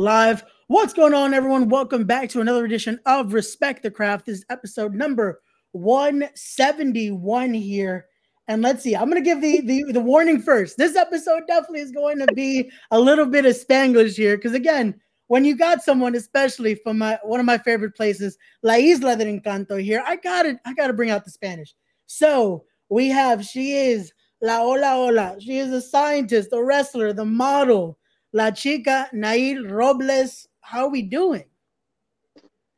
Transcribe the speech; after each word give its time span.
Live. 0.00 0.44
What's 0.68 0.94
going 0.94 1.12
on, 1.12 1.34
everyone? 1.34 1.68
Welcome 1.68 2.04
back 2.04 2.30
to 2.30 2.40
another 2.40 2.64
edition 2.64 2.98
of 3.04 3.34
Respect 3.34 3.82
the 3.82 3.90
Craft. 3.90 4.24
This 4.24 4.38
is 4.38 4.46
episode 4.48 4.94
number 4.94 5.42
171 5.72 7.52
here. 7.52 8.06
And 8.48 8.62
let's 8.62 8.82
see, 8.82 8.96
I'm 8.96 9.10
going 9.10 9.22
to 9.22 9.30
give 9.30 9.42
the, 9.42 9.60
the, 9.60 9.92
the 9.92 10.00
warning 10.00 10.40
first. 10.40 10.78
This 10.78 10.96
episode 10.96 11.42
definitely 11.46 11.80
is 11.80 11.92
going 11.92 12.18
to 12.18 12.26
be 12.32 12.70
a 12.90 12.98
little 12.98 13.26
bit 13.26 13.44
of 13.44 13.54
Spanglish 13.54 14.16
here. 14.16 14.38
Because 14.38 14.54
again, 14.54 14.98
when 15.26 15.44
you 15.44 15.54
got 15.54 15.82
someone, 15.82 16.14
especially 16.14 16.76
from 16.76 16.96
my 16.96 17.18
one 17.22 17.38
of 17.38 17.44
my 17.44 17.58
favorite 17.58 17.94
places, 17.94 18.38
La 18.62 18.76
Isla 18.76 19.16
del 19.16 19.26
Encanto 19.26 19.82
here, 19.82 20.02
I 20.06 20.16
got 20.16 20.46
it. 20.46 20.56
I 20.64 20.72
got 20.72 20.86
to 20.86 20.94
bring 20.94 21.10
out 21.10 21.26
the 21.26 21.30
Spanish. 21.30 21.74
So 22.06 22.64
we 22.88 23.08
have, 23.08 23.44
she 23.44 23.76
is 23.76 24.14
La 24.40 24.60
Hola 24.60 24.92
Hola. 24.92 25.36
She 25.40 25.58
is 25.58 25.70
a 25.72 25.82
scientist, 25.82 26.48
a 26.54 26.64
wrestler, 26.64 27.12
the 27.12 27.26
model, 27.26 27.98
La 28.32 28.50
Chica 28.50 29.08
Nahir 29.12 29.68
Robles. 29.68 30.46
How 30.60 30.84
are 30.84 30.90
we 30.90 31.02
doing? 31.02 31.44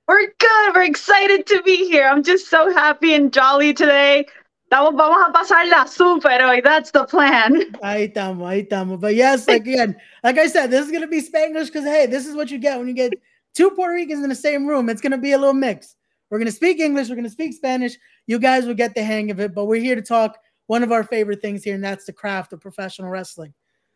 We're 0.09 0.33
good. 0.39 0.75
We're 0.75 0.85
excited 0.85 1.47
to 1.47 1.63
be 1.63 1.89
here. 1.89 2.09
I'm 2.09 2.23
just 2.23 2.49
so 2.49 2.73
happy 2.73 3.15
and 3.15 3.33
jolly 3.33 3.75
today. 3.75 4.27
Vamos 4.71 4.95
a 4.95 5.31
pasarla 5.31 5.87
super 5.87 6.31
hoy. 6.41 6.63
That's 6.63 6.91
the 6.91 7.05
plan. 7.05 7.73
Ahí 7.83 8.11
estamos, 8.11 8.49
ahí 8.49 8.67
estamos. 8.67 8.99
But 8.99 9.15
yes, 9.15 9.47
again, 9.47 9.95
like 10.25 10.39
I 10.39 10.47
said, 10.47 10.71
this 10.71 10.87
is 10.87 10.91
gonna 10.91 11.07
be 11.07 11.21
Spanglish 11.21 11.67
because 11.67 11.85
hey, 11.85 12.07
this 12.07 12.27
is 12.27 12.35
what 12.35 12.51
you 12.51 12.59
get 12.59 12.79
when 12.79 12.89
you 12.89 12.95
get 12.95 13.13
two 13.55 13.71
Puerto 13.73 13.93
Ricans 13.93 14.23
in 14.23 14.31
the 14.31 14.35
same 14.35 14.67
room. 14.67 14.89
It's 14.89 15.03
gonna 15.03 15.19
be 15.19 15.33
a 15.33 15.39
little 15.39 15.53
mix. 15.53 15.97
We're 16.31 16.39
gonna 16.39 16.51
speak 16.51 16.81
English, 16.81 17.11
we're 17.11 17.17
gonna 17.17 17.29
speak 17.29 17.53
Spanish. 17.53 17.99
You 18.27 18.39
guys 18.39 18.65
will 18.65 18.73
get 18.73 18.95
the 18.95 19.05
hang 19.05 19.31
of 19.31 19.39
it, 19.39 19.55
but 19.55 19.67
we're 19.67 19.83
here 19.83 19.97
to 19.97 20.03
talk 20.03 20.39
one 20.69 20.83
of 20.83 20.91
our 20.91 21.05
favorite 21.05 21.43
things 21.43 21.63
here, 21.63 21.75
and 21.75 21.85
that's 21.85 22.07
the 22.07 22.13
craft 22.15 22.55
of 22.55 22.61
professional 22.63 23.11
wrestling. 23.11 23.53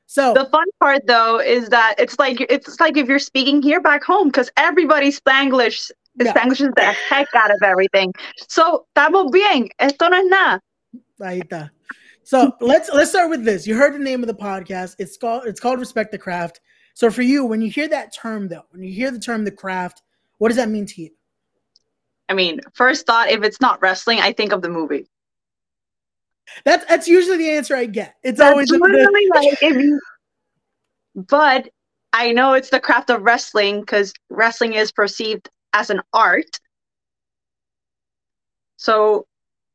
So 0.06 0.32
the 0.34 0.46
fun 0.46 0.66
part 0.80 1.06
though 1.06 1.40
is 1.40 1.68
that 1.70 1.96
it's 1.98 2.18
like 2.18 2.40
it's 2.40 2.78
like 2.80 2.96
if 2.96 3.08
you're 3.08 3.18
speaking 3.18 3.60
here 3.60 3.80
back 3.80 4.04
home 4.04 4.28
because 4.28 4.50
everybody 4.56 5.10
Spanglish 5.10 5.90
yeah. 6.18 6.32
Spanglish 6.32 6.60
is 6.60 6.72
the 6.76 6.96
heck 7.08 7.28
out 7.34 7.50
of 7.50 7.62
everything. 7.62 8.12
So 8.48 8.86
estamos 8.96 9.30
bien. 9.32 9.68
Esto 9.78 10.08
no 10.08 10.18
es 10.18 10.26
nada. 10.26 10.60
Ahí 11.20 11.42
está. 11.42 11.70
So 12.22 12.52
let's 12.60 12.90
let's 12.92 13.10
start 13.10 13.30
with 13.30 13.44
this. 13.44 13.66
You 13.66 13.76
heard 13.76 13.94
the 13.94 13.98
name 13.98 14.22
of 14.22 14.28
the 14.28 14.34
podcast. 14.34 14.96
It's 14.98 15.16
called 15.16 15.46
it's 15.46 15.60
called 15.60 15.78
Respect 15.78 16.12
the 16.12 16.18
Craft. 16.18 16.60
So 16.94 17.10
for 17.10 17.22
you, 17.22 17.44
when 17.44 17.60
you 17.60 17.70
hear 17.70 17.88
that 17.88 18.14
term 18.14 18.48
though, 18.48 18.64
when 18.70 18.82
you 18.82 18.92
hear 18.92 19.10
the 19.10 19.18
term 19.18 19.44
the 19.44 19.50
craft, 19.50 20.02
what 20.38 20.48
does 20.48 20.56
that 20.56 20.68
mean 20.68 20.86
to 20.86 21.02
you? 21.02 21.10
I 22.28 22.34
mean, 22.34 22.60
first 22.74 23.06
thought, 23.06 23.28
if 23.28 23.44
it's 23.44 23.60
not 23.60 23.80
wrestling, 23.82 24.20
I 24.20 24.32
think 24.32 24.52
of 24.52 24.62
the 24.62 24.68
movie. 24.68 25.06
That's 26.64 26.84
that's 26.86 27.08
usually 27.08 27.38
the 27.38 27.50
answer 27.50 27.76
I 27.76 27.86
get. 27.86 28.16
It's 28.22 28.38
that's 28.38 28.52
always 28.52 28.70
literally 28.70 29.28
like 29.34 29.58
if 29.62 29.76
you, 29.76 30.00
but 31.14 31.68
I 32.12 32.32
know 32.32 32.54
it's 32.54 32.70
the 32.70 32.80
craft 32.80 33.10
of 33.10 33.22
wrestling 33.22 33.80
because 33.80 34.12
wrestling 34.30 34.74
is 34.74 34.92
perceived 34.92 35.48
as 35.72 35.90
an 35.90 36.00
art. 36.12 36.58
So 38.76 39.26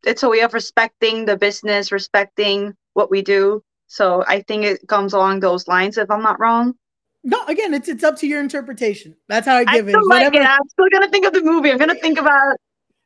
it's 0.06 0.24
a 0.24 0.30
way 0.30 0.42
of 0.42 0.54
respecting 0.54 1.26
the 1.26 1.38
business, 1.38 1.92
respecting 1.92 2.74
what 2.94 3.12
we 3.12 3.22
do. 3.22 3.64
So 3.88 4.24
I 4.28 4.42
think 4.42 4.64
it 4.64 4.88
comes 4.88 5.14
along 5.14 5.42
those 5.42 5.68
lines, 5.68 5.98
if 5.98 6.10
I'm 6.10 6.24
not 6.24 6.40
wrong. 6.40 6.76
No, 7.24 7.44
again, 7.46 7.74
it's 7.74 7.88
it's 7.88 8.04
up 8.04 8.16
to 8.18 8.28
your 8.28 8.40
interpretation. 8.40 9.16
That's 9.28 9.46
how 9.46 9.58
I 9.58 9.66
give 9.66 9.88
I 9.88 9.92
it. 9.92 9.98
Like 10.08 10.34
it. 10.34 10.42
I'm 10.42 10.68
still 10.70 10.88
gonna 10.92 11.10
think 11.10 11.26
of 11.26 11.34
the 11.34 11.42
movie. 11.42 11.72
I'm 11.72 11.78
gonna 11.78 11.96
think 11.96 12.18
about 12.18 12.58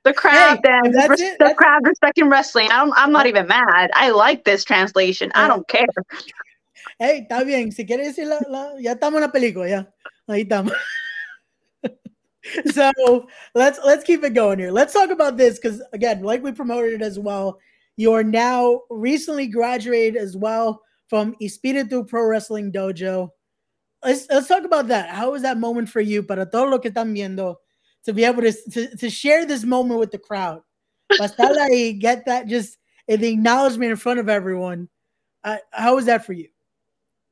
the 0.06 0.14
crowd 0.14 0.60
hey, 0.64 1.08
res- 1.10 1.38
the 1.40 1.54
crowd 1.58 1.82
respecting 1.84 2.30
wrestling. 2.30 2.70
I 2.72 2.86
don't, 2.86 2.94
I'm 2.96 3.12
not 3.12 3.26
even 3.26 3.48
mad. 3.48 3.90
I 3.94 4.12
like 4.12 4.46
this 4.46 4.64
translation. 4.64 5.32
I 5.36 5.48
don't 5.48 5.68
care. 5.68 5.88
Hey, 7.00 7.28
está 7.30 7.44
bien. 7.44 7.72
Si 7.72 7.86
quieres 7.86 8.16
decir 8.16 8.28
la, 8.28 8.40
la, 8.48 8.76
ya 8.80 8.94
estamos 8.94 9.16
en 9.16 9.22
la 9.22 9.32
película, 9.32 9.68
ya. 9.68 9.88
Ahí 10.30 10.48
estamos. 10.48 10.74
so 12.72 13.28
let's 13.56 13.80
let's 13.84 14.04
keep 14.04 14.24
it 14.24 14.34
going 14.34 14.60
here. 14.60 14.72
Let's 14.72 14.94
talk 14.94 15.10
about 15.10 15.38
this 15.38 15.60
because 15.60 15.82
again, 15.92 16.22
like 16.22 16.44
we 16.44 16.52
promoted 16.52 16.94
it 16.94 17.02
as 17.02 17.20
well. 17.20 17.60
You 17.98 18.14
are 18.14 18.24
now 18.24 18.82
recently 18.90 19.48
graduated 19.48 20.22
as 20.22 20.38
well 20.38 20.82
from 21.10 21.36
Espiritu 21.42 22.08
Pro 22.08 22.28
Wrestling 22.28 22.72
Dojo. 22.72 23.30
Let's 24.04 24.28
let's 24.30 24.48
talk 24.48 24.66
about 24.66 24.88
that. 24.90 25.10
How 25.10 25.32
was 25.32 25.42
that 25.42 25.58
moment 25.58 25.90
for 25.90 26.02
you? 26.02 26.22
Para 26.22 26.46
todo 26.46 26.70
lo 26.70 26.78
que 26.78 26.92
están 26.92 27.14
viendo, 27.14 27.56
to 28.06 28.14
be 28.14 28.24
able 28.24 28.42
to, 28.42 28.54
to, 28.72 28.98
to 28.98 29.10
share 29.10 29.46
this 29.46 29.64
moment 29.64 30.00
with 30.00 30.12
the 30.12 30.20
crowd. 30.20 30.62
y 31.70 31.92
get 31.92 32.26
that 32.26 32.48
just 32.48 32.78
the 33.08 33.28
acknowledgement 33.28 33.92
in 33.92 33.98
front 33.98 34.20
of 34.20 34.30
everyone. 34.30 34.90
Uh, 35.44 35.58
how 35.72 35.96
was 35.96 36.06
that 36.06 36.26
for 36.26 36.34
you? 36.34 36.48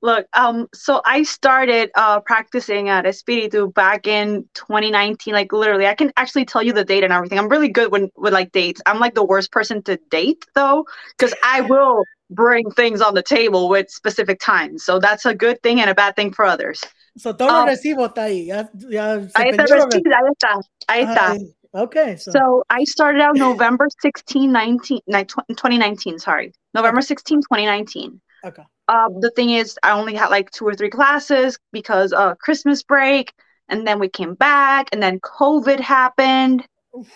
Look, 0.04 0.28
um, 0.34 0.68
so 0.74 1.02
I 1.06 1.24
started 1.24 1.90
uh, 1.96 2.20
practicing 2.20 2.90
at 2.90 3.06
Espiritu 3.06 3.72
back 3.72 4.06
in 4.06 4.44
2019. 4.54 5.34
Like 5.34 5.54
literally, 5.54 5.88
I 5.88 5.96
can 5.96 6.12
actually 6.18 6.44
tell 6.44 6.62
you 6.62 6.74
the 6.74 6.84
date 6.84 7.06
and 7.06 7.14
everything. 7.14 7.40
I'm 7.40 7.48
really 7.48 7.70
good 7.70 7.90
with 7.90 8.12
with 8.18 8.34
like 8.34 8.52
dates. 8.52 8.82
I'm 8.86 9.00
like 9.00 9.16
the 9.16 9.24
worst 9.24 9.52
person 9.52 9.82
to 9.84 9.98
date 10.12 10.46
though, 10.56 10.86
because 11.18 11.34
I 11.42 11.62
will 11.62 12.04
bring 12.30 12.70
things 12.72 13.00
on 13.00 13.14
the 13.14 13.24
table 13.24 13.70
with 13.70 13.90
specific 13.90 14.42
times. 14.42 14.84
So 14.84 15.00
that's 15.00 15.26
a 15.26 15.34
good 15.34 15.64
thing 15.64 15.80
and 15.80 15.90
a 15.90 15.96
bad 15.96 16.18
thing 16.18 16.34
for 16.34 16.44
others. 16.44 16.84
So 17.18 17.34
todo 17.34 17.50
um, 17.50 17.66
recibo 17.66 18.06
está 18.06 18.24
ahí. 18.24 18.47
Ya, 18.47 18.69
ya 18.74 19.13
ahí 19.35 19.50
está 19.50 19.66
recibo, 19.66 19.90
ahí 19.94 20.31
está. 20.31 20.59
Ahí 20.88 21.03
está. 21.03 21.38
Okay. 21.74 22.18
So. 22.18 22.31
so. 22.31 22.63
I 22.69 22.84
started 22.84 23.22
out 23.22 23.35
November 23.35 23.88
16, 24.01 24.51
19, 24.51 25.01
2019, 25.07 26.19
sorry. 26.19 26.53
November 26.74 27.01
16, 27.01 27.41
2019. 27.41 28.22
Okay. 28.46 28.63
Uh, 28.88 29.09
the 29.19 29.31
thing 29.31 29.51
is, 29.51 29.78
I 29.84 29.91
only 29.91 30.13
had 30.16 30.29
like 30.29 30.51
two 30.51 30.68
or 30.68 30.75
three 30.75 30.90
classes 30.90 31.57
because 31.72 32.13
of 32.13 32.38
Christmas 32.40 32.84
break, 32.84 33.34
and 33.69 33.88
then 33.88 34.00
we 34.00 34.09
came 34.09 34.34
back, 34.35 34.90
and 34.91 35.01
then 35.01 35.19
COVID 35.19 35.80
happened. 35.80 36.66
Oof. 36.97 37.12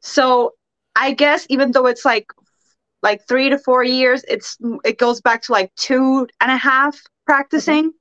So 0.00 0.54
I 0.94 1.12
guess 1.12 1.46
even 1.48 1.72
though 1.72 1.86
it's 1.86 2.04
like 2.04 2.26
like 3.02 3.26
three 3.26 3.48
to 3.48 3.58
four 3.58 3.82
years, 3.82 4.24
it's 4.28 4.58
it 4.84 4.98
goes 4.98 5.20
back 5.20 5.42
to 5.42 5.52
like 5.52 5.74
two 5.76 6.28
and 6.40 6.50
a 6.50 6.56
half 6.56 7.00
practicing. 7.26 7.92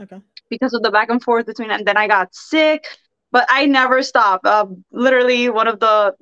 Okay. 0.00 0.16
okay 0.16 0.24
because 0.50 0.74
of 0.74 0.82
the 0.82 0.90
back 0.90 1.10
and 1.10 1.22
forth 1.22 1.46
between 1.46 1.70
and 1.70 1.86
then 1.86 1.96
I 1.96 2.06
got 2.08 2.34
sick, 2.34 2.86
but 3.32 3.46
I 3.48 3.66
never 3.66 4.02
stop. 4.02 4.40
Uh, 4.44 4.66
literally 4.90 5.48
one 5.48 5.68
of 5.68 5.80
the 5.80 6.14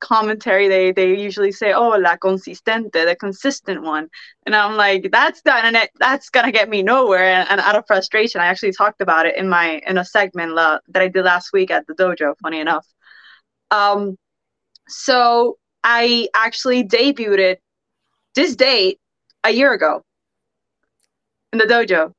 commentary 0.00 0.68
they 0.68 0.92
they 0.92 1.18
usually 1.18 1.52
say 1.52 1.72
oh 1.72 1.96
la 1.96 2.14
consistente 2.16 2.92
the 2.92 3.16
consistent 3.18 3.80
one 3.82 4.06
and 4.44 4.54
i'm 4.54 4.76
like 4.76 5.08
that's 5.10 5.40
gonna 5.40 5.88
that's 5.98 6.28
gonna 6.28 6.52
get 6.52 6.68
me 6.68 6.82
nowhere 6.82 7.24
and, 7.24 7.48
and, 7.48 7.60
out 7.60 7.74
of 7.74 7.86
frustration 7.86 8.38
i 8.38 8.46
actually 8.46 8.72
talked 8.72 9.00
about 9.00 9.24
it 9.24 9.34
in 9.36 9.48
my 9.48 9.80
in 9.86 9.96
a 9.96 10.04
segment 10.04 10.52
la, 10.52 10.78
that 10.88 11.00
i 11.00 11.08
did 11.08 11.24
last 11.24 11.54
week 11.54 11.70
at 11.70 11.86
the 11.86 11.94
dojo 11.94 12.34
funny 12.42 12.60
enough 12.60 12.86
um 13.70 14.18
so 14.88 15.56
i 15.82 16.28
actually 16.34 16.84
debuted 16.84 17.56
this 18.34 18.56
date 18.56 18.98
a 19.42 19.50
year 19.52 19.72
ago 19.72 20.02
in 21.52 21.58
the 21.58 21.64
dojo 21.64 22.12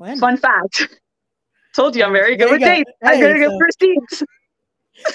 when? 0.00 0.18
Fun 0.18 0.38
fact. 0.38 0.88
Told 1.80 1.96
you 1.96 2.04
I'm 2.04 2.12
very 2.12 2.36
good 2.36 2.50
with 2.50 2.60
dates. 2.60 2.90
Hey, 3.00 3.14
I'm 3.14 3.20
very 3.20 3.42
so, 3.42 3.48
good 3.48 3.58
first 3.58 3.78
dates. 3.78 4.22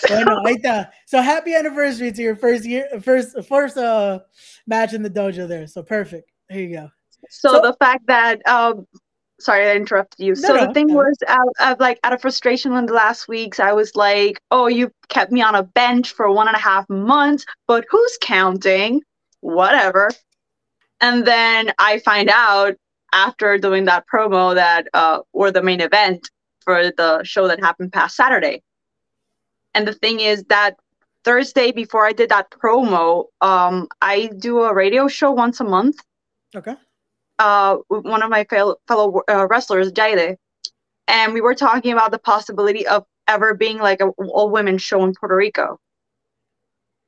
bueno, 0.07 0.41
ahí 0.43 0.55
está. 0.55 0.89
So 1.05 1.21
happy 1.21 1.53
anniversary 1.53 2.11
to 2.11 2.21
your 2.23 2.35
first 2.35 2.65
year, 2.65 2.87
first 3.03 3.37
first 3.47 3.77
uh 3.77 4.21
match 4.65 4.95
in 4.95 5.03
the 5.03 5.09
dojo 5.11 5.47
there. 5.47 5.67
So 5.67 5.83
perfect. 5.83 6.31
Here 6.49 6.61
you 6.61 6.75
go. 6.75 6.89
So, 7.29 7.51
so 7.51 7.61
the 7.61 7.73
fact 7.73 8.07
that 8.07 8.41
um 8.47 8.87
sorry 9.39 9.69
I 9.69 9.75
interrupted 9.75 10.25
you. 10.25 10.33
No, 10.33 10.41
so 10.41 10.55
no, 10.55 10.65
the 10.65 10.73
thing 10.73 10.87
no. 10.87 10.95
was 10.95 11.15
out 11.27 11.53
of 11.59 11.79
like 11.79 11.99
out 12.03 12.13
of 12.13 12.21
frustration 12.21 12.73
in 12.73 12.87
the 12.87 12.93
last 12.93 13.27
weeks, 13.27 13.59
I 13.59 13.73
was 13.73 13.95
like, 13.95 14.41
oh, 14.49 14.65
you 14.65 14.91
kept 15.07 15.31
me 15.31 15.43
on 15.43 15.53
a 15.53 15.61
bench 15.61 16.13
for 16.13 16.31
one 16.31 16.47
and 16.47 16.57
a 16.57 16.59
half 16.59 16.89
months, 16.89 17.45
but 17.67 17.85
who's 17.91 18.17
counting? 18.21 19.03
Whatever. 19.41 20.09
And 20.99 21.27
then 21.27 21.73
I 21.77 21.99
find 21.99 22.27
out 22.27 22.73
after 23.13 23.59
doing 23.59 23.85
that 23.85 24.05
promo 24.11 24.55
that 24.55 24.87
uh, 24.95 25.19
or 25.31 25.51
the 25.51 25.61
main 25.61 25.79
event 25.79 26.27
for 26.65 26.91
the 26.97 27.23
show 27.23 27.47
that 27.47 27.59
happened 27.59 27.93
past 27.93 28.15
Saturday. 28.15 28.63
And 29.73 29.87
the 29.87 29.93
thing 29.93 30.19
is 30.19 30.43
that 30.49 30.77
Thursday 31.23 31.71
before 31.71 32.05
I 32.05 32.13
did 32.13 32.29
that 32.29 32.51
promo, 32.51 33.25
um, 33.41 33.87
I 34.01 34.29
do 34.37 34.61
a 34.61 34.73
radio 34.73 35.07
show 35.07 35.31
once 35.31 35.59
a 35.59 35.63
month. 35.63 35.97
Okay. 36.55 36.75
Uh, 37.39 37.77
one 37.89 38.23
of 38.23 38.29
my 38.29 38.45
fellow, 38.45 38.75
fellow 38.87 39.21
uh, 39.29 39.47
wrestlers, 39.49 39.91
Jaide, 39.91 40.37
and 41.07 41.33
we 41.33 41.41
were 41.41 41.55
talking 41.55 41.91
about 41.91 42.11
the 42.11 42.19
possibility 42.19 42.87
of 42.87 43.05
ever 43.27 43.53
being 43.53 43.77
like 43.77 44.01
a 44.01 44.07
all 44.09 44.49
women 44.49 44.77
show 44.77 45.03
in 45.03 45.13
Puerto 45.13 45.35
Rico 45.35 45.79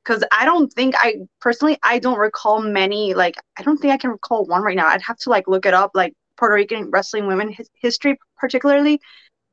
because 0.08 0.24
I 0.32 0.44
don't 0.44 0.72
think 0.72 0.94
I 0.98 1.16
personally 1.40 1.78
I 1.82 1.98
don't 1.98 2.18
recall 2.18 2.62
many 2.62 3.14
like 3.14 3.36
I 3.58 3.62
don't 3.62 3.78
think 3.78 3.92
I 3.92 3.98
can 3.98 4.10
recall 4.10 4.46
one 4.46 4.62
right 4.62 4.76
now. 4.76 4.86
I'd 4.86 5.02
have 5.02 5.18
to 5.18 5.30
like 5.30 5.46
look 5.46 5.66
it 5.66 5.74
up 5.74 5.90
like 5.94 6.14
Puerto 6.36 6.54
Rican 6.54 6.90
wrestling 6.90 7.26
women 7.26 7.50
his, 7.52 7.68
history 7.74 8.18
particularly 8.38 9.00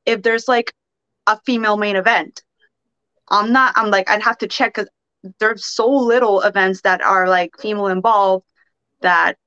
if 0.05 0.21
there's 0.21 0.47
like 0.47 0.73
a 1.27 1.39
female 1.45 1.77
main 1.77 1.95
event. 1.95 2.43
I'm 3.29 3.51
not 3.51 3.73
I'm 3.75 3.89
like 3.89 4.09
I'd 4.09 4.21
have 4.21 4.37
to 4.39 4.47
check 4.47 4.75
cuz 4.75 4.87
there's 5.39 5.65
so 5.65 5.89
little 5.89 6.41
events 6.41 6.81
that 6.81 7.01
are 7.01 7.27
like 7.27 7.57
female 7.59 7.87
involved 7.87 8.45
that 9.01 9.37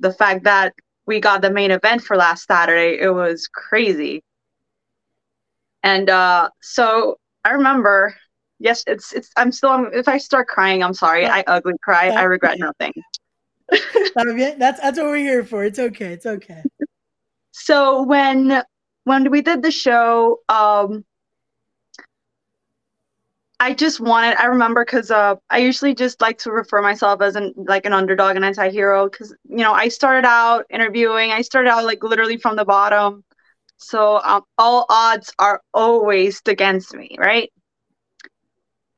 the 0.00 0.12
fact 0.12 0.44
that 0.44 0.74
we 1.06 1.20
got 1.20 1.42
the 1.42 1.50
main 1.50 1.70
event 1.70 2.02
for 2.02 2.16
last 2.16 2.46
Saturday. 2.46 2.98
It 3.00 3.10
was 3.10 3.48
crazy. 3.48 4.22
And 5.82 6.08
uh, 6.08 6.50
so 6.60 7.18
I 7.44 7.50
remember, 7.50 8.14
yes, 8.58 8.84
it's 8.86 9.12
it's. 9.12 9.30
I'm 9.36 9.50
still. 9.50 9.88
If 9.92 10.08
I 10.08 10.18
start 10.18 10.46
crying, 10.48 10.82
I'm 10.82 10.94
sorry. 10.94 11.26
I 11.26 11.42
ugly 11.46 11.74
cry. 11.82 12.08
I 12.10 12.22
regret 12.22 12.58
nothing. 12.58 12.92
that's 13.68 14.80
that's 14.80 14.98
what 14.98 15.06
we're 15.06 15.16
here 15.16 15.44
for. 15.44 15.64
It's 15.64 15.78
okay. 15.78 16.12
It's 16.12 16.26
okay. 16.26 16.62
So 17.54 18.02
when 18.04 18.62
when 19.04 19.30
we 19.30 19.42
did 19.42 19.62
the 19.62 19.70
show, 19.70 20.40
um, 20.48 21.04
I 23.60 23.74
just 23.74 24.00
wanted. 24.00 24.36
I 24.40 24.46
remember 24.46 24.84
because 24.84 25.10
uh, 25.10 25.36
I 25.50 25.58
usually 25.58 25.94
just 25.94 26.20
like 26.20 26.38
to 26.38 26.50
refer 26.50 26.82
myself 26.82 27.22
as 27.22 27.36
an 27.36 27.54
like 27.56 27.86
an 27.86 27.92
underdog, 27.92 28.36
an 28.36 28.42
anti-hero. 28.44 29.08
Because 29.08 29.34
you 29.48 29.58
know, 29.58 29.72
I 29.72 29.88
started 29.88 30.26
out 30.26 30.66
interviewing. 30.68 31.30
I 31.30 31.42
started 31.42 31.70
out 31.70 31.84
like 31.84 32.02
literally 32.02 32.36
from 32.38 32.56
the 32.56 32.64
bottom. 32.64 33.24
So 33.76 34.20
um, 34.24 34.42
all 34.58 34.86
odds 34.90 35.32
are 35.38 35.60
always 35.74 36.40
against 36.46 36.94
me, 36.94 37.16
right? 37.18 37.50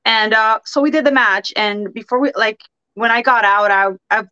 And 0.05 0.35
uh, 0.35 0.61
so 0.65 0.81
we 0.81 0.91
did 0.91 1.05
the 1.05 1.13
match, 1.13 1.53
and 1.57 1.93
before 1.93 2.21
we 2.21 2.33
like 2.37 2.61
when 2.95 3.11
I 3.11 3.23
got 3.23 3.45
out, 3.45 3.71
I 3.71 3.89
I 4.11 4.25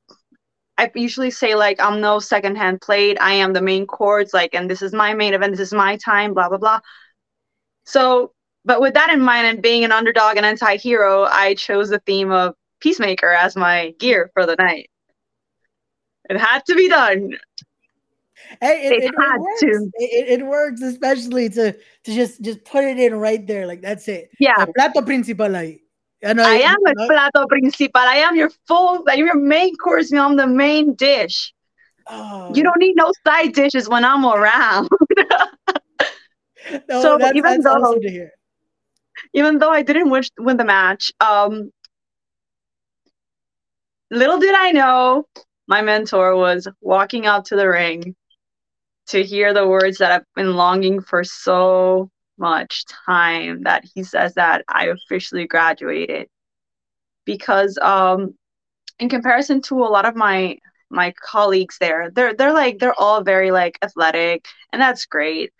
I 0.78 0.90
usually 0.94 1.30
say 1.30 1.54
like 1.54 1.80
I'm 1.80 2.00
no 2.00 2.18
secondhand 2.18 2.80
plate. 2.80 3.18
I 3.20 3.34
am 3.34 3.52
the 3.52 3.62
main 3.62 3.86
chords, 3.86 4.32
like, 4.32 4.54
and 4.54 4.70
this 4.70 4.82
is 4.82 4.92
my 4.92 5.14
main 5.14 5.34
event. 5.34 5.52
This 5.52 5.68
is 5.68 5.72
my 5.74 5.96
time. 5.96 6.34
Blah 6.34 6.48
blah 6.48 6.58
blah. 6.58 6.80
So, 7.84 8.32
but 8.64 8.80
with 8.80 8.94
that 8.94 9.10
in 9.10 9.20
mind, 9.20 9.46
and 9.46 9.62
being 9.62 9.84
an 9.84 9.92
underdog 9.92 10.36
and 10.36 10.46
anti-hero, 10.46 11.24
I 11.24 11.54
chose 11.54 11.90
the 11.90 11.98
theme 12.00 12.30
of 12.30 12.54
Peacemaker 12.80 13.30
as 13.30 13.56
my 13.56 13.94
gear 13.98 14.30
for 14.34 14.46
the 14.46 14.56
night. 14.56 14.88
It 16.30 16.38
had 16.38 16.64
to 16.66 16.74
be 16.74 16.88
done. 16.88 17.36
Hey, 18.60 18.86
it, 18.86 18.92
it, 18.92 19.04
it 19.04 19.14
works. 19.16 19.62
It, 19.62 20.40
it, 20.40 20.46
works, 20.46 20.82
especially 20.82 21.48
to 21.50 21.72
to 21.72 22.14
just 22.14 22.42
just 22.42 22.64
put 22.64 22.84
it 22.84 22.98
in 22.98 23.14
right 23.14 23.46
there, 23.46 23.66
like 23.66 23.82
that's 23.82 24.08
it. 24.08 24.30
Yeah. 24.38 24.54
El 24.58 24.72
plato 24.72 25.02
principal 25.02 25.48
ahí. 25.48 25.81
I, 26.24 26.30
I 26.30 26.54
am 26.60 26.76
el 26.86 27.06
plato 27.08 27.46
principal. 27.46 28.02
I 28.02 28.16
am 28.16 28.36
your 28.36 28.50
full, 28.66 29.02
like 29.04 29.18
your 29.18 29.34
main 29.34 29.76
course 29.76 30.12
meal. 30.12 30.22
I'm 30.22 30.36
the 30.36 30.46
main 30.46 30.94
dish. 30.94 31.52
Oh. 32.06 32.52
You 32.54 32.62
don't 32.62 32.78
need 32.78 32.94
no 32.96 33.12
side 33.26 33.54
dishes 33.54 33.88
when 33.88 34.04
I'm 34.04 34.24
around. 34.24 34.88
no, 36.88 37.02
so 37.02 37.18
that's, 37.18 37.36
even 37.36 37.60
that's 37.60 37.64
though, 37.64 37.72
awesome 37.72 38.02
to 38.02 38.10
hear. 38.10 38.30
Even 39.34 39.58
though 39.58 39.70
I 39.70 39.82
didn't 39.82 40.10
win, 40.10 40.22
win 40.38 40.56
the 40.56 40.64
match, 40.64 41.12
um, 41.20 41.72
little 44.10 44.38
did 44.38 44.54
I 44.54 44.72
know 44.72 45.26
my 45.66 45.82
mentor 45.82 46.36
was 46.36 46.68
walking 46.80 47.26
out 47.26 47.46
to 47.46 47.56
the 47.56 47.68
ring 47.68 48.14
to 49.08 49.22
hear 49.22 49.52
the 49.52 49.66
words 49.66 49.98
that 49.98 50.12
I've 50.12 50.26
been 50.36 50.54
longing 50.54 51.00
for 51.00 51.24
so 51.24 52.10
much 52.38 52.84
time 53.06 53.62
that 53.64 53.84
he 53.94 54.02
says 54.04 54.34
that 54.34 54.64
I 54.68 54.86
officially 54.86 55.46
graduated. 55.46 56.28
Because 57.24 57.78
um 57.80 58.34
in 58.98 59.08
comparison 59.08 59.62
to 59.62 59.84
a 59.84 59.90
lot 59.90 60.06
of 60.06 60.16
my 60.16 60.58
my 60.90 61.12
colleagues 61.22 61.78
there, 61.80 62.10
they're 62.10 62.34
they're 62.34 62.52
like 62.52 62.78
they're 62.78 62.98
all 63.00 63.22
very 63.22 63.50
like 63.50 63.78
athletic 63.82 64.46
and 64.72 64.82
that's 64.82 65.06
great. 65.06 65.52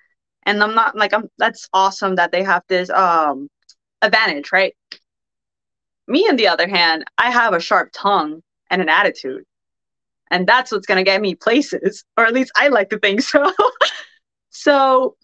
And 0.44 0.62
I'm 0.62 0.74
not 0.74 0.96
like 0.96 1.12
I'm 1.14 1.28
that's 1.38 1.68
awesome 1.72 2.16
that 2.16 2.32
they 2.32 2.42
have 2.44 2.62
this 2.68 2.90
um 2.90 3.48
advantage, 4.02 4.52
right? 4.52 4.74
Me 6.08 6.28
on 6.28 6.36
the 6.36 6.48
other 6.48 6.68
hand, 6.68 7.04
I 7.18 7.30
have 7.30 7.54
a 7.54 7.60
sharp 7.60 7.90
tongue 7.92 8.42
and 8.70 8.82
an 8.82 8.88
attitude 8.88 9.44
and 10.32 10.46
that's 10.46 10.72
what's 10.72 10.86
going 10.86 10.96
to 10.98 11.04
get 11.04 11.20
me 11.20 11.36
places 11.36 12.04
or 12.16 12.26
at 12.26 12.34
least 12.34 12.50
i 12.56 12.68
like 12.68 12.90
to 12.90 12.98
think 12.98 13.20
so 13.20 13.52
so 14.50 15.16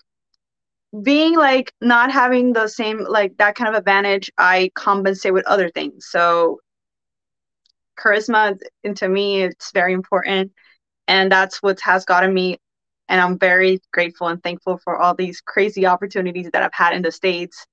being 1.02 1.36
like 1.36 1.72
not 1.80 2.10
having 2.10 2.52
the 2.52 2.66
same 2.66 3.04
like 3.04 3.36
that 3.36 3.54
kind 3.54 3.68
of 3.68 3.74
advantage 3.74 4.30
i 4.38 4.70
compensate 4.74 5.34
with 5.34 5.46
other 5.46 5.70
things. 5.70 6.06
So 6.08 6.60
charisma 7.98 8.58
and 8.84 8.96
to 8.96 9.08
me 9.08 9.42
it's 9.42 9.72
very 9.72 9.92
important 9.92 10.52
and 11.08 11.30
that's 11.32 11.62
what 11.62 11.80
has 11.80 12.04
gotten 12.04 12.32
me 12.32 12.58
and 13.08 13.20
i'm 13.20 13.38
very 13.38 13.80
grateful 13.92 14.28
and 14.28 14.42
thankful 14.42 14.78
for 14.78 14.96
all 14.96 15.14
these 15.14 15.40
crazy 15.40 15.84
opportunities 15.84 16.48
that 16.52 16.62
i've 16.62 16.72
had 16.72 16.94
in 16.94 17.02
the 17.02 17.10
states 17.10 17.66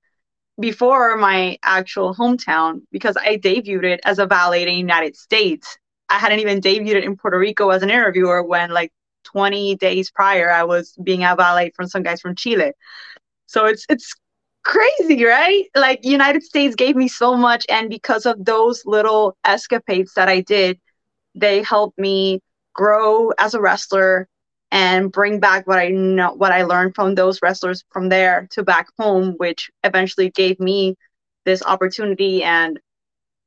before 0.58 1.16
my 1.16 1.56
actual 1.62 2.12
hometown 2.12 2.80
because 2.90 3.16
i 3.18 3.36
debuted 3.36 3.84
it 3.84 4.00
as 4.04 4.18
a 4.18 4.26
valet 4.26 4.62
in 4.62 4.68
the 4.68 4.74
united 4.74 5.16
states. 5.16 5.78
I 6.08 6.18
hadn't 6.18 6.40
even 6.40 6.60
debuted 6.60 7.04
in 7.04 7.16
Puerto 7.16 7.38
Rico 7.38 7.70
as 7.70 7.82
an 7.82 7.90
interviewer 7.90 8.42
when 8.42 8.70
like 8.70 8.92
20 9.26 9.76
days 9.76 10.10
prior 10.10 10.50
I 10.50 10.64
was 10.64 10.94
being 11.02 11.24
a 11.24 11.36
valet 11.36 11.72
from 11.76 11.88
some 11.88 12.02
guys 12.02 12.20
from 12.20 12.36
Chile. 12.36 12.72
So 13.46 13.66
it's 13.66 13.84
it's 13.88 14.14
crazy, 14.64 15.24
right? 15.24 15.64
Like 15.76 16.00
United 16.04 16.42
States 16.42 16.74
gave 16.76 16.96
me 16.96 17.08
so 17.08 17.36
much 17.36 17.66
and 17.68 17.88
because 17.90 18.26
of 18.26 18.44
those 18.44 18.84
little 18.86 19.36
escapades 19.44 20.14
that 20.14 20.28
I 20.28 20.40
did, 20.40 20.78
they 21.34 21.62
helped 21.62 21.98
me 21.98 22.40
grow 22.74 23.30
as 23.38 23.54
a 23.54 23.60
wrestler 23.60 24.28
and 24.72 25.12
bring 25.12 25.40
back 25.40 25.66
what 25.66 25.78
I 25.78 25.88
know 25.88 26.32
what 26.34 26.52
I 26.52 26.62
learned 26.64 26.94
from 26.94 27.14
those 27.14 27.40
wrestlers 27.42 27.84
from 27.90 28.08
there 28.08 28.48
to 28.52 28.62
back 28.64 28.88
home, 28.98 29.34
which 29.38 29.70
eventually 29.84 30.30
gave 30.30 30.58
me 30.60 30.96
this 31.44 31.62
opportunity 31.64 32.42
and 32.42 32.80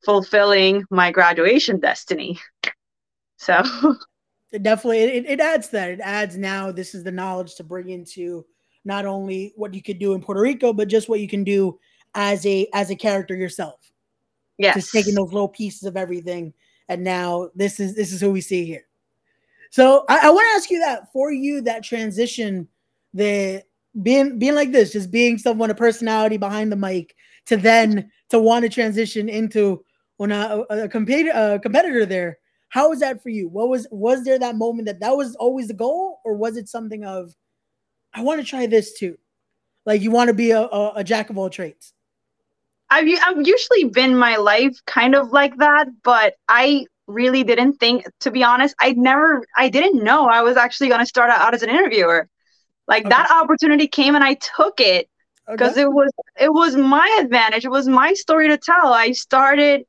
fulfilling 0.06 0.86
my 0.92 1.12
graduation 1.12 1.80
destiny. 1.80 2.40
So 3.38 3.64
it 4.52 4.64
definitely 4.64 5.00
it, 5.00 5.26
it 5.26 5.40
adds 5.40 5.70
that. 5.70 5.92
It 5.92 6.00
adds 6.02 6.38
now 6.38 6.72
this 6.72 6.96
is 6.96 7.04
the 7.04 7.12
knowledge 7.12 7.56
to 7.56 7.64
bring 7.64 7.90
into 7.90 8.46
not 8.86 9.06
only 9.06 9.54
what 9.56 9.74
you 9.74 9.82
could 9.82 10.00
do 10.00 10.14
in 10.14 10.22
Puerto 10.22 10.42
Rico, 10.42 10.74
but 10.74 10.88
just 10.88 11.10
what 11.10 11.20
you 11.20 11.28
can 11.28 11.44
do 11.44 11.80
as 12.16 12.46
a 12.46 12.68
as 12.74 12.90
a 12.90 12.96
character 12.96 13.36
yourself. 13.36 13.92
Yes. 14.58 14.76
Just 14.76 14.92
taking 14.92 15.16
those 15.16 15.32
little 15.32 15.48
pieces 15.48 15.84
of 15.84 15.96
everything. 15.96 16.54
And 16.90 17.04
now 17.04 17.50
this 17.56 17.80
is 17.80 17.96
this 17.96 18.12
is 18.12 18.20
who 18.20 18.32
we 18.32 18.42
see 18.42 18.66
here. 18.66 18.86
So 19.72 20.06
I, 20.10 20.28
I 20.28 20.30
want 20.32 20.48
to 20.52 20.56
ask 20.56 20.70
you 20.70 20.80
that 20.80 21.12
for 21.14 21.32
you, 21.32 21.62
that 21.62 21.84
transition, 21.84 22.68
the 23.14 23.64
being 24.02 24.40
being 24.40 24.56
like 24.56 24.72
this, 24.72 24.92
just 24.92 25.12
being 25.12 25.38
someone, 25.38 25.70
a 25.70 25.76
personality 25.76 26.38
behind 26.38 26.72
the 26.72 26.76
mic, 26.76 27.16
to 27.46 27.58
then 27.58 28.12
to 28.30 28.40
want 28.40 28.64
to 28.64 28.70
transition 28.70 29.30
into 29.30 29.84
when 30.18 30.32
a, 30.32 30.64
a, 30.70 30.84
a 30.84 30.90
competitor 30.90 31.32
a 31.34 31.60
competitor 31.60 32.06
there 32.06 32.40
how 32.70 32.90
was 32.90 33.00
that 33.00 33.22
for 33.22 33.30
you? 33.30 33.48
What 33.50 33.68
was 33.68 33.88
was 33.92 34.24
there 34.24 34.40
that 34.40 34.56
moment 34.56 34.86
that 34.86 35.00
that 35.02 35.18
was 35.18 35.36
always 35.36 35.68
the 35.68 35.74
goal 35.74 36.20
or 36.24 36.36
was 36.36 36.56
it 36.56 36.70
something 36.70 37.04
of 37.04 37.34
i 38.14 38.22
want 38.22 38.40
to 38.40 38.46
try 38.46 38.66
this 38.66 38.94
too. 38.94 39.18
Like 39.86 40.02
you 40.02 40.12
want 40.12 40.30
to 40.30 40.34
be 40.34 40.52
a, 40.52 40.62
a, 40.62 40.94
a 40.98 41.04
jack 41.04 41.30
of 41.30 41.38
all 41.38 41.50
trades? 41.50 41.94
I've, 42.92 43.08
I've 43.26 43.46
usually 43.46 43.86
been 43.86 44.18
my 44.18 44.38
life 44.38 44.80
kind 44.86 45.14
of 45.16 45.32
like 45.32 45.58
that 45.58 45.88
but 46.04 46.34
i 46.48 46.86
really 47.06 47.44
didn't 47.44 47.74
think 47.74 48.04
to 48.20 48.32
be 48.32 48.44
honest 48.44 48.74
i 48.80 48.94
never 48.94 49.46
i 49.58 49.70
didn't 49.70 50.04
know 50.04 50.26
i 50.26 50.42
was 50.42 50.58
actually 50.58 50.90
going 50.90 51.00
to 51.00 51.06
start 51.06 51.30
out 51.30 51.54
as 51.54 51.64
an 51.64 51.70
interviewer. 51.70 52.28
Like 52.88 53.06
okay. 53.06 53.10
that 53.10 53.30
opportunity 53.32 53.88
came 53.88 54.16
and 54.16 54.24
i 54.24 54.36
took 54.36 54.80
it 54.80 55.08
because 55.50 55.74
okay. 55.74 55.82
it 55.82 55.92
was 55.92 56.12
it 56.40 56.54
was 56.54 56.76
my 56.76 57.20
advantage. 57.22 57.66
It 57.66 57.72
was 57.72 57.88
my 57.88 58.14
story 58.14 58.48
to 58.50 58.58
tell. 58.58 58.94
I 58.94 59.12
started 59.12 59.86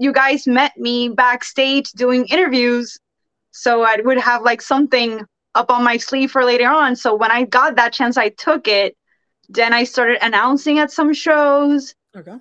you 0.00 0.12
guys 0.12 0.46
met 0.46 0.72
me 0.76 1.08
backstage 1.08 1.90
doing 1.92 2.26
interviews 2.26 2.98
so 3.52 3.82
i 3.82 3.96
would 4.02 4.18
have 4.18 4.42
like 4.42 4.62
something 4.62 5.20
up 5.54 5.70
on 5.70 5.84
my 5.84 5.96
sleeve 5.96 6.30
for 6.30 6.44
later 6.44 6.68
on. 6.68 6.96
So 6.96 7.14
when 7.14 7.30
i 7.30 7.44
got 7.44 7.76
that 7.76 7.92
chance 7.92 8.16
i 8.16 8.28
took 8.30 8.68
it. 8.68 8.96
Then 9.48 9.72
i 9.72 9.84
started 9.84 10.18
announcing 10.22 10.78
at 10.78 10.90
some 10.90 11.12
shows. 11.12 11.94
Okay. 12.16 12.36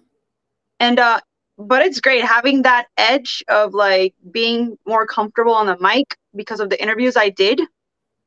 And 0.80 1.00
uh 1.00 1.20
but 1.58 1.82
it's 1.82 2.00
great 2.00 2.24
having 2.24 2.62
that 2.62 2.88
edge 2.98 3.44
of 3.50 3.74
like 3.74 4.13
being 4.32 4.78
more 4.88 5.06
comfortable 5.06 5.54
on 5.54 5.66
the 5.66 5.78
mic 5.82 6.16
because 6.36 6.60
of 6.60 6.70
the 6.70 6.82
interviews 6.82 7.18
i 7.18 7.30
did. 7.30 7.62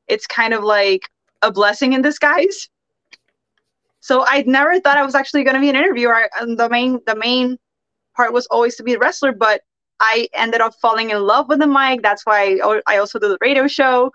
It's 0.09 0.27
kind 0.27 0.53
of 0.53 0.65
like 0.65 1.09
a 1.43 1.51
blessing 1.51 1.93
in 1.93 2.03
disguise. 2.03 2.69
So 4.01 4.25
i 4.27 4.43
never 4.47 4.81
thought 4.81 4.99
i 4.99 5.05
was 5.05 5.15
actually 5.15 5.45
going 5.45 5.55
to 5.55 5.61
be 5.61 5.71
an 5.71 5.77
interviewer. 5.77 6.29
And 6.41 6.59
the 6.59 6.69
main 6.69 7.01
the 7.07 7.17
main 7.17 7.59
part 8.17 8.33
was 8.33 8.47
always 8.47 8.77
to 8.77 8.83
be 8.83 8.95
a 8.95 8.99
wrestler, 8.99 9.33
but 9.33 9.63
I 10.01 10.29
ended 10.35 10.61
up 10.61 10.75
falling 10.83 11.11
in 11.11 11.23
love 11.23 11.49
with 11.49 11.61
the 11.61 11.67
mic. 11.67 12.03
That's 12.03 12.27
why 12.27 12.59
I 12.87 12.99
also 12.99 13.19
do 13.19 13.29
the 13.29 13.39
radio 13.41 13.69
show. 13.69 14.13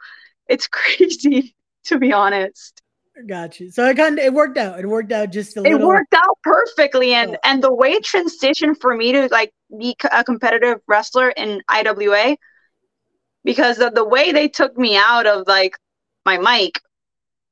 It's 0.47 0.67
crazy, 0.71 1.55
to 1.85 1.97
be 1.97 2.11
honest. 2.13 2.81
Got 3.25 3.59
you. 3.59 3.71
So 3.71 3.87
it 3.87 3.97
kind 3.97 4.19
of 4.19 4.25
it 4.25 4.33
worked 4.33 4.57
out. 4.57 4.79
It 4.79 4.85
worked 4.85 5.11
out 5.11 5.31
just 5.31 5.57
a 5.57 5.61
little. 5.61 5.79
It 5.79 5.83
worked 5.83 6.13
out 6.13 6.37
perfectly, 6.43 7.13
and 7.13 7.35
and 7.43 7.63
the 7.63 7.73
way 7.73 7.93
it 7.93 8.03
transitioned 8.03 8.79
for 8.79 8.95
me 8.95 9.11
to 9.11 9.27
like 9.31 9.53
be 9.79 9.95
a 10.11 10.23
competitive 10.23 10.81
wrestler 10.87 11.29
in 11.29 11.63
IWA, 11.67 12.37
because 13.43 13.79
of 13.79 13.95
the 13.95 14.05
way 14.05 14.31
they 14.31 14.47
took 14.47 14.77
me 14.77 14.95
out 14.95 15.25
of 15.25 15.47
like 15.47 15.73
my 16.25 16.37
mic 16.37 16.79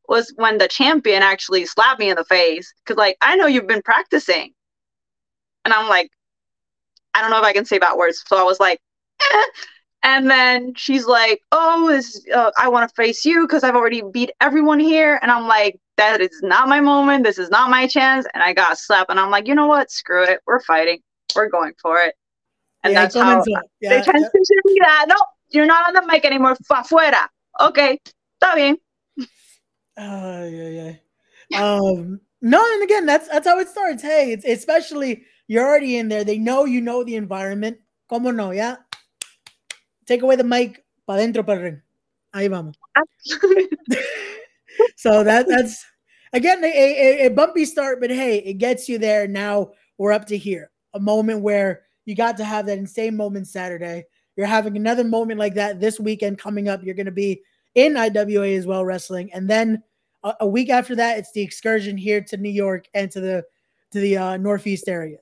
was 0.07 0.31
when 0.35 0.59
the 0.59 0.67
champion 0.67 1.23
actually 1.23 1.65
slapped 1.65 1.99
me 1.99 2.09
in 2.09 2.15
the 2.15 2.25
face 2.25 2.71
because 2.83 2.97
like 2.97 3.17
I 3.21 3.35
know 3.35 3.47
you've 3.47 3.65
been 3.65 3.81
practicing, 3.81 4.53
and 5.63 5.73
I'm 5.73 5.89
like, 5.89 6.11
I 7.15 7.22
don't 7.22 7.31
know 7.31 7.39
if 7.39 7.45
I 7.45 7.53
can 7.53 7.65
say 7.65 7.79
bad 7.79 7.95
words. 7.95 8.24
So 8.27 8.38
I 8.38 8.43
was 8.43 8.60
like, 8.60 8.79
eh. 9.34 9.43
And 10.03 10.29
then 10.29 10.75
she's 10.75 11.07
like, 11.07 11.41
"Oh, 11.51 11.88
this 11.89 12.22
uh, 12.34 12.51
I 12.60 12.69
want 12.69 12.88
to 12.88 12.93
face 12.93 13.25
you 13.25 13.48
because 13.48 13.63
I've 13.63 13.75
already 13.75 14.03
beat 14.13 14.29
everyone 14.39 14.79
here." 14.79 15.17
And 15.24 15.31
I'm 15.31 15.48
like, 15.48 15.79
"That 15.98 16.22
is 16.22 16.41
not 16.43 16.67
my 16.69 16.79
moment. 16.79 17.24
This 17.24 17.39
is 17.39 17.50
not 17.50 17.72
my 17.72 17.88
chance." 17.88 18.27
And 18.36 18.43
I 18.43 18.53
got 18.53 18.77
slapped. 18.77 19.10
And 19.10 19.19
I'm 19.19 19.31
like, 19.31 19.48
"You 19.48 19.55
know 19.55 19.65
what? 19.65 19.89
Screw 19.89 20.24
it. 20.24 20.41
We're 20.45 20.60
fighting. 20.60 21.00
We're 21.36 21.50
going 21.50 21.74
for 21.81 21.98
it." 22.00 22.13
And 22.84 22.93
yeah, 22.93 23.01
that's 23.01 23.15
how 23.15 23.43
yeah, 23.48 23.89
they 23.89 24.01
transitioned 24.01 24.29
yeah. 24.29 24.62
me 24.65 24.79
that. 24.81 25.05
No, 25.07 25.15
you're 25.50 25.65
not 25.65 25.88
on 25.88 25.93
the 25.95 26.05
mic 26.05 26.24
anymore. 26.24 26.55
Fa 26.67 26.84
fuera. 26.88 27.27
Okay, 27.60 28.00
está 28.39 28.53
bien. 28.53 28.77
Uh, 29.98 30.45
yeah, 30.51 30.93
yeah. 31.50 31.63
Um, 31.63 32.19
no, 32.43 32.63
and 32.74 32.84
again, 32.84 33.07
that's 33.07 33.27
that's 33.27 33.48
how 33.48 33.57
it 33.57 33.69
starts. 33.69 34.03
Hey, 34.03 34.34
it's 34.34 34.45
especially 34.45 35.24
you're 35.47 35.65
already 35.65 35.97
in 35.97 36.09
there. 36.09 36.23
They 36.23 36.37
know 36.37 36.65
you 36.65 36.81
know 36.81 37.03
the 37.03 37.15
environment. 37.15 37.77
Como 38.09 38.31
no, 38.31 38.51
yeah. 38.51 38.77
Take 40.05 40.21
away 40.21 40.35
the 40.35 40.43
mic, 40.43 40.83
pa 41.07 41.13
dentro 41.13 41.45
para 41.45 41.61
ring. 41.61 41.81
Ahí 42.33 42.49
vamos. 42.49 42.75
so 44.95 45.23
that 45.23 45.47
that's 45.47 45.85
again 46.33 46.63
a, 46.63 46.67
a, 46.67 47.25
a 47.25 47.29
bumpy 47.29 47.65
start, 47.65 47.99
but 48.01 48.09
hey, 48.09 48.37
it 48.39 48.55
gets 48.55 48.87
you 48.89 48.97
there. 48.97 49.27
Now 49.27 49.71
we're 49.97 50.11
up 50.11 50.25
to 50.27 50.37
here. 50.37 50.71
A 50.93 50.99
moment 50.99 51.41
where 51.41 51.83
you 52.05 52.15
got 52.15 52.37
to 52.37 52.45
have 52.45 52.65
that 52.67 52.77
insane 52.77 53.17
moment 53.17 53.47
Saturday. 53.47 54.05
You're 54.35 54.47
having 54.47 54.75
another 54.75 55.03
moment 55.03 55.39
like 55.39 55.55
that 55.55 55.79
this 55.79 55.99
weekend 55.99 56.37
coming 56.37 56.67
up. 56.67 56.83
You're 56.83 56.95
going 56.95 57.05
to 57.05 57.11
be 57.11 57.41
in 57.73 57.97
IWA 57.97 58.49
as 58.49 58.65
well 58.65 58.85
wrestling, 58.85 59.31
and 59.33 59.49
then 59.49 59.81
a, 60.23 60.33
a, 60.41 60.47
week 60.47 60.69
after 60.69 60.95
that, 60.95 61.17
it's 61.17 61.31
the 61.31 61.41
excursion 61.41 61.97
here 61.97 62.21
to 62.21 62.37
New 62.37 62.49
York 62.49 62.87
and 62.93 63.09
to 63.11 63.19
the 63.19 63.45
to 63.91 63.99
the 63.99 64.17
uh, 64.17 64.37
Northeast 64.37 64.87
area. 64.87 65.17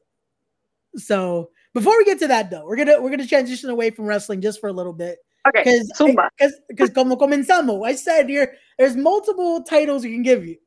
So 0.96 1.50
before 1.74 1.98
we 1.98 2.06
get 2.06 2.20
to 2.20 2.28
that 2.28 2.50
though, 2.50 2.66
we're 2.66 2.76
gonna 2.76 3.02
we're 3.02 3.10
gonna 3.10 3.28
transition 3.28 3.70
away 3.70 3.90
from 3.90 4.06
wrestling 4.06 4.42
just 4.42 4.60
for 4.60 4.70
a 4.70 4.74
little 4.74 4.94
bit. 4.94 5.20
Okay. 5.48 5.64
Because 5.64 6.54
because 6.70 6.90
como 6.92 7.18
comenzamos, 7.18 7.86
I 7.86 7.96
said 7.96 8.30
here 8.30 8.56
there's 8.78 8.96
multiple 8.96 9.64
titles 9.64 10.04
you 10.04 10.12
can 10.12 10.24
give 10.24 10.46
you. 10.46 10.58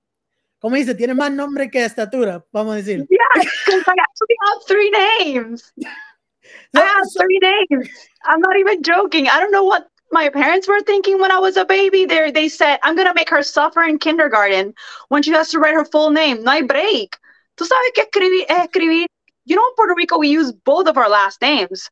Como 0.61 0.77
dice, 0.77 0.95
tiene 0.95 1.15
más 1.15 1.33
nombre 1.33 1.69
que 1.69 1.81
estatura, 1.85 2.43
vamos 2.53 2.75
a 2.75 2.83
decir. 2.83 3.07
Yeah, 3.11 3.43
because 3.43 3.85
I 3.87 3.95
actually 4.01 4.37
have 4.47 4.67
three 4.67 4.91
names. 4.91 5.73
I 6.75 6.81
have 6.81 7.05
three 7.19 7.39
names. 7.41 7.89
I'm 8.25 8.41
not 8.41 8.57
even 8.59 8.83
joking. 8.83 9.29
I 9.29 9.39
don't 9.39 9.53
know 9.53 9.65
what 9.65 9.89
my 10.13 10.29
parents 10.29 10.69
were 10.69 10.81
thinking 10.81 11.21
when 11.21 11.31
I 11.31 11.39
was 11.39 11.57
a 11.57 11.65
baby. 11.65 12.05
They 12.05 12.31
they 12.31 12.49
said 12.49 12.79
I'm 12.83 12.97
gonna 12.97 13.15
make 13.15 13.31
her 13.31 13.43
suffer 13.43 13.83
in 13.83 13.99
kindergarten 13.99 14.75
when 15.09 15.23
she 15.23 15.31
has 15.33 15.51
to 15.51 15.59
write 15.59 15.75
her 15.75 15.85
full 15.85 16.11
name. 16.11 16.43
No 16.43 16.53
hay 16.53 16.63
break. 16.63 17.17
Tú 17.57 17.65
sabes 17.65 17.93
que 17.95 18.03
escribir, 18.05 18.45
escribir 18.49 19.07
you 19.47 19.57
know, 19.57 19.63
in 19.63 19.75
Puerto 19.77 19.95
Rico, 19.97 20.19
we 20.19 20.29
use 20.29 20.53
both 20.53 20.89
of 20.89 20.99
our 20.99 21.09
last 21.09 21.41
names. 21.41 21.89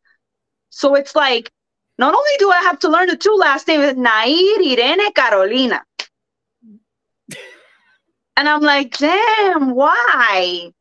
So 0.71 0.95
it's 0.95 1.15
like, 1.15 1.51
not 1.99 2.13
only 2.15 2.31
do 2.39 2.51
I 2.51 2.61
have 2.63 2.81
to 2.81 2.89
learn 2.89 3.07
the 3.07 3.17
two 3.17 3.35
last 3.39 3.69
names, 3.69 3.95
Nahir, 3.95 4.59
Irene, 4.59 5.13
Carolina. 5.13 5.83
and 8.37 8.49
I'm 8.49 8.61
like, 8.61 8.99
damn, 8.99 9.75
why? 9.75 10.73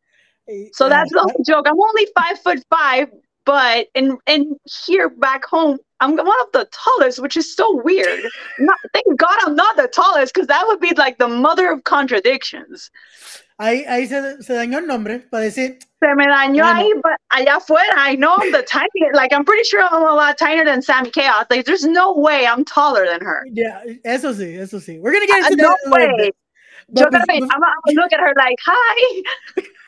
So 0.73 0.89
that's 0.89 1.11
the 1.11 1.43
joke. 1.47 1.67
I'm 1.69 1.79
only 1.79 2.07
five 2.17 2.39
foot 2.39 2.63
five, 2.69 3.09
but 3.45 3.87
in 3.95 4.17
in 4.27 4.55
here 4.85 5.09
back 5.09 5.45
home, 5.45 5.77
I'm 5.99 6.15
one 6.15 6.41
of 6.41 6.51
the 6.53 6.67
tallest, 6.71 7.19
which 7.19 7.37
is 7.37 7.55
so 7.55 7.81
weird. 7.83 8.23
Not, 8.59 8.77
thank 8.93 9.17
God 9.17 9.35
I'm 9.41 9.55
not 9.55 9.77
the 9.77 9.87
tallest, 9.87 10.33
because 10.33 10.47
that 10.47 10.65
would 10.67 10.79
be 10.79 10.93
like 10.95 11.17
the 11.17 11.27
mother 11.27 11.71
of 11.71 11.83
contradictions. 11.83 12.91
Ahí, 13.59 13.85
ahí 13.87 14.07
se, 14.07 14.41
se 14.41 14.53
dañó 14.53 14.79
el 14.79 14.87
nombre 14.87 15.19
para 15.19 15.45
decir. 15.45 15.79
Se 16.01 16.15
me 16.15 16.25
dañó 16.27 16.65
ahí, 16.65 16.91
but 17.01 17.13
allá 17.31 17.57
afuera, 17.57 17.93
I 17.95 18.15
know 18.15 18.35
I'm 18.35 18.51
the 18.51 18.63
tiny. 18.67 18.89
Like 19.13 19.31
I'm 19.31 19.45
pretty 19.45 19.63
sure 19.63 19.81
I'm 19.81 20.01
a 20.01 20.15
lot 20.15 20.37
tinier 20.37 20.65
than 20.65 20.81
Sami 20.81 21.11
Chaos. 21.11 21.45
Like 21.49 21.65
there's 21.65 21.85
no 21.85 22.13
way 22.13 22.47
I'm 22.47 22.65
taller 22.65 23.05
than 23.05 23.21
her. 23.21 23.45
Yeah, 23.51 23.81
eso 24.03 24.33
sí, 24.33 24.57
eso 24.59 24.79
sí. 24.79 24.99
We're 24.99 25.13
gonna 25.13 25.27
get 25.27 25.51
into 25.51 25.65
uh, 25.65 25.69
that. 25.69 25.77
No 25.85 25.91
way. 25.91 26.31
Yo 26.95 27.05
I'm, 27.05 27.15
I'm 27.15 27.49
gonna 27.49 28.01
look 28.01 28.11
at 28.11 28.19
her 28.19 28.33
like, 28.35 28.57
hi. 28.65 29.21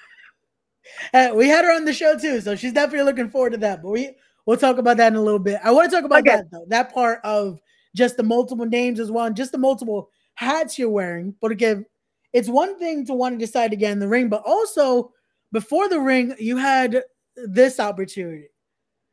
Uh, 1.13 1.31
we 1.33 1.47
had 1.47 1.65
her 1.65 1.71
on 1.71 1.85
the 1.85 1.93
show 1.93 2.17
too, 2.17 2.41
so 2.41 2.55
she's 2.55 2.73
definitely 2.73 3.05
looking 3.05 3.29
forward 3.29 3.51
to 3.51 3.57
that. 3.57 3.81
But 3.81 3.89
we 3.89 4.11
we'll 4.45 4.57
talk 4.57 4.77
about 4.77 4.97
that 4.97 5.11
in 5.11 5.15
a 5.15 5.21
little 5.21 5.39
bit. 5.39 5.59
I 5.63 5.71
want 5.71 5.89
to 5.89 5.95
talk 5.95 6.05
about 6.05 6.19
okay. 6.19 6.37
that 6.37 6.51
though. 6.51 6.65
That 6.67 6.93
part 6.93 7.19
of 7.23 7.59
just 7.95 8.17
the 8.17 8.23
multiple 8.23 8.65
names 8.65 8.99
as 8.99 9.11
well, 9.11 9.25
and 9.25 9.35
just 9.35 9.51
the 9.51 9.57
multiple 9.57 10.09
hats 10.35 10.77
you're 10.77 10.89
wearing. 10.89 11.33
But 11.41 11.51
again, 11.51 11.85
it's 12.33 12.49
one 12.49 12.77
thing 12.77 13.05
to 13.05 13.13
want 13.13 13.39
to 13.39 13.45
decide 13.45 13.71
to 13.71 13.77
get 13.77 13.91
in 13.91 13.99
the 13.99 14.07
ring, 14.07 14.29
but 14.29 14.43
also 14.45 15.13
before 15.51 15.87
the 15.87 15.99
ring, 15.99 16.35
you 16.37 16.57
had 16.57 17.03
this 17.35 17.79
opportunity. 17.79 18.49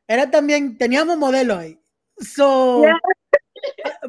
Era 0.08 0.26
también, 0.26 0.76
teníamos 0.76 1.16
modelo 1.16 1.56
ahí. 1.56 1.78
So, 2.18 2.82
yeah. 2.82 2.98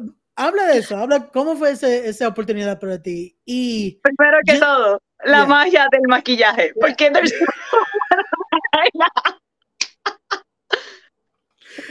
habla 0.36 0.66
de 0.66 0.78
eso, 0.78 0.96
habla 0.96 1.30
cómo 1.30 1.56
fue 1.56 1.72
ese, 1.72 2.08
esa 2.08 2.28
oportunidad 2.28 2.80
para 2.80 3.00
ti. 3.00 3.36
Y 3.44 4.00
primero 4.02 4.38
que 4.44 4.58
todo, 4.58 5.00
la 5.26 5.38
yeah. 5.40 5.46
magia 5.46 5.88
del 5.90 6.02
maquillaje, 6.08 6.58
yeah. 6.58 6.72
porque 6.80 7.12
there's 7.12 7.32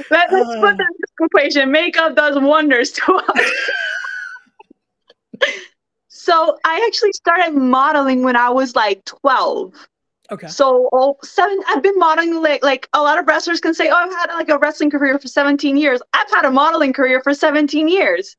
Let, 0.09 0.31
us 0.31 0.47
uh, 0.47 0.61
put 0.61 0.77
that 0.77 0.87
in 0.87 0.97
this 0.99 1.11
equation. 1.21 1.71
Makeup 1.71 2.15
does 2.15 2.39
wonders 2.39 2.91
to 2.91 3.15
us. 3.15 3.51
So 6.23 6.57
I 6.63 6.81
actually 6.87 7.11
started 7.11 7.53
modeling 7.53 8.23
when 8.23 8.37
I 8.37 8.49
was 8.49 8.77
like 8.77 9.03
12. 9.03 9.73
Okay. 10.31 10.47
So 10.47 10.87
all 10.93 11.19
seven, 11.21 11.59
I've 11.67 11.83
been 11.83 11.97
modeling 11.97 12.41
like 12.41 12.63
like 12.63 12.87
a 12.93 13.01
lot 13.01 13.19
of 13.19 13.27
wrestlers 13.27 13.59
can 13.59 13.73
say, 13.73 13.89
oh, 13.89 13.95
I've 13.95 14.11
had 14.11 14.33
like 14.33 14.47
a 14.47 14.57
wrestling 14.57 14.89
career 14.89 15.19
for 15.19 15.27
17 15.27 15.75
years. 15.75 16.01
I've 16.13 16.31
had 16.31 16.45
a 16.45 16.51
modeling 16.51 16.93
career 16.93 17.21
for 17.21 17.33
17 17.33 17.89
years. 17.89 18.37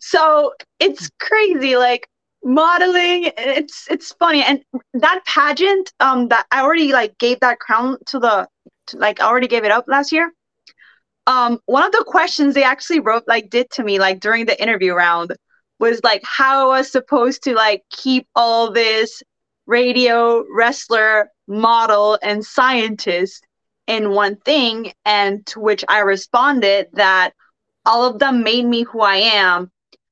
So 0.00 0.54
it's 0.78 1.10
crazy, 1.20 1.76
like 1.76 2.08
modeling. 2.44 3.30
It's 3.36 3.86
it's 3.90 4.12
funny, 4.12 4.42
and 4.42 4.62
that 4.94 5.22
pageant, 5.26 5.92
um, 6.00 6.28
that 6.28 6.46
I 6.50 6.62
already 6.62 6.92
like 6.92 7.18
gave 7.18 7.40
that 7.40 7.60
crown 7.60 7.98
to 8.06 8.18
the, 8.18 8.48
to, 8.88 8.98
like 8.98 9.20
I 9.20 9.26
already 9.26 9.48
gave 9.48 9.64
it 9.64 9.70
up 9.70 9.84
last 9.88 10.12
year. 10.12 10.32
Um, 11.26 11.60
one 11.66 11.84
of 11.84 11.92
the 11.92 12.04
questions 12.06 12.54
they 12.54 12.64
actually 12.64 13.00
wrote 13.00 13.24
like 13.28 13.50
did 13.50 13.70
to 13.72 13.84
me 13.84 13.98
like 13.98 14.20
during 14.20 14.46
the 14.46 14.60
interview 14.60 14.94
round 14.94 15.36
was 15.78 16.00
like 16.02 16.22
how 16.24 16.70
I 16.70 16.78
was 16.78 16.90
supposed 16.90 17.44
to 17.44 17.54
like 17.54 17.82
keep 17.90 18.26
all 18.34 18.72
this 18.72 19.22
radio, 19.66 20.44
wrestler, 20.52 21.30
model, 21.46 22.18
and 22.22 22.44
scientist 22.44 23.46
in 23.86 24.10
one 24.10 24.36
thing. 24.36 24.92
And 25.04 25.44
to 25.46 25.60
which 25.60 25.84
I 25.88 26.00
responded 26.00 26.88
that 26.94 27.32
all 27.86 28.04
of 28.04 28.18
them 28.18 28.42
made 28.42 28.66
me 28.66 28.82
who 28.82 29.00
I 29.00 29.16
am. 29.16 29.70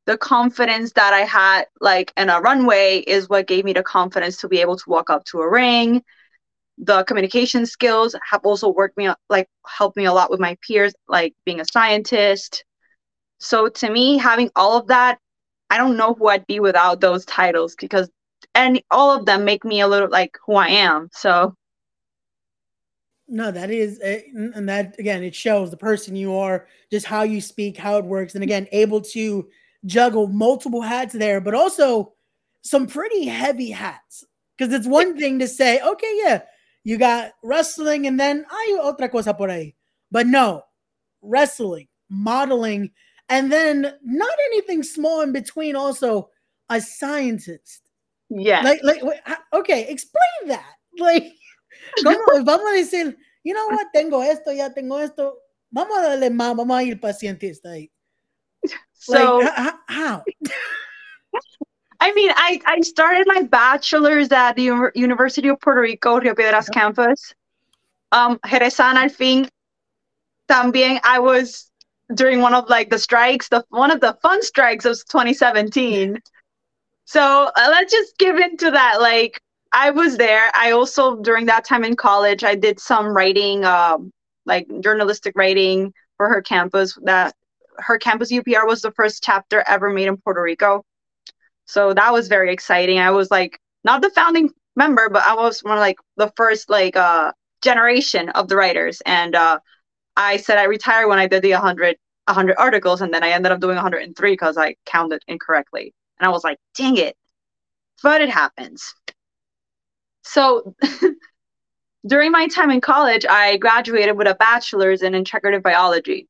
The 0.09 0.17
confidence 0.17 0.93
that 0.95 1.13
I 1.13 1.21
had, 1.21 1.67
like 1.81 2.13
in 2.17 2.31
a 2.31 2.41
runway, 2.41 3.05
is 3.07 3.29
what 3.29 3.47
gave 3.47 3.65
me 3.65 3.75
the 3.75 3.83
confidence 3.83 4.39
to 4.39 4.49
be 4.49 4.61
able 4.61 4.77
to 4.77 4.91
walk 4.91 5.11
up 5.11 5.25
to 5.27 5.41
a 5.41 5.49
ring. 5.49 6.03
The 6.79 7.05
communication 7.05 7.67
skills 7.67 8.17
have 8.31 8.41
also 8.45 8.71
worked 8.71 8.97
me, 8.97 9.11
like, 9.29 9.49
helped 9.67 9.99
me 9.99 10.07
a 10.07 10.13
lot 10.15 10.31
with 10.31 10.41
my 10.41 10.57
peers, 10.67 10.95
like 11.09 11.35
being 11.45 11.61
a 11.61 11.65
scientist. 11.65 12.65
So 13.39 13.69
to 13.69 13.91
me, 13.91 14.17
having 14.17 14.51
all 14.57 14.79
of 14.79 14.87
that 14.89 15.19
I 15.71 15.77
don't 15.77 15.97
know 15.97 16.15
who 16.15 16.29
I'd 16.29 16.47
be 16.47 16.61
without 16.61 17.01
those 17.01 17.25
titles 17.25 17.77
because 17.79 18.09
and 18.55 18.81
all 18.91 19.17
of 19.17 19.27
them 19.27 19.45
make 19.45 19.65
me 19.65 19.81
a 19.81 19.89
little 19.89 20.09
like 20.09 20.39
who 20.47 20.55
I 20.55 20.69
am. 20.69 21.11
So 21.13 21.55
no, 23.29 23.51
that 23.51 23.71
is 23.71 24.01
eh, 24.03 24.23
and 24.35 24.69
that 24.69 24.99
again 24.99 25.23
it 25.23 25.35
shows 25.35 25.71
the 25.71 25.77
person 25.77 26.17
you 26.17 26.35
are, 26.35 26.67
just 26.91 27.07
how 27.07 27.23
you 27.23 27.41
speak, 27.41 27.77
how 27.77 27.99
it 27.99 28.05
works 28.05 28.35
and 28.35 28.43
again 28.43 28.67
able 28.73 29.03
to 29.03 29.49
juggle 29.85 30.27
multiple 30.27 30.83
hats 30.83 31.15
there, 31.15 31.41
but 31.41 31.55
also 31.55 32.15
some 32.63 32.87
pretty 32.87 33.27
heavy 33.27 33.71
hats. 33.71 34.25
Because 34.57 34.75
it's 34.75 34.87
one 34.87 35.17
thing 35.17 35.39
to 35.39 35.47
say, 35.47 35.81
okay, 35.81 36.21
yeah, 36.23 36.43
you 36.85 36.99
got 36.99 37.33
wrestling 37.43 38.07
and 38.07 38.19
then 38.19 38.45
hay 38.51 38.75
otra 38.75 39.11
cosa 39.11 39.33
por 39.33 39.49
ahí. 39.49 39.75
But 40.11 40.27
no, 40.27 40.63
wrestling, 41.23 41.87
modeling, 42.11 42.91
and 43.29 43.53
then 43.53 43.83
not 44.03 44.37
anything 44.47 44.83
small 44.83 45.21
in 45.21 45.33
between. 45.33 45.77
Also, 45.77 46.31
a 46.69 46.81
scientist. 46.81 47.83
Yeah. 48.31 48.63
Like, 48.63 48.81
like, 48.83 49.03
okay, 49.53 49.87
explain 49.89 50.49
that. 50.49 50.65
Like, 50.99 51.31
¿cómo 52.03 52.45
vamos 52.45 52.73
a 52.73 52.77
decir, 52.77 53.15
you 53.45 53.55
know 53.55 53.69
what, 53.69 53.87
tengo 53.95 54.21
esto, 54.21 54.51
ya 54.51 54.69
tengo 54.71 54.99
esto. 54.99 55.35
Vamos 55.71 55.97
a 55.97 56.03
darle 56.03 56.29
más, 56.29 56.57
vamos 56.57 56.77
a 56.77 56.83
ir 56.83 56.99
pacientista 56.99 57.71
ahí. 57.71 57.89
So, 59.01 59.39
like, 59.39 59.75
how? 59.87 60.23
I 62.01 62.13
mean, 62.13 62.31
I, 62.35 62.61
I 62.67 62.81
started 62.81 63.27
my 63.27 63.43
bachelor's 63.43 64.31
at 64.31 64.57
the 64.57 64.91
University 64.95 65.49
of 65.49 65.61
Puerto 65.61 65.81
Rico, 65.81 66.21
Rio 66.21 66.35
Piedras 66.35 66.69
campus. 66.69 67.35
Um, 68.13 68.39
Jerezan 68.45 68.95
al 68.95 69.09
fin. 69.09 69.49
También 70.49 71.01
I 71.05 71.19
was 71.19 71.71
during 72.15 72.41
one 72.41 72.55
of 72.55 72.69
like 72.69 72.91
the 72.91 72.99
strikes, 72.99 73.49
the 73.49 73.65
one 73.71 73.91
of 73.91 74.01
the 74.01 74.17
fun 74.23 74.43
strikes 74.43 74.85
of 74.85 74.97
2017. 75.11 76.19
So 77.05 77.51
uh, 77.57 77.69
let's 77.71 77.93
just 77.93 78.17
give 78.19 78.37
into 78.37 78.71
that. 78.71 79.01
Like 79.01 79.41
I 79.73 79.91
was 79.91 80.17
there. 80.17 80.51
I 80.55 80.71
also 80.71 81.17
during 81.17 81.47
that 81.47 81.65
time 81.65 81.85
in 81.85 81.97
college, 81.97 82.45
I 82.45 82.55
did 82.55 82.81
some 82.81 83.09
writing, 83.09 83.65
um, 83.65 84.13
like 84.47 84.67
journalistic 84.81 85.35
writing 85.37 85.93
for 86.17 86.29
her 86.29 86.41
campus. 86.41 86.97
That 87.03 87.35
her 87.79 87.99
campus 87.99 88.31
UPR 88.33 88.67
was 88.67 88.83
the 88.83 88.93
first 88.93 89.23
chapter 89.23 89.63
ever 89.67 89.91
made 89.91 90.09
in 90.09 90.17
Puerto 90.17 90.43
Rico. 90.43 90.85
So 91.67 91.95
that 91.95 92.13
was 92.13 92.29
very 92.29 92.53
exciting. 92.53 92.99
I 92.99 93.11
was 93.11 93.31
like 93.31 93.61
not 93.85 94.03
the 94.03 94.11
founding 94.11 94.51
member, 94.77 95.09
but 95.11 95.23
I 95.25 95.35
was 95.35 95.63
one 95.63 95.75
of 95.75 95.81
like 95.81 95.99
the 96.17 96.33
first 96.37 96.71
like 96.71 96.97
uh 96.97 97.33
generation 97.63 98.29
of 98.31 98.49
the 98.49 98.57
writers. 98.57 99.03
And 99.07 99.35
uh 99.35 99.61
I 100.17 100.39
said 100.39 100.59
I 100.59 100.65
retired 100.65 101.09
when 101.09 101.19
I 101.19 101.27
did 101.29 101.43
the 101.43 101.53
100 101.53 101.97
100 102.27 102.57
articles 102.59 103.01
and 103.03 103.13
then 103.13 103.23
I 103.25 103.31
ended 103.31 103.53
up 103.53 103.61
doing 103.61 103.77
103 103.77 104.33
because 104.33 104.59
I 104.59 104.77
counted 104.87 105.23
incorrectly. 105.29 105.95
And 106.21 106.29
I 106.29 106.31
was 106.33 106.45
like, 106.45 106.59
dang 106.77 106.97
it. 106.97 107.17
But 108.03 108.21
it 108.23 108.31
happens. 108.31 108.95
So 110.23 110.75
during 112.07 112.33
my 112.33 112.49
time 112.49 112.71
in 112.71 112.81
college, 112.81 113.25
I 113.29 113.57
graduated 113.57 114.17
with 114.17 114.27
a 114.27 114.35
bachelor's 114.35 115.03
in 115.03 115.13
integrative 115.13 115.63
biology. 115.63 116.29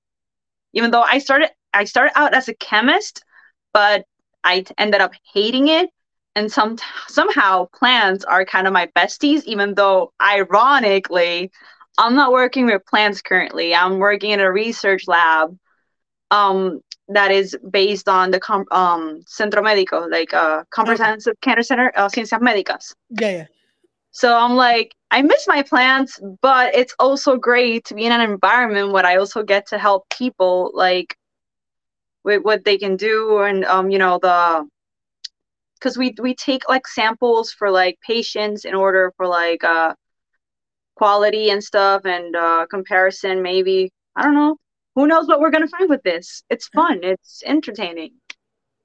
Even 0.73 0.91
though 0.91 1.03
I 1.03 1.19
started 1.19 1.51
I 1.75 1.85
started 1.85 2.13
out 2.17 2.35
as 2.35 2.49
a 2.49 2.55
chemist, 2.55 3.25
but 3.73 4.05
I 4.45 4.65
ended 4.79 5.01
up 5.01 5.13
hating 5.33 5.69
it. 5.69 5.91
And 6.35 6.53
some 6.53 6.79
somehow 7.09 7.67
plants 7.75 8.25
are 8.25 8.45
kind 8.45 8.67
of 8.67 8.73
my 8.73 8.89
besties, 8.97 9.43
even 9.45 9.75
though 9.75 10.13
ironically, 10.23 11.51
I'm 11.99 12.15
not 12.15 12.33
working 12.33 12.67
with 12.67 12.87
plants 12.87 13.21
currently. 13.21 13.75
I'm 13.75 13.99
working 13.99 14.31
in 14.31 14.41
a 14.41 14.53
research 14.53 15.09
lab 15.09 15.59
um, 16.31 16.81
that 17.09 17.33
is 17.33 17.57
based 17.71 18.09
on 18.09 18.31
the 18.31 18.39
com- 18.39 18.67
um, 18.71 19.21
Centro 19.27 19.63
Médico, 19.63 20.09
like 20.09 20.33
uh, 20.33 20.63
Comprehensive 20.71 21.33
okay. 21.33 21.51
Cancer 21.51 21.63
Center, 21.63 21.93
uh, 21.97 22.09
Ciencias 22.09 22.41
Médicas. 22.41 22.95
Yeah, 23.11 23.31
yeah. 23.31 23.47
So 24.11 24.37
I'm 24.37 24.57
like, 24.57 24.95
I 25.11 25.23
miss 25.23 25.47
my 25.47 25.63
plants, 25.63 26.21
but 26.43 26.75
it's 26.75 26.95
also 26.99 27.37
great 27.37 27.85
to 27.87 27.95
be 27.95 28.05
in 28.05 28.13
an 28.13 28.21
environment 28.21 28.93
where 28.93 29.07
I 29.07 29.17
also 29.17 29.43
get 29.43 29.69
to 29.69 29.79
help 29.79 30.09
people, 30.11 30.71
like 30.75 31.17
with 32.25 32.43
what 32.43 32.65
they 32.65 32.79
can 32.79 32.97
do, 32.97 33.39
and 33.39 33.65
um, 33.65 33.91
you 33.91 33.99
know, 33.99 34.19
the 34.21 34.69
because 35.75 35.97
we 35.97 36.15
we 36.21 36.35
take 36.35 36.69
like 36.69 36.87
samples 36.87 37.53
for 37.53 37.71
like 37.71 37.99
patients 38.07 38.65
in 38.65 38.75
order 38.75 39.13
for 39.17 39.27
like 39.27 39.63
uh 39.65 39.95
quality 40.97 41.51
and 41.51 41.63
stuff 41.63 42.05
and 42.05 42.35
uh 42.35 42.67
comparison 42.71 43.43
maybe. 43.43 43.91
I 44.17 44.23
don't 44.25 44.35
know. 44.35 44.57
Who 44.97 45.07
knows 45.07 45.29
what 45.29 45.41
we're 45.41 45.51
going 45.51 45.63
to 45.63 45.69
find 45.69 45.89
with 45.89 46.03
this. 46.03 46.43
It's 46.51 46.67
fun. 46.69 47.01
It's 47.05 47.41
entertaining. 47.47 48.15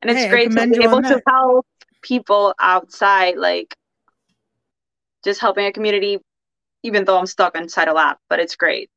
And 0.01 0.11
it's 0.11 0.21
hey, 0.21 0.29
great 0.29 0.51
to 0.51 0.67
be 0.67 0.83
able 0.83 1.01
to 1.01 1.19
help 1.27 1.65
people 2.03 2.53
outside 2.59 3.35
like 3.37 3.73
just 5.23 5.39
helping 5.39 5.65
a 5.65 5.71
community 5.71 6.19
even 6.83 7.05
though 7.05 7.17
i'm 7.17 7.25
stuck 7.25 7.55
inside 7.55 7.87
a 7.87 7.93
lab 7.93 8.17
but 8.29 8.39
it's 8.39 8.55
great 8.55 8.89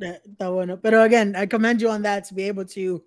yeah, 0.00 0.18
bueno. 0.38 0.76
Pero 0.76 1.02
again, 1.02 1.36
I 1.36 1.46
commend 1.46 1.80
you 1.80 1.90
on 1.90 2.02
that 2.02 2.24
to 2.24 2.34
be 2.34 2.44
able 2.44 2.64
to 2.66 3.02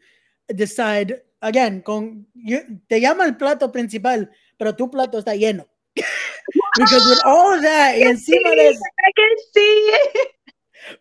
decide 0.55 1.21
again 1.41 1.81
con 1.81 2.25
you, 2.33 2.79
te 2.89 2.99
llama 2.99 3.25
el 3.25 3.33
plato 3.33 3.67
principal, 3.69 4.27
pero 4.57 4.71
tu 4.71 4.87
plato 4.87 5.21
está 5.21 5.35
lleno. 5.37 5.65
because 5.95 7.05
with 7.09 7.21
all 7.25 7.61
that, 7.61 7.95
encima 8.01 8.55
de 8.55 8.70
eso, 8.70 8.81
I 9.05 9.11
can 9.15 9.35
see 9.53 9.89
it. 9.93 10.27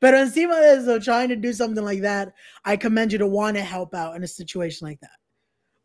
Pero 0.01 0.19
encima 0.19 0.61
de 0.61 0.81
eso, 0.81 0.99
trying 0.99 1.29
to 1.29 1.37
do 1.37 1.53
something 1.53 1.85
like 1.85 2.03
that, 2.03 2.33
I 2.64 2.77
commend 2.77 3.12
you 3.12 3.19
to 3.19 3.27
want 3.27 3.57
to 3.57 3.62
help 3.62 3.95
out 3.95 4.16
in 4.16 4.25
a 4.25 4.29
situation 4.29 4.87
like 4.87 5.01
that, 5.01 5.19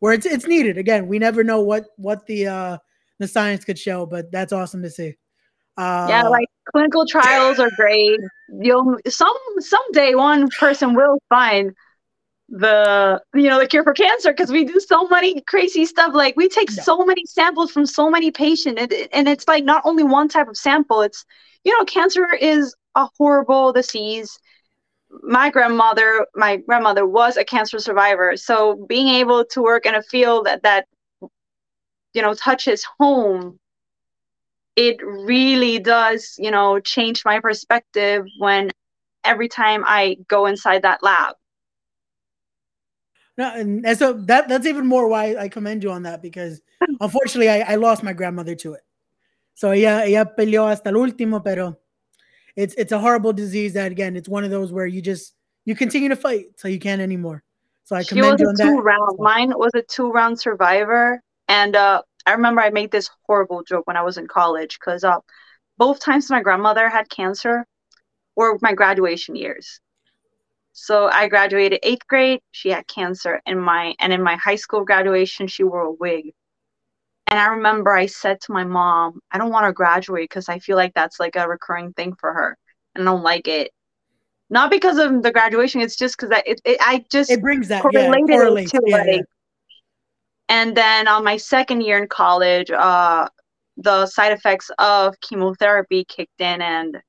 where 0.00 0.12
it's 0.12 0.26
it's 0.26 0.46
needed. 0.46 0.78
Again, 0.78 1.06
we 1.06 1.18
never 1.20 1.44
know 1.44 1.60
what 1.60 1.86
what 1.96 2.26
the 2.26 2.48
uh 2.48 2.78
the 3.20 3.28
science 3.28 3.64
could 3.64 3.78
show, 3.78 4.04
but 4.04 4.32
that's 4.32 4.52
awesome 4.52 4.82
to 4.82 4.90
see. 4.90 5.14
Uh, 5.76 6.06
yeah, 6.08 6.28
like 6.28 6.48
clinical 6.70 7.06
trials 7.06 7.58
are 7.58 7.70
great. 7.76 8.20
You'll 8.60 8.98
some 9.08 9.36
someday 9.58 10.14
one 10.14 10.48
person 10.58 10.94
will 10.94 11.18
find 11.28 11.74
the 12.48 13.22
you 13.34 13.48
know 13.48 13.58
the 13.58 13.66
cure 13.66 13.82
for 13.82 13.94
cancer 13.94 14.30
because 14.32 14.50
we 14.50 14.64
do 14.64 14.78
so 14.78 15.08
many 15.08 15.40
crazy 15.42 15.86
stuff 15.86 16.12
like 16.14 16.36
we 16.36 16.48
take 16.48 16.70
yeah. 16.70 16.82
so 16.82 17.02
many 17.02 17.24
samples 17.24 17.70
from 17.70 17.86
so 17.86 18.10
many 18.10 18.30
patients 18.30 18.78
and, 18.78 18.92
and 19.10 19.26
it's 19.26 19.48
like 19.48 19.64
not 19.64 19.80
only 19.86 20.02
one 20.02 20.28
type 20.28 20.48
of 20.48 20.56
sample 20.56 21.00
it's 21.00 21.24
you 21.64 21.74
know 21.74 21.82
cancer 21.86 22.26
is 22.34 22.74
a 22.94 23.08
horrible 23.18 23.72
disease. 23.72 24.38
My 25.22 25.50
grandmother, 25.50 26.26
my 26.34 26.56
grandmother 26.56 27.06
was 27.06 27.36
a 27.36 27.44
cancer 27.44 27.78
survivor. 27.78 28.36
So 28.36 28.86
being 28.88 29.08
able 29.08 29.44
to 29.46 29.62
work 29.62 29.86
in 29.86 29.94
a 29.94 30.02
field 30.02 30.46
that, 30.46 30.62
that 30.62 30.86
you 32.14 32.22
know 32.22 32.34
touches 32.34 32.84
home, 32.98 33.58
it 34.76 34.96
really 35.02 35.78
does, 35.78 36.34
you 36.38 36.50
know, 36.50 36.80
change 36.80 37.24
my 37.24 37.40
perspective 37.40 38.24
when 38.38 38.70
every 39.24 39.48
time 39.48 39.84
I 39.86 40.16
go 40.28 40.46
inside 40.46 40.82
that 40.82 41.02
lab. 41.02 41.36
No, 43.38 43.50
and, 43.54 43.84
and 43.86 43.98
so 43.98 44.12
that 44.12 44.48
that's 44.48 44.66
even 44.66 44.86
more 44.86 45.08
why 45.08 45.36
I 45.36 45.48
commend 45.48 45.82
you 45.82 45.90
on 45.90 46.02
that 46.02 46.20
because 46.20 46.60
unfortunately 47.00 47.48
I, 47.48 47.72
I 47.72 47.74
lost 47.76 48.02
my 48.02 48.12
grandmother 48.12 48.54
to 48.56 48.74
it. 48.74 48.82
So 49.54 49.70
ella, 49.70 50.04
ella 50.04 50.26
peleó 50.36 50.68
hasta 50.68 50.88
el 50.88 50.96
último, 50.96 51.42
pero 51.42 51.78
it's 52.56 52.74
it's 52.74 52.92
a 52.92 52.98
horrible 52.98 53.32
disease 53.32 53.72
that 53.74 53.90
again 53.90 54.16
it's 54.16 54.28
one 54.28 54.44
of 54.44 54.50
those 54.50 54.72
where 54.72 54.86
you 54.86 55.00
just 55.00 55.34
you 55.64 55.74
continue 55.74 56.08
to 56.08 56.16
fight 56.16 56.46
till 56.58 56.70
you 56.70 56.78
can't 56.78 57.00
anymore. 57.00 57.42
So 57.84 57.96
I 57.96 58.04
commend 58.04 58.40
you 58.40 58.48
on 58.48 58.56
two 58.56 58.64
that. 58.64 58.82
Round. 58.82 59.18
Mine 59.18 59.52
was 59.56 59.70
a 59.74 59.82
two 59.82 60.10
round 60.10 60.38
survivor, 60.38 61.22
and 61.48 61.74
uh, 61.74 62.02
I 62.26 62.32
remember 62.32 62.60
I 62.60 62.70
made 62.70 62.90
this 62.90 63.10
horrible 63.26 63.62
joke 63.62 63.86
when 63.86 63.96
I 63.96 64.02
was 64.02 64.18
in 64.18 64.26
college 64.26 64.78
because 64.78 65.04
uh, 65.04 65.18
both 65.78 66.00
times 66.00 66.30
my 66.30 66.42
grandmother 66.42 66.88
had 66.88 67.08
cancer 67.10 67.66
were 68.36 68.58
my 68.62 68.72
graduation 68.74 69.36
years. 69.36 69.80
So 70.72 71.08
I 71.08 71.28
graduated 71.28 71.80
eighth 71.82 72.06
grade. 72.08 72.40
She 72.50 72.70
had 72.70 72.86
cancer 72.86 73.40
in 73.46 73.58
my 73.58 73.94
and 74.00 74.12
in 74.12 74.22
my 74.22 74.36
high 74.36 74.56
school 74.56 74.84
graduation, 74.84 75.46
she 75.46 75.64
wore 75.64 75.82
a 75.82 75.92
wig. 75.92 76.32
And 77.26 77.38
I 77.38 77.46
remember 77.46 77.92
I 77.92 78.06
said 78.06 78.40
to 78.42 78.52
my 78.52 78.64
mom, 78.64 79.20
I 79.30 79.38
don't 79.38 79.50
want 79.50 79.66
to 79.66 79.72
graduate 79.72 80.28
because 80.28 80.48
I 80.48 80.58
feel 80.58 80.76
like 80.76 80.92
that's 80.94 81.20
like 81.20 81.36
a 81.36 81.48
recurring 81.48 81.92
thing 81.92 82.14
for 82.18 82.32
her. 82.32 82.56
And 82.94 83.08
I 83.08 83.12
don't 83.12 83.22
like 83.22 83.48
it. 83.48 83.70
Not 84.50 84.70
because 84.70 84.98
of 84.98 85.22
the 85.22 85.32
graduation, 85.32 85.80
it's 85.80 85.96
just 85.96 86.16
because 86.16 86.30
I, 86.30 86.42
it, 86.44 86.60
it, 86.64 86.76
I 86.80 87.04
just 87.10 87.30
it 87.30 87.40
brings 87.40 87.68
that 87.68 87.82
correlated 87.82 88.28
yeah, 88.28 88.52
it 88.52 88.68
to 88.68 88.82
yeah, 88.86 88.96
like. 88.96 89.06
Yeah. 89.06 89.22
And 90.48 90.76
then 90.76 91.08
on 91.08 91.24
my 91.24 91.36
second 91.36 91.82
year 91.82 91.98
in 91.98 92.08
college, 92.08 92.70
uh, 92.70 93.28
the 93.76 94.06
side 94.06 94.32
effects 94.32 94.70
of 94.78 95.18
chemotherapy 95.20 96.04
kicked 96.04 96.40
in, 96.40 96.60
and 96.60 97.00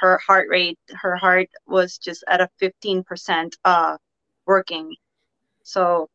her 0.00 0.18
heart 0.24 0.48
rate, 0.48 0.78
her 0.90 1.16
heart 1.16 1.48
was 1.66 1.98
just 1.98 2.24
at 2.28 2.40
a 2.40 2.48
15% 2.62 3.52
uh, 3.64 3.96
working. 4.46 4.94
So 5.64 6.08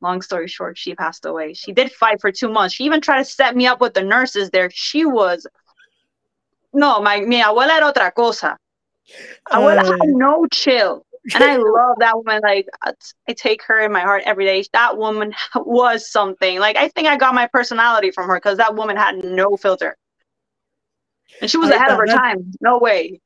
long 0.00 0.22
story 0.22 0.48
short, 0.48 0.76
she 0.78 0.94
passed 0.94 1.24
away. 1.24 1.54
She 1.54 1.72
did 1.72 1.92
fight 1.92 2.20
for 2.20 2.32
two 2.32 2.48
months. 2.48 2.74
She 2.74 2.84
even 2.84 3.00
tried 3.00 3.18
to 3.18 3.24
set 3.24 3.54
me 3.56 3.66
up 3.66 3.80
with 3.80 3.94
the 3.94 4.02
nurses 4.02 4.50
there. 4.50 4.70
She 4.72 5.04
was 5.04 5.46
no, 6.72 7.00
my 7.00 7.20
mi 7.20 7.42
abuela 7.42 7.76
era 7.76 7.92
otra 7.92 8.14
cosa. 8.14 8.56
Abuela 9.50 9.80
uh, 9.80 9.90
had 9.90 10.08
no 10.08 10.46
chill. 10.52 11.04
And 11.34 11.44
I 11.44 11.56
love 11.56 11.96
that 11.98 12.16
woman. 12.16 12.40
Like 12.42 12.66
uh, 12.84 12.92
I 13.28 13.32
take 13.34 13.62
her 13.64 13.80
in 13.80 13.92
my 13.92 14.00
heart 14.00 14.22
every 14.24 14.44
day. 14.44 14.64
That 14.72 14.96
woman 14.96 15.34
was 15.54 16.10
something. 16.10 16.58
Like 16.58 16.76
I 16.76 16.88
think 16.88 17.08
I 17.08 17.16
got 17.16 17.34
my 17.34 17.46
personality 17.46 18.10
from 18.10 18.28
her 18.28 18.36
because 18.36 18.58
that 18.58 18.74
woman 18.74 18.96
had 18.96 19.22
no 19.24 19.56
filter. 19.56 19.96
And 21.40 21.50
she 21.50 21.58
was 21.58 21.70
ahead 21.70 21.90
of 21.90 21.98
her 21.98 22.06
time. 22.06 22.52
No 22.60 22.78
way. 22.78 23.20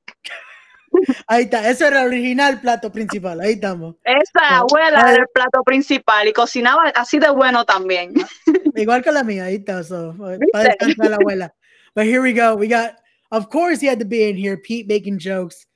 Ahí 1.27 1.45
está, 1.45 1.69
ese 1.69 1.87
era 1.87 2.03
el 2.03 2.09
original 2.09 2.61
plato 2.61 2.91
principal, 2.93 3.41
ahí 3.41 3.55
estamos. 3.55 3.97
Esa 4.05 4.41
ah, 4.41 4.59
abuela 4.59 5.01
era 5.01 5.23
el 5.23 5.29
plato 5.35 5.63
principal 5.65 6.29
y 6.29 6.33
cocinaba 6.33 6.85
así 6.95 7.19
de 7.19 7.31
bueno 7.31 7.65
también. 7.65 8.15
Igual 8.77 9.03
que 9.03 9.11
la 9.11 9.25
mía, 9.25 9.47
ahí 9.47 9.57
está, 9.57 9.83
so, 9.83 10.15
eh, 10.31 10.39
para 10.53 10.71
descansar 10.71 11.11
la 11.11 11.17
abuela. 11.17 11.55
But 11.95 12.05
here 12.07 12.21
we 12.21 12.33
go, 12.33 12.55
we 12.55 12.69
got, 12.69 12.97
of 13.31 13.49
course 13.49 13.81
he 13.81 13.89
had 13.89 13.99
to 13.99 14.07
be 14.07 14.29
in 14.29 14.37
here, 14.37 14.57
Pete 14.57 14.87
making 14.89 15.19
jokes. 15.19 15.67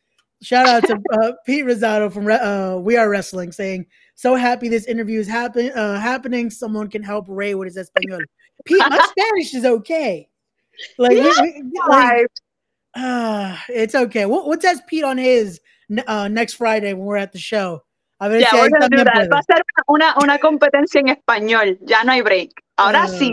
Shout 0.40 0.66
out 0.66 0.84
to 0.84 1.00
uh, 1.14 1.32
Pete 1.44 1.64
Rosado 1.64 2.12
from 2.12 2.28
uh, 2.28 2.76
We 2.76 2.96
Are 2.96 3.08
Wrestling 3.08 3.50
saying, 3.50 3.86
so 4.14 4.36
happy 4.36 4.68
this 4.68 4.86
interview 4.86 5.18
is 5.20 5.26
happen, 5.26 5.70
uh, 5.72 5.98
happening. 5.98 6.50
Someone 6.50 6.88
can 6.88 7.02
help 7.02 7.26
Ray 7.28 7.54
with 7.54 7.66
his 7.66 7.76
Espanol. 7.76 8.20
Pete, 8.64 8.78
my 8.78 8.98
Spanish 9.10 9.54
is 9.54 9.64
okay. 9.64 10.28
Like, 10.96 11.16
yeah, 11.16 11.32
we, 11.40 11.62
we, 11.62 11.80
like 11.88 12.26
uh, 12.94 13.56
it's 13.68 13.94
okay. 13.94 14.26
We'll, 14.26 14.48
we'll 14.48 14.58
test 14.58 14.86
Pete 14.86 15.04
on 15.04 15.18
his 15.18 15.60
uh, 16.06 16.28
next 16.28 16.54
Friday 16.54 16.92
when 16.94 17.04
we're 17.04 17.16
at 17.16 17.32
the 17.32 17.38
show. 17.38 17.82
A 18.20 18.28
ver 18.28 18.38
yeah, 18.38 18.50
si 18.50 18.56
we're 18.56 18.70
gonna 18.70 18.88
do 18.88 19.04
that. 19.04 19.28
Va 19.30 19.38
a 19.38 19.42
ser 19.42 19.62
una, 19.88 20.14
una 20.20 20.38
competencia 20.38 21.00
en 21.00 21.08
español. 21.08 21.78
Ya 21.86 22.02
no 22.02 22.12
hay 22.12 22.22
break. 22.22 22.50
Ahora 22.76 23.06
sí. 23.06 23.32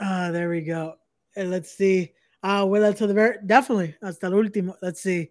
Ah, 0.00 0.28
uh, 0.28 0.30
there 0.30 0.48
we 0.48 0.60
go. 0.60 0.94
And 1.36 1.50
let's 1.50 1.72
see. 1.72 2.12
Uh, 2.42 2.64
well, 2.68 2.84
until 2.84 3.08
the 3.08 3.14
very 3.14 3.38
definitely 3.44 3.96
hasta 4.02 4.26
el 4.26 4.32
último. 4.32 4.74
Let's 4.80 5.00
see. 5.00 5.30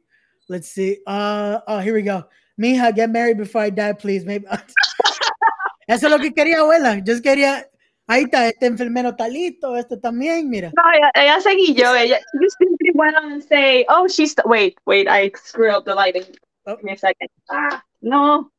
Let's 0.50 0.70
see. 0.70 1.00
Uh, 1.08 1.60
oh, 1.68 1.80
here 1.80 1.94
we 1.94 2.02
go. 2.02 2.26
Mija, 2.60 2.96
get 2.96 3.10
married 3.10 3.38
before 3.38 3.62
I 3.62 3.70
die, 3.70 3.94
please. 3.94 4.26
Maybe. 4.26 4.46
Eso 5.88 6.08
es 6.08 6.12
lo 6.12 6.20
que 6.20 6.32
quería, 6.32 6.60
abuela. 6.60 7.04
Just 7.06 7.24
quería 7.24 7.66
Ahí 8.12 8.24
está, 8.24 8.48
este 8.48 8.66
enfermero 8.66 9.16
talito, 9.16 9.78
este 9.78 9.96
también, 9.96 10.50
mira. 10.50 10.70
No, 10.76 10.84
ella, 10.94 11.12
ella 11.14 11.40
seguí 11.40 11.74
yo, 11.74 11.96
ella, 11.96 12.20
she 12.20 12.50
simply 12.60 12.92
went 12.94 13.16
on 13.16 13.32
and 13.32 13.42
say, 13.42 13.86
"Oh, 13.88 14.06
she's 14.06 14.36
wait, 14.44 14.78
wait, 14.86 15.08
I 15.08 15.32
screwed 15.36 15.74
up 15.74 15.86
the 15.86 15.96
lighting. 15.96 16.26
Oh. 16.66 16.76
Give 16.76 16.84
me 16.84 16.92
a 16.92 16.98
second. 16.98 17.30
Ah, 17.50 17.82
no, 18.02 18.52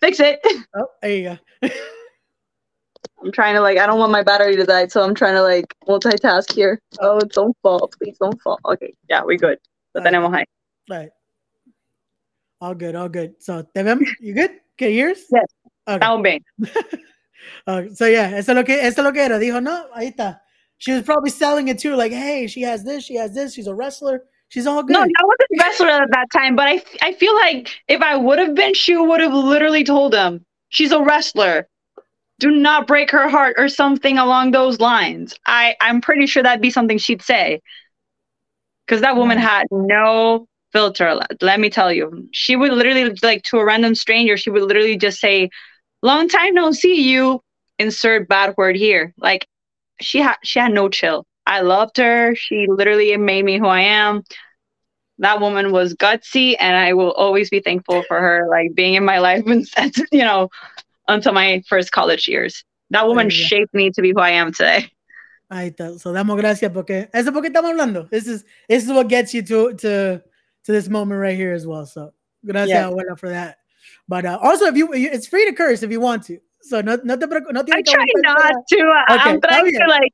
fix 0.00 0.20
it. 0.20 0.40
Oh, 0.74 0.88
there 1.00 1.10
you 1.10 1.38
go. 1.62 1.70
I'm 3.24 3.32
trying 3.32 3.54
to 3.54 3.62
like, 3.62 3.78
I 3.78 3.86
don't 3.86 3.98
want 3.98 4.12
my 4.12 4.22
battery 4.22 4.56
to 4.56 4.64
die, 4.64 4.88
so 4.88 5.02
I'm 5.02 5.14
trying 5.14 5.34
to 5.34 5.42
like 5.42 5.74
multitask 5.88 6.52
here. 6.52 6.78
Oh, 7.00 7.18
don't 7.20 7.56
fall, 7.62 7.88
please 7.98 8.18
don't 8.18 8.38
fall. 8.42 8.60
Okay, 8.66 8.92
yeah, 9.08 9.24
we 9.24 9.38
good. 9.38 9.58
Lo 9.96 10.02
Right. 10.02 10.12
tenemos 10.12 10.32
ahí. 10.34 10.44
Right. 10.88 11.10
All 12.60 12.74
good, 12.74 12.94
all 12.94 13.08
good. 13.08 13.34
So, 13.40 13.62
te 13.74 13.82
vemos? 13.82 14.06
You 14.20 14.34
good? 14.34 14.50
Okay, 14.74 14.92
yours? 14.94 15.24
Yes. 15.32 15.46
Okay. 15.88 15.98
Estamos 15.98 16.22
bien. 16.22 16.40
Uh, 17.68 17.82
so 17.94 18.06
yeah, 18.06 18.30
eso 18.36 18.50
es 18.52 18.56
lo 18.56 18.64
que 18.64 18.74
eso 18.74 19.00
es 19.02 19.04
lo 19.04 19.12
que 19.12 19.20
era. 19.20 19.38
Dijo, 19.38 19.62
no, 19.62 19.86
ahí 19.96 20.12
está. 20.12 20.40
She 20.78 20.92
was 20.92 21.02
probably 21.04 21.30
selling 21.30 21.68
it 21.68 21.78
too, 21.78 21.94
like, 21.94 22.10
hey, 22.10 22.48
she 22.48 22.60
has 22.62 22.82
this, 22.82 23.04
she 23.04 23.14
has 23.14 23.32
this, 23.34 23.54
she's 23.54 23.68
a 23.68 23.74
wrestler, 23.74 24.24
she's 24.48 24.66
all 24.66 24.82
good. 24.82 24.94
No, 24.94 25.00
I 25.02 25.24
wasn't 25.24 25.48
a 25.52 25.62
wrestler 25.62 25.88
at 26.02 26.10
that 26.10 26.26
time, 26.32 26.56
but 26.56 26.66
I, 26.66 26.82
I 27.02 27.12
feel 27.12 27.34
like 27.36 27.68
if 27.88 28.02
I 28.02 28.16
would 28.16 28.38
have 28.40 28.54
been, 28.56 28.74
she 28.74 28.96
would 28.96 29.20
have 29.20 29.32
literally 29.32 29.84
told 29.84 30.12
him, 30.12 30.44
she's 30.70 30.90
a 30.90 31.00
wrestler. 31.00 31.68
Do 32.40 32.50
not 32.50 32.86
break 32.88 33.12
her 33.12 33.28
heart 33.28 33.54
or 33.58 33.68
something 33.68 34.18
along 34.18 34.50
those 34.50 34.80
lines. 34.80 35.38
I, 35.46 35.76
I'm 35.80 36.00
pretty 36.00 36.26
sure 36.26 36.42
that'd 36.42 36.60
be 36.60 36.70
something 36.70 36.98
she'd 36.98 37.22
say. 37.22 37.60
Because 38.86 39.00
that 39.00 39.16
woman 39.16 39.38
had 39.38 39.66
no 39.70 40.46
filter. 40.72 41.18
Let, 41.40 41.60
me 41.60 41.70
tell 41.70 41.92
you. 41.92 42.28
She 42.32 42.54
would 42.54 42.72
literally, 42.72 43.12
like, 43.22 43.42
to 43.44 43.58
a 43.58 43.64
random 43.64 43.94
stranger, 43.94 44.36
she 44.36 44.50
would 44.50 44.62
literally 44.62 44.96
just 44.96 45.20
say, 45.20 45.50
long 46.02 46.28
time 46.28 46.54
no 46.54 46.70
see 46.70 47.02
you, 47.02 47.42
insert 47.78 48.28
bad 48.28 48.54
word 48.56 48.76
here. 48.76 49.12
Like, 49.18 49.46
she 50.00 50.20
had 50.20 50.36
she 50.44 50.58
had 50.58 50.72
no 50.72 50.88
chill. 50.88 51.24
I 51.46 51.60
loved 51.60 51.96
her. 51.98 52.34
She 52.34 52.66
literally 52.68 53.16
made 53.16 53.44
me 53.44 53.58
who 53.58 53.66
I 53.66 53.80
am. 53.80 54.24
That 55.18 55.40
woman 55.40 55.72
was 55.72 55.94
gutsy, 55.94 56.56
and 56.58 56.76
I 56.76 56.92
will 56.92 57.12
always 57.12 57.48
be 57.48 57.60
thankful 57.60 58.02
for 58.06 58.20
her, 58.20 58.46
like 58.50 58.74
being 58.74 58.94
in 58.94 59.04
my 59.04 59.18
life, 59.18 59.44
and 59.76 59.94
you 60.12 60.24
know, 60.24 60.50
until 61.08 61.32
my 61.32 61.62
first 61.68 61.92
college 61.92 62.28
years. 62.28 62.64
That 62.90 63.08
woman 63.08 63.30
shaped 63.30 63.74
me 63.74 63.90
to 63.90 64.02
be 64.02 64.12
who 64.12 64.20
I 64.20 64.30
am 64.30 64.52
today. 64.52 64.90
Ahí 65.48 65.68
está. 65.68 65.98
So 65.98 66.12
damos 66.12 66.36
gracias 66.36 66.72
porque 66.72 67.08
eso 67.12 67.28
es 67.28 67.30
porque 67.32 67.48
estamos 67.48 67.70
hablando. 67.70 68.08
This 68.10 68.26
is 68.26 68.44
this 68.68 68.84
is 68.84 68.90
what 68.90 69.08
gets 69.08 69.32
you 69.32 69.42
to 69.44 69.74
to 69.76 70.18
to 70.64 70.72
this 70.72 70.88
moment 70.88 71.20
right 71.20 71.36
here 71.38 71.54
as 71.54 71.66
well. 71.66 71.86
So 71.86 72.12
gracias 72.44 72.70
Yeah. 72.70 72.88
abuela 72.88 73.16
for 73.16 73.28
that. 73.30 73.58
But 74.08 74.24
uh, 74.24 74.38
also 74.42 74.66
if 74.66 74.76
you 74.76 74.88
it's 74.92 75.28
free 75.28 75.44
to 75.46 75.52
curse 75.54 75.82
if 75.84 75.90
you 75.90 76.00
want 76.00 76.24
to. 76.26 76.38
So 76.62 76.80
no 76.80 76.98
no 77.04 77.16
te 77.16 77.26
preocu- 77.26 77.52
no 77.52 77.60
I 77.60 77.82
try 77.82 78.04
not 78.24 78.40
la- 78.40 78.50
to. 78.50 78.76
I- 78.76 79.14
Okay, 79.14 79.30
I'm 79.30 79.40
trying 79.40 79.72
to 79.72 79.86
like 79.86 80.12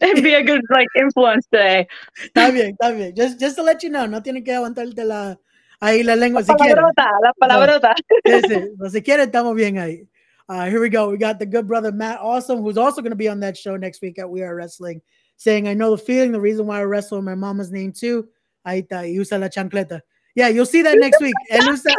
be 0.22 0.34
a 0.34 0.42
good 0.42 0.62
like 0.68 0.88
influence 1.00 1.46
today. 1.50 1.86
Está 2.22 2.50
bien, 2.52 2.76
está 2.78 2.90
bien. 2.94 3.14
Just 3.16 3.40
just 3.40 3.56
to 3.56 3.62
let 3.62 3.82
you 3.82 3.88
know, 3.88 4.06
no 4.06 4.20
tienes 4.22 4.44
que 4.44 4.52
aguantarte 4.52 5.04
la 5.04 5.36
ahí 5.80 6.02
la 6.04 6.16
lengua 6.16 6.42
si 6.42 6.52
quieres. 6.52 6.74
Palabrota, 6.76 7.10
la 7.22 7.32
palabrota. 7.32 7.94
Sí, 8.26 8.40
sí. 8.46 8.60
No, 8.76 8.90
si 8.90 9.00
quiere, 9.02 9.22
estamos 9.22 9.54
bien 9.54 9.78
ahí. 9.78 10.06
Uh, 10.50 10.66
here 10.68 10.80
we 10.80 10.88
go. 10.88 11.08
We 11.08 11.16
got 11.16 11.38
the 11.38 11.46
good 11.46 11.68
brother 11.68 11.92
Matt 11.92 12.18
Awesome, 12.20 12.60
who's 12.60 12.76
also 12.76 13.00
going 13.02 13.12
to 13.12 13.16
be 13.16 13.28
on 13.28 13.38
that 13.38 13.56
show 13.56 13.76
next 13.76 14.02
week 14.02 14.18
at 14.18 14.28
We 14.28 14.42
Are 14.42 14.52
Wrestling, 14.56 15.00
saying, 15.36 15.68
I 15.68 15.74
know 15.74 15.92
the 15.92 16.02
feeling, 16.02 16.32
the 16.32 16.40
reason 16.40 16.66
why 16.66 16.80
I 16.80 16.82
wrestle 16.82 17.18
in 17.18 17.24
my 17.24 17.36
mama's 17.36 17.70
name 17.70 17.92
too. 17.92 18.26
Y 18.66 18.84
usa 18.90 19.38
la 19.38 19.46
chancleta. 19.46 20.00
Yeah, 20.34 20.48
you'll 20.48 20.66
see 20.66 20.82
that 20.82 20.98
next 20.98 21.20
week. 21.20 21.36
Él 21.52 21.68
usa, 21.72 21.90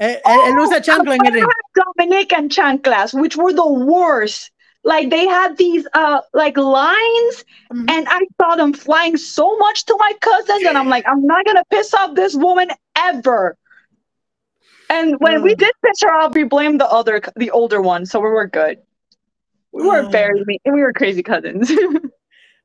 él, 0.00 0.20
él- 0.20 0.20
él 0.26 0.58
usa 0.60 0.80
chancla 0.80 1.14
en 1.24 1.38
el. 1.38 1.46
Dominican 1.96 2.48
chanclas, 2.48 3.14
which 3.14 3.36
were 3.36 3.52
the 3.52 3.66
worst. 3.66 4.50
Like 4.82 5.10
they 5.10 5.26
had 5.28 5.56
these 5.56 5.86
uh 5.94 6.20
like 6.34 6.56
lines, 6.56 7.44
Mhm. 7.72 7.90
and 7.90 8.08
I 8.08 8.20
saw 8.40 8.56
them 8.56 8.72
flying 8.72 9.16
so 9.16 9.56
much 9.58 9.84
to 9.86 9.96
my 9.98 10.12
cousins, 10.20 10.64
and 10.66 10.76
I'm 10.76 10.88
like, 10.88 11.04
I'm 11.06 11.24
not 11.24 11.44
gonna 11.46 11.64
piss 11.70 11.94
off 11.94 12.16
this 12.16 12.34
woman 12.34 12.70
ever. 12.96 13.56
And 14.90 15.16
when 15.20 15.42
we 15.42 15.54
Mm. 15.54 15.58
did 15.58 15.72
piss 15.84 16.00
her 16.02 16.12
off, 16.14 16.34
we 16.34 16.44
blamed 16.44 16.80
the 16.80 16.88
other, 16.90 17.20
the 17.36 17.50
older 17.50 17.82
one, 17.82 18.06
so 18.06 18.20
we 18.20 18.28
were 18.28 18.46
good. 18.46 18.78
We 19.72 19.82
were 19.82 20.02
Mm. 20.04 20.12
very 20.12 20.44
mean, 20.46 20.58
we 20.64 20.80
were 20.80 20.92
crazy 20.92 21.22
cousins. 21.22 21.70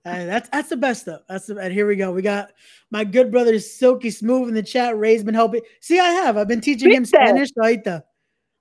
That's 0.05 0.49
that's 0.49 0.67
the 0.67 0.75
best 0.75 1.03
stuff. 1.03 1.21
That's 1.29 1.45
the, 1.45 1.55
and 1.57 1.73
here 1.73 1.87
we 1.87 1.95
go. 1.95 2.11
We 2.11 2.21
got 2.21 2.51
my 2.91 3.05
good 3.05 3.31
brother 3.31 3.57
Silky 3.59 4.09
Smooth 4.09 4.49
in 4.49 4.53
the 4.53 4.61
chat. 4.63 4.97
Ray's 4.97 5.23
been 5.23 5.33
helping. 5.33 5.61
See, 5.79 5.97
I 5.97 6.09
have. 6.09 6.35
I've 6.35 6.49
been 6.49 6.59
teaching 6.59 6.91
him 6.91 7.05
Spanish. 7.05 7.51
Ahí. 7.57 8.03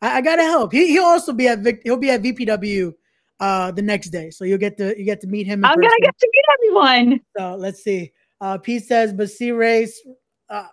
I, 0.00 0.18
I 0.18 0.20
gotta 0.20 0.42
help. 0.44 0.72
He 0.72 0.86
he'll 0.88 1.02
also 1.04 1.32
be 1.32 1.48
at 1.48 1.58
Vic, 1.58 1.80
he'll 1.82 1.96
be 1.96 2.10
at 2.10 2.22
VPW 2.22 2.94
uh 3.40 3.72
the 3.72 3.82
next 3.82 4.10
day. 4.10 4.30
So 4.30 4.44
you'll 4.44 4.58
get 4.58 4.76
to 4.78 4.96
you 4.96 5.04
get 5.04 5.20
to 5.22 5.26
meet 5.26 5.48
him. 5.48 5.64
I'm 5.64 5.74
gonna 5.74 5.90
get 6.00 6.16
to 6.16 6.30
meet 6.32 6.44
everyone. 6.54 7.20
So 7.36 7.56
let's 7.56 7.82
see. 7.82 8.12
Uh, 8.40 8.58
Pete 8.58 8.84
says, 8.84 9.12
but 9.12 9.28
see, 9.30 9.50
Ray's 9.50 10.00
Uh, 10.48 10.68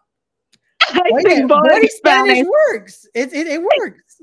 I 0.94 1.22
think 1.24 1.48
body 1.50 1.88
Spanish 1.88 1.92
Spanish. 1.92 2.48
works. 2.48 3.08
It, 3.14 3.34
it, 3.34 3.48
it 3.48 3.62
works. 3.62 4.22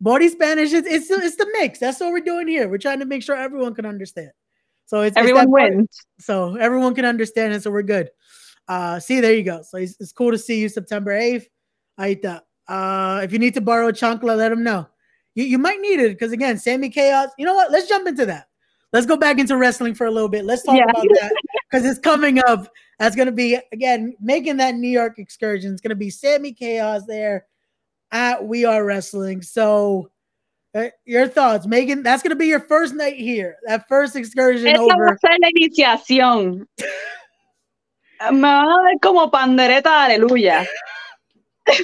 Body 0.00 0.28
Spanish 0.28 0.72
is 0.72 0.84
it's, 0.86 1.10
it's 1.10 1.36
the 1.36 1.48
mix. 1.60 1.78
That's 1.78 2.00
what 2.00 2.10
we're 2.12 2.20
doing 2.20 2.48
here. 2.48 2.68
We're 2.68 2.78
trying 2.78 2.98
to 3.00 3.06
make 3.06 3.22
sure 3.22 3.36
everyone 3.36 3.74
can 3.74 3.86
understand. 3.86 4.30
So 4.86 5.00
it's 5.00 5.16
it's 5.16 5.16
Everyone 5.16 5.50
body- 5.50 5.76
wins. 5.76 5.98
so 6.20 6.56
everyone 6.56 6.94
can 6.94 7.04
understand 7.04 7.54
it. 7.54 7.62
So 7.62 7.70
we're 7.70 7.82
good. 7.82 8.10
Uh, 8.68 8.98
see, 9.00 9.20
there 9.20 9.34
you 9.34 9.42
go. 9.42 9.62
So 9.62 9.78
it's, 9.78 9.96
it's 10.00 10.12
cool 10.12 10.30
to 10.30 10.38
see 10.38 10.60
you 10.60 10.68
September 10.68 11.12
8th. 11.18 11.46
Ahí 11.98 12.20
está. 12.20 12.40
Uh, 12.66 13.20
if 13.22 13.32
you 13.32 13.38
need 13.38 13.54
to 13.54 13.60
borrow 13.60 13.88
a 13.88 13.92
chancla, 13.92 14.36
let 14.36 14.48
them 14.50 14.62
know. 14.62 14.86
You, 15.34 15.44
you 15.44 15.58
might 15.58 15.80
need 15.80 16.00
it 16.00 16.10
because, 16.10 16.32
again, 16.32 16.58
Sammy 16.58 16.88
Chaos. 16.90 17.28
You 17.38 17.44
know 17.46 17.54
what? 17.54 17.70
Let's 17.70 17.88
jump 17.88 18.06
into 18.08 18.24
that. 18.26 18.48
Let's 18.92 19.06
go 19.06 19.16
back 19.16 19.38
into 19.38 19.56
wrestling 19.56 19.94
for 19.94 20.06
a 20.06 20.10
little 20.10 20.28
bit. 20.28 20.44
Let's 20.44 20.62
talk 20.62 20.76
Yeah. 20.76 20.84
about 20.84 21.06
that 21.20 21.32
because 21.70 21.84
it's 21.86 21.98
coming 21.98 22.38
up. 22.46 22.68
That's 22.98 23.16
going 23.16 23.26
to 23.26 23.32
be, 23.32 23.58
again, 23.72 24.14
making 24.20 24.58
that 24.58 24.74
New 24.74 24.88
York 24.88 25.18
excursion. 25.18 25.72
It's 25.72 25.80
going 25.80 25.90
to 25.90 25.96
be 25.96 26.10
Sammy 26.10 26.52
Chaos 26.52 27.04
there 27.06 27.46
at 28.12 28.44
We 28.44 28.64
Are 28.64 28.84
Wrestling. 28.84 29.42
So, 29.42 30.10
uh, 30.74 30.86
your 31.04 31.28
thoughts, 31.28 31.66
Megan? 31.66 32.02
That's 32.02 32.22
going 32.22 32.30
to 32.30 32.36
be 32.36 32.46
your 32.46 32.60
first 32.60 32.94
night 32.94 33.16
here. 33.16 33.56
That 33.66 33.88
first 33.88 34.16
excursion 34.16 34.66
Esa 34.68 34.80
over. 34.80 35.06
va 35.06 35.12
a 35.12 35.18
ser 35.18 35.36
la 35.40 35.50
iniciación. 35.50 36.66
Me 38.30 38.40
van 38.40 38.68
a 38.68 38.82
ver 38.82 38.98
como 39.02 39.30
pandereta 39.30 40.04
aleluya. 40.04 40.66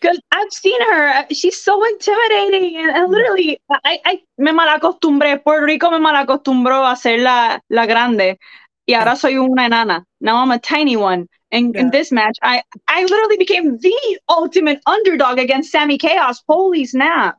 Because 0.00 0.20
I've 0.32 0.52
seen 0.52 0.80
her. 0.90 1.26
She's 1.30 1.62
so 1.62 1.84
intimidating. 1.86 2.76
And, 2.76 2.90
and 2.90 3.10
literally, 3.12 3.60
I, 3.84 4.00
I 4.04 4.22
me 4.36 4.50
malacostumbré. 4.50 5.44
Puerto 5.44 5.64
Rico 5.64 5.92
me 5.92 6.00
malacostumbró 6.00 6.84
a 6.84 6.96
ser 6.96 7.18
la, 7.18 7.60
la 7.68 7.86
grande. 7.86 8.40
Y 8.86 8.94
ahora 8.94 9.16
soy 9.16 9.36
una 9.36 9.66
enana. 9.66 10.04
Now 10.20 10.36
I'm 10.42 10.50
a 10.50 10.58
tiny 10.58 10.96
one. 10.96 11.28
And 11.50 11.74
Yeah. 11.74 11.82
in 11.82 11.90
this 11.90 12.10
match, 12.10 12.36
I, 12.42 12.62
I 12.88 13.04
literally 13.04 13.36
became 13.36 13.78
the 13.78 14.18
ultimate 14.28 14.80
underdog 14.86 15.38
against 15.38 15.70
Sammy 15.70 15.98
Chaos. 15.98 16.42
Holy 16.48 16.84
snap. 16.86 17.36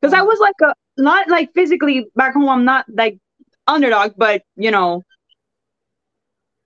Because 0.00 0.12
I 0.12 0.20
oh. 0.20 0.24
was 0.24 0.38
like 0.40 0.54
a, 0.62 0.74
not 0.96 1.28
like 1.28 1.52
physically 1.54 2.06
back 2.16 2.34
home, 2.34 2.48
I'm 2.48 2.64
not 2.64 2.84
like 2.88 3.18
underdog, 3.66 4.14
but 4.16 4.42
you 4.56 4.70
know, 4.70 5.02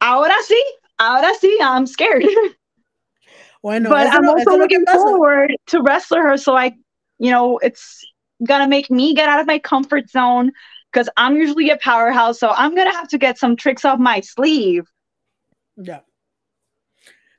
ahora 0.00 0.34
sí, 0.42 0.60
ahora 0.98 1.32
sí, 1.40 1.54
I'm 1.60 1.86
scared. 1.86 2.24
Bueno, 3.62 3.90
but 3.90 4.08
I'm 4.12 4.22
no- 4.22 4.32
also 4.32 4.40
es 4.40 4.46
lo 4.46 4.52
que 4.66 4.78
looking 4.78 4.84
forward 4.86 5.56
to 5.68 5.82
wrestle 5.82 6.18
her. 6.18 6.36
So 6.36 6.56
I, 6.56 6.72
you 7.18 7.30
know, 7.30 7.58
it's 7.58 8.04
gonna 8.44 8.66
make 8.66 8.90
me 8.90 9.14
get 9.14 9.28
out 9.28 9.38
of 9.38 9.46
my 9.46 9.60
comfort 9.60 10.10
zone 10.10 10.50
because 10.92 11.08
I'm 11.16 11.36
usually 11.36 11.70
a 11.70 11.76
powerhouse. 11.78 12.38
So 12.38 12.50
I'm 12.50 12.74
gonna 12.74 12.92
have 12.92 13.08
to 13.08 13.18
get 13.18 13.38
some 13.38 13.56
tricks 13.56 13.84
off 13.84 13.98
my 13.98 14.20
sleeve. 14.20 14.84
Yeah. 15.76 16.00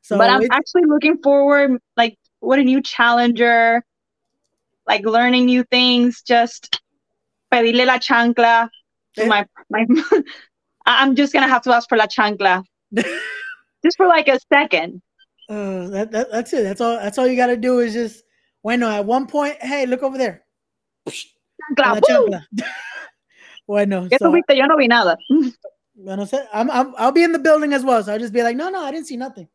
So 0.01 0.17
but 0.17 0.29
I'm 0.29 0.43
actually 0.51 0.83
looking 0.85 1.17
forward, 1.23 1.79
like, 1.95 2.17
what 2.39 2.59
a 2.59 2.63
new 2.63 2.81
challenger, 2.81 3.83
like 4.87 5.05
learning 5.05 5.45
new 5.45 5.63
things. 5.71 6.21
Just 6.27 6.81
pedirle 7.51 7.85
la 7.85 7.97
chancla 7.99 8.69
to 9.15 9.23
Eh. 9.23 9.27
my 9.27 9.45
my. 9.69 9.85
I'm 10.85 11.15
just 11.15 11.31
gonna 11.31 11.47
have 11.47 11.61
to 11.63 11.73
ask 11.73 11.87
for 11.87 11.97
la 11.97 12.07
chancla, 12.07 12.63
just 13.83 13.95
for 13.97 14.07
like 14.07 14.27
a 14.27 14.39
second. 14.51 15.01
uh, 15.49 15.87
that, 15.87 16.11
that 16.11 16.31
that's 16.31 16.51
it. 16.53 16.63
That's 16.63 16.81
all. 16.81 16.97
That's 16.97 17.17
all 17.17 17.27
you 17.27 17.37
got 17.37 17.47
to 17.47 17.57
do 17.57 17.79
is 17.79 17.93
just. 17.93 18.23
Bueno, 18.63 18.89
at 18.89 19.03
one 19.05 19.27
point, 19.27 19.57
hey, 19.61 19.85
look 19.85 20.03
over 20.03 20.17
there. 20.17 20.45
Chancla, 21.09 21.77
La 21.77 21.99
chancla. 21.99 22.45
bueno, 23.67 24.07
¿Qué 24.09 24.17
so, 24.17 24.25
tuviste? 24.25 24.55
Yo 24.55 24.65
no 24.67 24.77
vi 24.77 24.87
nada. 24.87 25.17
I'm, 26.53 26.71
I'm 26.71 26.93
I'll 26.97 27.11
be 27.11 27.23
in 27.23 27.31
the 27.31 27.39
building 27.39 27.73
as 27.73 27.83
well. 27.83 28.03
So 28.03 28.13
I'll 28.13 28.19
just 28.19 28.33
be 28.33 28.43
like, 28.43 28.55
no, 28.55 28.69
no, 28.69 28.83
I 28.83 28.91
didn't 28.91 29.07
see 29.07 29.17
nothing. 29.17 29.47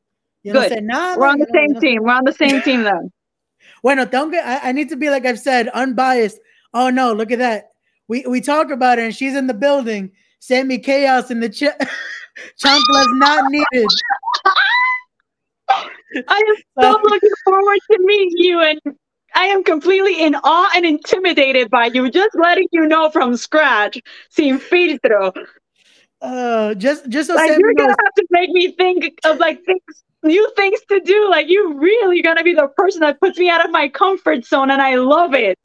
Good. 0.44 0.68
say 0.68 0.81
nada. 0.81 1.18
We're 1.18 1.27
on 1.27 1.38
the 1.38 1.49
same 1.53 1.73
know. 1.73 1.81
team. 1.81 2.03
We're 2.03 2.12
on 2.12 2.25
the 2.25 2.33
same 2.33 2.62
team 2.62 2.83
then. 2.83 3.11
Bueno, 3.83 4.05
don't 4.05 4.31
get. 4.31 4.44
I, 4.47 4.71
I 4.71 4.73
need 4.73 4.88
to 4.88 4.97
be 4.97 5.11
like 5.11 5.27
I've 5.27 5.38
said, 5.38 5.68
unbiased. 5.68 6.38
Oh 6.75 6.90
no, 6.90 7.12
look 7.12 7.31
at 7.31 7.38
that. 7.38 7.71
We 8.09 8.25
we 8.27 8.40
talk 8.40 8.71
about 8.71 8.99
her 8.99 9.05
and 9.05 9.14
she's 9.14 9.37
in 9.37 9.47
the 9.47 9.55
building. 9.55 10.11
Sammy 10.40 10.79
Chaos 10.79 11.31
in 11.31 11.40
the 11.40 11.49
ch- 11.49 11.77
chancla's 12.57 13.09
not 13.14 13.44
needed. 13.51 13.88
I 16.29 16.42
am 16.49 16.57
so 16.81 17.01
looking 17.05 17.31
forward 17.44 17.79
to 17.90 17.99
meet 18.01 18.33
you, 18.37 18.61
and 18.61 18.81
I 19.35 19.45
am 19.47 19.62
completely 19.62 20.23
in 20.23 20.35
awe 20.37 20.71
and 20.75 20.85
intimidated 20.85 21.71
by 21.71 21.87
you. 21.87 22.11
Just 22.11 22.35
letting 22.37 22.67
you 22.73 22.87
know 22.87 23.11
from 23.11 23.37
scratch, 23.37 23.99
sin 24.31 24.59
filtro. 24.59 25.33
Uh, 26.21 26.75
just 26.75 27.09
just 27.09 27.29
so 27.29 27.35
Like 27.35 27.51
you're 27.51 27.59
knows, 27.59 27.75
gonna 27.77 27.97
have 28.05 28.14
to 28.14 28.27
make 28.31 28.51
me 28.51 28.73
think 28.73 29.14
of 29.25 29.38
like 29.38 29.62
things, 29.64 29.81
new 30.25 30.51
things 30.57 30.81
to 30.88 31.01
do. 31.01 31.31
Like 31.31 31.49
you 31.49 31.79
really 31.79 32.23
gonna 32.23 32.43
be 32.43 32.55
the 32.55 32.69
person 32.77 33.01
that 33.01 33.21
puts 33.21 33.38
me 33.38 33.49
out 33.49 33.64
of 33.64 33.71
my 33.71 33.88
comfort 33.88 34.45
zone, 34.45 34.71
and 34.71 34.83
I 34.83 34.97
love 34.97 35.35
it. 35.35 35.59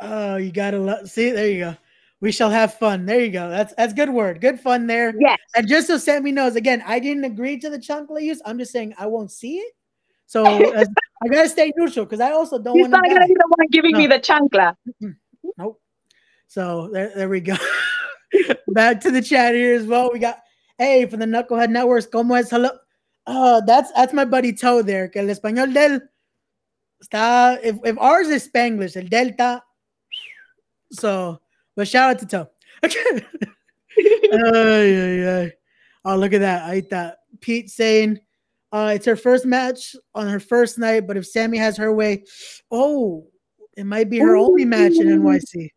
oh, 0.00 0.36
you 0.36 0.52
gotta 0.52 0.78
lo- 0.78 1.04
see. 1.04 1.30
There 1.30 1.48
you 1.50 1.58
go. 1.60 1.76
We 2.20 2.32
shall 2.32 2.50
have 2.50 2.74
fun. 2.74 3.06
There 3.06 3.20
you 3.20 3.30
go. 3.30 3.50
That's 3.50 3.74
that's 3.74 3.92
good 3.92 4.10
word. 4.10 4.40
Good 4.40 4.60
fun 4.60 4.86
there. 4.86 5.14
Yes. 5.18 5.38
And 5.54 5.68
just 5.68 5.86
so 5.86 5.98
Sammy 5.98 6.32
knows, 6.32 6.56
again, 6.56 6.82
I 6.86 6.98
didn't 6.98 7.24
agree 7.24 7.58
to 7.60 7.68
the 7.70 7.78
chancla 7.78 8.22
use. 8.22 8.40
I'm 8.44 8.58
just 8.58 8.72
saying 8.72 8.94
I 8.98 9.06
won't 9.06 9.30
see 9.30 9.58
it. 9.58 9.72
So 10.26 10.44
as- 10.72 10.88
I 11.22 11.28
gotta 11.28 11.48
stay 11.48 11.72
neutral 11.76 12.04
because 12.04 12.20
I 12.20 12.32
also 12.32 12.58
don't 12.58 12.76
He's 12.76 12.82
want 12.82 12.92
not 12.92 13.02
to. 13.04 13.14
gonna 13.14 13.26
be 13.26 13.34
the 13.34 13.54
one 13.56 13.66
giving 13.70 13.96
me 13.96 14.06
the 14.06 14.18
chancla. 14.18 14.76
Nope. 15.56 15.80
So 16.46 16.88
there, 16.92 17.12
there 17.14 17.28
we 17.28 17.40
go. 17.40 17.56
Back 18.68 19.00
to 19.02 19.10
the 19.10 19.22
chat 19.22 19.54
here 19.54 19.74
as 19.74 19.86
well. 19.86 20.10
We 20.12 20.18
got 20.18 20.40
hey 20.78 21.06
from 21.06 21.20
the 21.20 21.26
Knucklehead 21.26 21.70
Networks. 21.70 22.06
¿Cómo 22.06 22.38
es? 22.38 22.50
Hello. 22.50 22.70
Oh, 23.26 23.62
that's 23.66 23.90
that's 23.92 24.12
my 24.12 24.24
buddy 24.24 24.52
Toe 24.52 24.82
there. 24.82 25.08
Que 25.08 25.22
el 25.22 25.28
español 25.28 25.72
del 25.72 26.00
está. 27.02 27.58
If, 27.62 27.76
if 27.84 27.96
ours 27.98 28.28
is 28.28 28.46
Spanglish, 28.48 28.96
el 28.96 29.08
Delta. 29.08 29.62
So, 30.92 31.40
but 31.74 31.88
shout 31.88 32.10
out 32.10 32.18
to 32.20 32.26
Toe. 32.26 32.48
ay, 32.84 34.30
ay, 34.32 35.28
ay. 35.28 35.52
Oh, 36.04 36.16
look 36.16 36.32
at 36.34 36.40
that. 36.40 36.68
Ahí 36.70 36.82
está. 36.86 37.14
Pete 37.40 37.68
saying 37.70 38.20
uh, 38.72 38.92
it's 38.94 39.06
her 39.06 39.16
first 39.16 39.46
match 39.46 39.94
on 40.14 40.28
her 40.28 40.40
first 40.40 40.78
night, 40.78 41.06
but 41.06 41.16
if 41.16 41.26
Sammy 41.26 41.58
has 41.58 41.76
her 41.76 41.92
way, 41.92 42.24
oh, 42.70 43.26
it 43.76 43.84
might 43.84 44.10
be 44.10 44.18
her 44.18 44.36
only 44.36 44.64
match 44.64 44.94
in 44.96 45.06
NYC. 45.06 45.70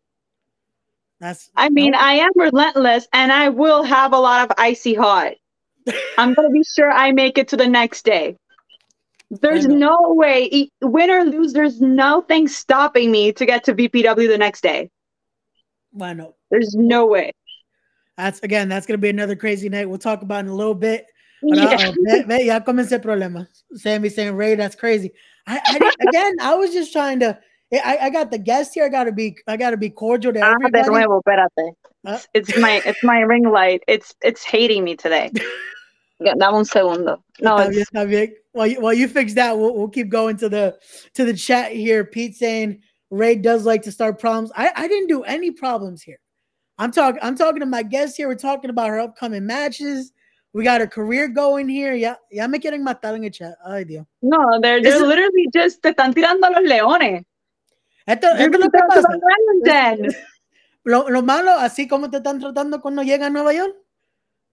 That's 1.20 1.50
I 1.54 1.68
mean, 1.68 1.94
I 1.94 2.14
am 2.14 2.30
relentless, 2.34 3.06
and 3.12 3.30
I 3.30 3.50
will 3.50 3.82
have 3.82 4.12
a 4.12 4.18
lot 4.18 4.50
of 4.50 4.56
icy 4.58 4.94
hot. 4.94 5.34
I'm 6.18 6.34
gonna 6.34 6.50
be 6.50 6.64
sure 6.64 6.90
I 6.90 7.12
make 7.12 7.38
it 7.38 7.48
to 7.48 7.56
the 7.56 7.68
next 7.68 8.04
day. 8.04 8.36
There's 9.30 9.66
no 9.66 9.96
way, 10.08 10.48
e- 10.50 10.70
win 10.82 11.10
or 11.10 11.24
lose, 11.24 11.52
there's 11.52 11.80
nothing 11.80 12.48
stopping 12.48 13.12
me 13.12 13.32
to 13.34 13.46
get 13.46 13.62
to 13.64 13.74
VPW 13.74 14.26
the 14.26 14.38
next 14.38 14.62
day. 14.62 14.90
why 15.92 16.14
no. 16.14 16.34
There's 16.50 16.74
no 16.74 17.06
way. 17.06 17.32
That's 18.16 18.40
again, 18.40 18.68
that's 18.68 18.86
gonna 18.86 18.98
be 18.98 19.10
another 19.10 19.36
crazy 19.36 19.68
night. 19.68 19.88
We'll 19.88 19.98
talk 19.98 20.22
about 20.22 20.38
it 20.38 20.48
in 20.48 20.48
a 20.48 20.54
little 20.54 20.74
bit. 20.74 21.06
Yeah. 21.42 21.64
uh-oh, 21.64 21.94
ve, 22.00 22.22
ve, 22.22 22.44
ya 22.46 22.60
comencé 22.60 23.02
problema. 23.02 23.46
Sammy 23.74 24.08
saying, 24.08 24.36
Ray, 24.36 24.54
that's 24.54 24.74
crazy. 24.74 25.12
I, 25.46 25.60
I 25.64 26.08
again, 26.08 26.36
I 26.40 26.54
was 26.54 26.72
just 26.72 26.92
trying 26.92 27.20
to. 27.20 27.38
I, 27.72 27.98
I 28.02 28.10
got 28.10 28.30
the 28.30 28.38
guest 28.38 28.74
here. 28.74 28.84
I 28.84 28.88
gotta 28.88 29.12
be, 29.12 29.36
I 29.46 29.56
gotta 29.56 29.76
be 29.76 29.90
cordial 29.90 30.32
to 30.32 30.40
Ah, 30.40 30.56
de 30.58 30.82
nuevo, 30.86 31.20
espérate. 31.22 31.72
Ah. 32.04 32.20
It's, 32.34 32.56
my 32.56 32.82
it's 32.84 33.02
my 33.04 33.20
ring 33.20 33.48
light. 33.48 33.82
It's 33.86 34.14
it's 34.22 34.44
hating 34.44 34.84
me 34.84 34.96
today. 34.96 35.30
Dame 36.24 36.54
un 36.54 36.64
segundo. 36.64 37.22
No, 37.40 37.56
Está 37.56 37.70
bien, 37.70 37.80
it's, 37.80 37.90
está 37.90 38.08
bien. 38.08 38.34
While 38.52 38.66
you, 38.66 38.80
while 38.80 38.92
you 38.92 39.08
fix 39.08 39.34
that, 39.34 39.56
we'll, 39.56 39.74
we'll 39.74 39.88
keep 39.88 40.08
going 40.08 40.36
to 40.38 40.48
the 40.48 40.76
to 41.14 41.24
the 41.24 41.34
chat 41.34 41.72
here. 41.72 42.04
Pete 42.04 42.34
saying 42.34 42.80
Ray 43.10 43.36
does 43.36 43.64
like 43.64 43.82
to 43.82 43.92
start 43.92 44.18
problems. 44.18 44.52
I, 44.56 44.72
I 44.74 44.88
didn't 44.88 45.08
do 45.08 45.22
any 45.22 45.50
problems 45.50 46.02
here. 46.02 46.18
I'm 46.78 46.92
talking 46.92 47.20
I'm 47.22 47.36
talking 47.36 47.60
to 47.60 47.66
my 47.66 47.82
guest 47.82 48.16
here. 48.16 48.28
We're 48.28 48.34
talking 48.34 48.70
about 48.70 48.88
her 48.88 49.00
upcoming 49.00 49.46
matches. 49.46 50.12
We 50.52 50.64
got 50.64 50.80
her 50.80 50.88
career 50.88 51.28
going 51.28 51.68
here. 51.68 51.94
Ya, 51.94 52.16
ya 52.30 52.48
me 52.48 52.58
quieren 52.58 52.82
matar 52.82 53.14
en 53.14 53.24
el 53.24 53.30
chat. 53.30 53.54
Ay, 53.64 53.84
Dios. 53.84 54.04
no, 54.20 54.60
they're 54.60 54.82
they're 54.82 54.98
literally 54.98 55.48
just 55.52 55.80
te 55.82 55.90
están 55.90 56.12
tirando 56.12 56.50
los 56.50 56.62
leones. 56.62 57.24
Esto, 58.06 58.26
es 58.36 58.48
lo 58.50 58.68
que 58.70 58.78
pasa. 58.88 59.08
Lo, 60.82 61.10
lo 61.10 61.22
malo, 61.22 61.52
así 61.52 61.86
como 61.86 62.08
te 62.10 62.16
están 62.16 62.40
tratando 62.40 62.80
cuando 62.80 63.02
llega 63.02 63.26
a 63.26 63.30
Nueva 63.30 63.52
York. 63.52 63.76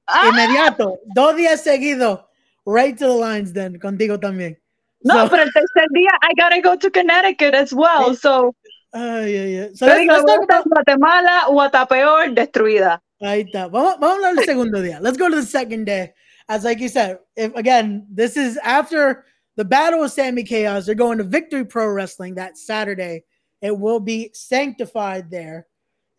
Ah, 0.05 0.27
Inmediato. 0.29 0.99
Dos 1.15 1.37
días 1.37 1.61
seguidos. 1.61 2.19
Right 2.65 2.97
to 2.99 3.07
the 3.07 3.13
lines 3.15 3.53
then. 3.53 3.79
Contigo 3.79 4.19
también. 4.19 4.59
no, 5.03 5.13
So- 5.23 5.29
pero 5.29 5.43
el 5.43 5.53
tercer 5.53 5.87
día 5.91 6.11
I 6.21 6.33
gotta 6.35 6.61
go 6.61 6.77
to 6.77 6.91
Connecticut 6.91 7.55
as 7.55 7.71
well. 7.73 8.13
So, 8.13 8.53
Ay, 8.97 9.37
ay, 9.37 9.59
ay. 9.59 9.69
So 9.75 9.85
te 9.85 9.91
let's, 9.93 9.99
digo, 10.01 10.13
let's 10.13 10.23
voy 10.23 10.33
a 10.33 10.37
talk 10.37 10.47
estar 10.47 10.57
about 10.65 10.87
en 10.87 10.97
Guatemala 10.97 11.43
o 11.49 11.61
hasta 11.61 11.85
peor, 11.85 12.33
destruida. 12.33 12.99
Ahí 13.21 13.41
está. 13.45 13.67
Vamos, 13.71 13.99
vamos 13.99 14.09
a 14.09 14.15
hablar 14.15 14.35
del 14.35 14.45
segundo 14.45 14.81
día. 14.81 14.99
Let's 14.99 15.17
go 15.17 15.29
to 15.29 15.35
the 15.35 15.45
second 15.45 15.85
day. 15.85 16.13
As 16.49 16.63
like 16.63 16.79
you 16.79 16.89
said, 16.89 17.19
if 17.35 17.53
again, 17.55 18.07
this 18.09 18.37
is 18.37 18.57
after 18.63 19.25
the 19.55 19.65
battle 19.65 20.03
of 20.03 20.11
Sammy 20.11 20.43
Chaos, 20.43 20.85
they're 20.85 20.95
going 20.95 21.17
to 21.19 21.23
Victory 21.23 21.65
Pro 21.65 21.87
Wrestling 21.89 22.35
that 22.35 22.57
Saturday. 22.57 23.23
It 23.61 23.77
will 23.77 23.99
be 23.99 24.31
sanctified 24.33 25.29
there. 25.29 25.67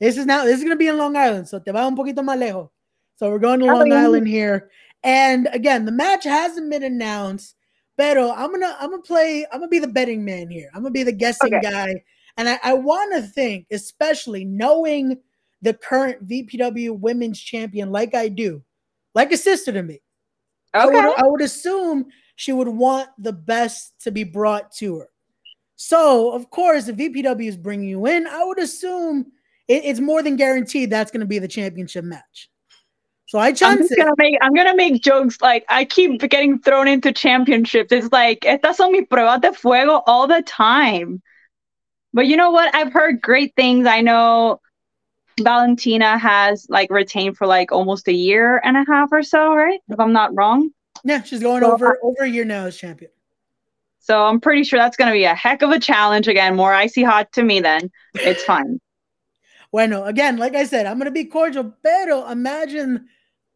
This 0.00 0.16
is 0.16 0.26
now 0.26 0.44
this 0.44 0.58
is 0.58 0.62
gonna 0.62 0.76
be 0.76 0.88
in 0.88 0.98
Long 0.98 1.16
Island, 1.16 1.48
so 1.48 1.58
te 1.58 1.72
va 1.72 1.86
un 1.86 1.96
poquito 1.96 2.18
más 2.22 2.38
lejos. 2.38 2.70
So 3.16 3.30
we're 3.30 3.40
going 3.40 3.60
to 3.60 3.66
Long. 3.66 3.92
Island 3.92 4.28
here. 4.28 4.70
And 5.02 5.48
again, 5.52 5.84
the 5.84 5.92
match 5.92 6.24
hasn't 6.24 6.70
been 6.70 6.84
announced. 6.84 7.56
Pero 7.96 8.30
I'm 8.30 8.52
gonna 8.52 8.76
I'm 8.78 8.90
gonna 8.90 9.02
play, 9.02 9.44
I'm 9.50 9.58
gonna 9.58 9.68
be 9.68 9.80
the 9.80 9.88
betting 9.88 10.24
man 10.24 10.48
here. 10.50 10.70
I'm 10.74 10.82
gonna 10.82 10.92
be 10.92 11.02
the 11.02 11.12
guessing 11.12 11.54
Okay. 11.54 11.68
guy. 11.68 12.04
And 12.38 12.48
I, 12.48 12.58
I 12.62 12.72
want 12.74 13.12
to 13.14 13.20
think, 13.22 13.66
especially 13.70 14.44
knowing 14.44 15.18
the 15.60 15.74
current 15.74 16.26
VPW 16.26 16.98
women's 16.98 17.38
champion 17.40 17.90
like 17.90 18.14
I 18.14 18.28
do, 18.28 18.62
like 19.14 19.32
a 19.32 19.36
sister 19.36 19.72
to 19.72 19.82
me. 19.82 20.00
I 20.72 20.86
would, 20.86 20.94
Okay. 20.94 21.14
I 21.18 21.24
would 21.26 21.42
assume 21.42 22.06
she 22.36 22.52
would 22.52 22.68
want 22.68 23.08
the 23.18 23.32
best 23.32 23.92
to 24.04 24.12
be 24.12 24.22
brought 24.22 24.70
to 24.76 24.98
her. 25.00 25.08
So, 25.74 26.30
of 26.32 26.48
course, 26.50 26.86
if 26.88 26.96
VPW 26.96 27.48
is 27.48 27.56
bringing 27.56 27.88
you 27.88 28.06
in, 28.06 28.26
I 28.28 28.44
would 28.44 28.60
assume 28.60 29.32
it- 29.66 29.84
it's 29.84 30.00
more 30.00 30.22
than 30.22 30.36
guaranteed 30.36 30.90
that's 30.90 31.10
going 31.10 31.20
to 31.20 31.26
be 31.26 31.40
the 31.40 31.48
championship 31.48 32.04
match. 32.04 32.50
So 33.26 33.38
I 33.38 33.48
I'm 33.48 33.54
chance 33.54 33.80
just 33.80 33.92
it. 33.92 33.98
gonna 33.98 34.14
make 34.16 34.36
I'm 34.40 34.54
gonna 34.54 34.74
make 34.74 35.02
jokes 35.02 35.42
like 35.42 35.66
I 35.68 35.84
keep 35.84 36.18
getting 36.30 36.60
thrown 36.60 36.88
into 36.88 37.12
championships. 37.12 37.92
It's 37.92 38.10
like 38.10 38.40
estas 38.40 38.76
son 38.76 38.90
mis 38.92 39.04
pruebas 39.06 39.42
de 39.42 39.52
fuego 39.52 40.02
all 40.06 40.26
the 40.26 40.40
time. 40.46 41.20
But 42.12 42.26
you 42.26 42.36
know 42.36 42.50
what? 42.50 42.74
I've 42.74 42.92
heard 42.92 43.20
great 43.20 43.54
things. 43.54 43.86
I 43.86 44.00
know 44.00 44.60
Valentina 45.40 46.18
has 46.18 46.66
like 46.68 46.90
retained 46.90 47.36
for 47.36 47.46
like 47.46 47.72
almost 47.72 48.08
a 48.08 48.12
year 48.12 48.60
and 48.64 48.76
a 48.76 48.84
half 48.86 49.10
or 49.12 49.22
so, 49.22 49.54
right? 49.54 49.80
If 49.88 50.00
I'm 50.00 50.12
not 50.12 50.34
wrong. 50.34 50.70
Yeah, 51.04 51.22
she's 51.22 51.40
going 51.40 51.62
So 51.62 51.72
over 51.72 51.98
over 52.02 52.22
a 52.22 52.28
year 52.28 52.44
now 52.44 52.66
as 52.66 52.76
champion. 52.76 53.10
So 54.00 54.24
I'm 54.24 54.40
pretty 54.40 54.64
sure 54.64 54.78
that's 54.78 54.96
gonna 54.96 55.12
be 55.12 55.24
a 55.24 55.34
heck 55.34 55.62
of 55.62 55.70
a 55.70 55.78
challenge 55.78 56.28
again. 56.28 56.56
More 56.56 56.72
icy 56.72 57.02
hot 57.02 57.32
to 57.32 57.42
me 57.42 57.60
then. 57.60 57.90
It's 58.14 58.42
fun. 58.44 58.80
Bueno, 59.70 60.04
again, 60.04 60.38
like 60.38 60.54
I 60.54 60.64
said, 60.64 60.86
I'm 60.86 60.96
gonna 60.96 61.10
be 61.10 61.26
cordial, 61.26 61.74
pero 61.82 62.26
imagine 62.30 63.06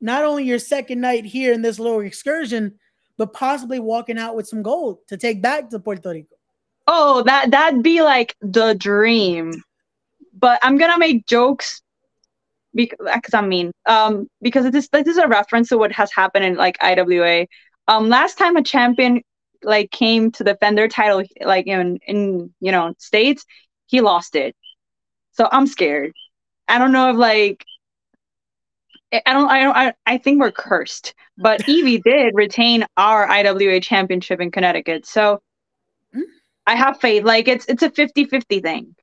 not 0.02 0.24
only 0.24 0.44
your 0.44 0.58
second 0.58 1.00
night 1.00 1.24
here 1.24 1.54
in 1.54 1.62
this 1.62 1.78
little 1.78 2.00
excursion, 2.00 2.74
but 3.16 3.32
possibly 3.32 3.78
walking 3.78 4.18
out 4.18 4.36
with 4.36 4.46
some 4.46 4.62
gold 4.62 4.98
to 5.08 5.16
take 5.16 5.40
back 5.40 5.70
to 5.70 5.78
Puerto 5.78 6.10
Rico. 6.10 6.36
Oh, 6.86 7.22
that 7.22 7.50
that'd 7.50 7.82
be 7.82 8.02
like 8.02 8.36
the 8.40 8.74
dream. 8.74 9.62
But 10.34 10.58
I'm 10.62 10.78
gonna 10.78 10.98
make 10.98 11.26
jokes 11.26 11.80
because 12.74 13.34
I 13.34 13.42
mean, 13.42 13.72
um, 13.86 14.28
because 14.40 14.70
this 14.70 14.88
this 14.88 15.06
is 15.06 15.18
a 15.18 15.28
reference 15.28 15.68
to 15.68 15.78
what 15.78 15.92
has 15.92 16.12
happened 16.12 16.44
in 16.44 16.56
like 16.56 16.76
IWA. 16.82 17.46
Um, 17.88 18.08
last 18.08 18.38
time 18.38 18.56
a 18.56 18.62
champion 18.62 19.22
like 19.62 19.90
came 19.90 20.30
to 20.32 20.44
defend 20.44 20.76
their 20.78 20.88
title, 20.88 21.22
like 21.42 21.66
in 21.66 21.98
in 22.06 22.52
you 22.60 22.72
know 22.72 22.94
states, 22.98 23.44
he 23.86 24.00
lost 24.00 24.36
it. 24.36 24.56
So 25.32 25.48
I'm 25.50 25.66
scared. 25.66 26.12
I 26.68 26.78
don't 26.78 26.92
know 26.92 27.10
if 27.10 27.16
like 27.16 27.64
I 29.12 29.32
don't 29.32 29.48
I 29.50 29.60
don't 29.60 29.76
I, 29.76 29.94
I 30.06 30.18
think 30.18 30.40
we're 30.40 30.52
cursed. 30.52 31.14
But 31.38 31.68
Evie 31.68 32.00
did 32.00 32.34
retain 32.34 32.86
our 32.96 33.28
IWA 33.28 33.80
championship 33.80 34.40
in 34.40 34.50
Connecticut. 34.50 35.06
So. 35.06 35.40
I 36.66 36.76
have 36.76 37.00
faith. 37.00 37.24
Like 37.24 37.48
it's 37.48 37.66
it's 37.66 37.82
a 37.82 37.90
50-50 37.90 38.62
thing. 38.62 38.94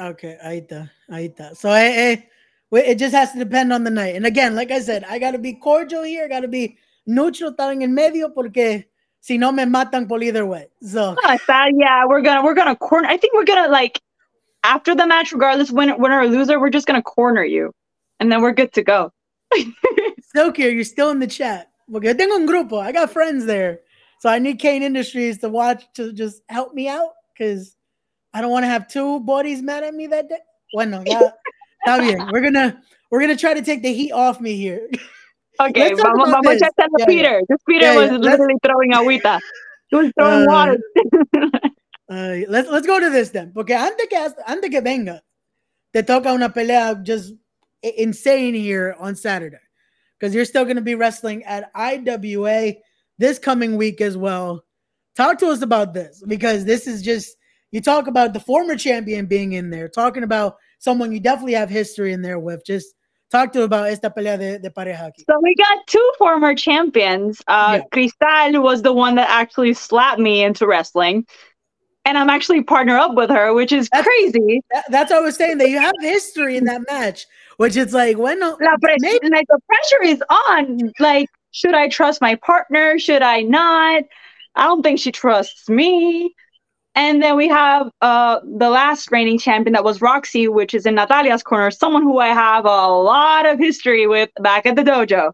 Okay, 0.00 0.36
ahí 0.44 0.66
está. 0.68 1.56
So 1.56 1.70
eh, 1.70 2.12
eh, 2.12 2.16
we- 2.70 2.80
it 2.84 2.98
just 2.98 3.14
has 3.14 3.32
to 3.32 3.38
depend 3.38 3.72
on 3.72 3.82
the 3.84 3.90
night. 3.90 4.14
And 4.14 4.26
again, 4.26 4.54
like 4.54 4.70
I 4.70 4.80
said, 4.80 5.04
I 5.08 5.18
gotta 5.18 5.38
be 5.38 5.54
cordial 5.54 6.04
here, 6.04 6.24
I 6.24 6.28
gotta 6.28 6.48
be 6.48 6.78
neutral, 7.06 7.52
estar 7.52 7.72
en 7.72 7.94
medio, 7.94 8.28
porque 8.32 8.84
si 9.20 9.38
no 9.38 9.50
me 9.50 9.64
matan 9.64 10.06
por 10.06 10.22
either 10.22 10.46
way. 10.46 10.68
So 10.82 11.16
Ah, 11.24 11.38
yeah, 11.74 12.04
we're 12.06 12.20
gonna 12.22 12.44
we're 12.44 12.54
gonna 12.54 12.76
corner. 12.76 13.08
I 13.08 13.16
think 13.16 13.34
we're 13.34 13.44
gonna 13.44 13.68
like 13.68 14.00
after 14.62 14.94
the 14.94 15.06
match, 15.06 15.32
regardless 15.32 15.70
win 15.72 15.98
winner 15.98 16.20
or 16.20 16.26
loser, 16.28 16.60
we're 16.60 16.70
just 16.70 16.86
gonna 16.86 17.02
corner 17.02 17.42
you, 17.44 17.72
and 18.20 18.30
then 18.30 18.40
we're 18.40 18.52
good 18.52 18.72
to 18.74 18.82
go. 18.84 19.10
Silkier, 20.36 20.68
you're 20.70 20.84
still 20.84 21.10
in 21.10 21.18
the 21.18 21.26
chat. 21.26 21.70
Porque 21.90 22.04
yo 22.04 22.14
tengo 22.14 22.34
un 22.36 22.46
grupo. 22.46 22.80
I 22.80 22.92
got 22.92 23.10
friends 23.10 23.46
there. 23.46 23.80
So 24.20 24.28
I 24.28 24.38
need 24.38 24.58
Kane 24.58 24.82
Industries 24.82 25.38
to 25.38 25.48
watch 25.48 25.84
to 25.94 26.12
just 26.12 26.42
help 26.48 26.74
me 26.74 26.88
out 26.88 27.10
because 27.32 27.76
I 28.34 28.40
don't 28.40 28.50
want 28.50 28.64
to 28.64 28.68
have 28.68 28.88
two 28.88 29.20
bodies 29.20 29.62
mad 29.62 29.84
at 29.84 29.94
me 29.94 30.06
that 30.08 30.28
day. 30.28 30.38
Bueno, 30.74 31.02
ya, 31.06 31.30
está 31.86 31.98
bien. 32.00 32.28
We're 32.32 32.42
gonna 32.42 32.82
we're 33.10 33.20
gonna 33.20 33.36
try 33.36 33.54
to 33.54 33.62
take 33.62 33.82
the 33.82 33.92
heat 33.92 34.12
off 34.12 34.40
me 34.40 34.56
here. 34.56 34.88
Okay, 35.60 35.88
Let's 35.90 36.00
vamos, 36.00 36.30
vamos 36.30 36.52
this. 36.54 36.62
a 36.62 36.66
echarle 36.70 36.98
Yeah, 37.00 37.06
Peter. 37.06 37.40
This 37.48 37.58
Peter 37.68 37.86
Yeah, 37.86 37.96
was 37.96 38.10
yeah, 38.10 38.16
let's- 38.18 38.38
literally 38.38 38.54
throwing 38.64 38.92
agüita. 38.92 39.40
He 39.90 39.96
was 39.96 40.12
throwing 40.16 40.42
Uh, 40.48 40.52
water. 40.52 40.78
Uh, 42.08 42.36
let's 42.48 42.68
let's 42.70 42.86
go 42.86 42.98
to 43.00 43.10
this 43.10 43.30
then. 43.30 43.52
Porque 43.52 43.72
antes 43.74 44.06
que 44.08 44.16
antes 44.46 44.70
que 44.70 44.80
venga, 44.80 45.20
te 45.92 46.02
toca 46.02 46.32
una 46.32 46.48
pelea 46.48 47.02
just 47.02 47.34
insane 47.82 48.54
here 48.54 48.94
on 49.00 49.14
Saturday. 49.16 49.58
because 50.18 50.32
you're 50.34 50.44
still 50.46 50.64
going 50.64 50.76
to 50.76 50.82
be 50.82 50.94
wrestling 50.94 51.44
at 51.44 51.70
IWA 51.74 52.74
this 53.18 53.38
coming 53.38 53.76
week 53.76 54.00
as 54.00 54.16
well. 54.16 54.64
Talk 55.16 55.38
to 55.38 55.48
us 55.48 55.62
about 55.62 55.94
this 55.94 56.22
because 56.26 56.64
this 56.64 56.86
is 56.86 57.02
just 57.02 57.36
you 57.70 57.80
talk 57.80 58.06
about 58.06 58.32
the 58.32 58.40
former 58.40 58.76
champion 58.76 59.26
being 59.26 59.52
in 59.52 59.70
there, 59.70 59.88
talking 59.88 60.22
about 60.22 60.56
someone 60.78 61.12
you 61.12 61.20
definitely 61.20 61.54
have 61.54 61.68
history 61.68 62.12
in 62.12 62.22
there 62.22 62.38
with. 62.38 62.64
Just 62.64 62.94
talk 63.30 63.52
to 63.52 63.62
about 63.62 63.88
esta 63.88 64.10
pelea 64.10 64.38
de, 64.38 64.58
de 64.58 64.70
pareja. 64.70 65.08
Aquí. 65.08 65.24
So 65.28 65.38
we 65.42 65.54
got 65.56 65.86
two 65.86 66.12
former 66.18 66.54
champions. 66.54 67.42
Uh, 67.46 67.80
yeah. 67.80 67.88
Cristal 67.92 68.62
was 68.62 68.82
the 68.82 68.92
one 68.92 69.16
that 69.16 69.28
actually 69.28 69.74
slapped 69.74 70.20
me 70.20 70.42
into 70.42 70.66
wrestling. 70.66 71.26
And 72.04 72.16
I'm 72.16 72.30
actually 72.30 72.62
partner 72.62 72.96
up 72.96 73.14
with 73.14 73.28
her, 73.28 73.52
which 73.52 73.70
is 73.70 73.90
that's, 73.92 74.06
crazy. 74.06 74.62
That, 74.72 74.84
that's 74.88 75.10
what 75.10 75.18
I 75.18 75.22
was 75.22 75.36
saying. 75.36 75.58
That 75.58 75.68
you 75.68 75.78
have 75.78 75.92
history 76.00 76.56
in 76.56 76.64
that 76.64 76.80
match, 76.88 77.26
which 77.58 77.76
is 77.76 77.92
like 77.92 78.16
when 78.16 78.40
La 78.40 78.54
pres- 78.80 78.96
maybe- 79.00 79.28
like 79.28 79.46
the 79.48 79.60
pressure 79.66 80.14
is 80.14 80.22
on. 80.30 80.90
Like, 80.98 81.28
should 81.50 81.74
I 81.74 81.88
trust 81.88 82.20
my 82.20 82.34
partner? 82.36 82.98
Should 82.98 83.22
I 83.22 83.42
not? 83.42 84.04
I 84.54 84.64
don't 84.64 84.82
think 84.82 84.98
she 84.98 85.12
trusts 85.12 85.68
me. 85.68 86.34
And 86.94 87.22
then 87.22 87.36
we 87.36 87.48
have 87.48 87.90
uh, 88.00 88.40
the 88.42 88.70
last 88.70 89.12
reigning 89.12 89.38
champion 89.38 89.74
that 89.74 89.84
was 89.84 90.02
Roxy, 90.02 90.48
which 90.48 90.74
is 90.74 90.84
in 90.84 90.96
Natalia's 90.96 91.44
corner, 91.44 91.70
someone 91.70 92.02
who 92.02 92.18
I 92.18 92.28
have 92.28 92.64
a 92.64 92.88
lot 92.88 93.46
of 93.46 93.58
history 93.58 94.06
with 94.08 94.30
back 94.40 94.66
at 94.66 94.74
the 94.74 94.82
dojo. 94.82 95.32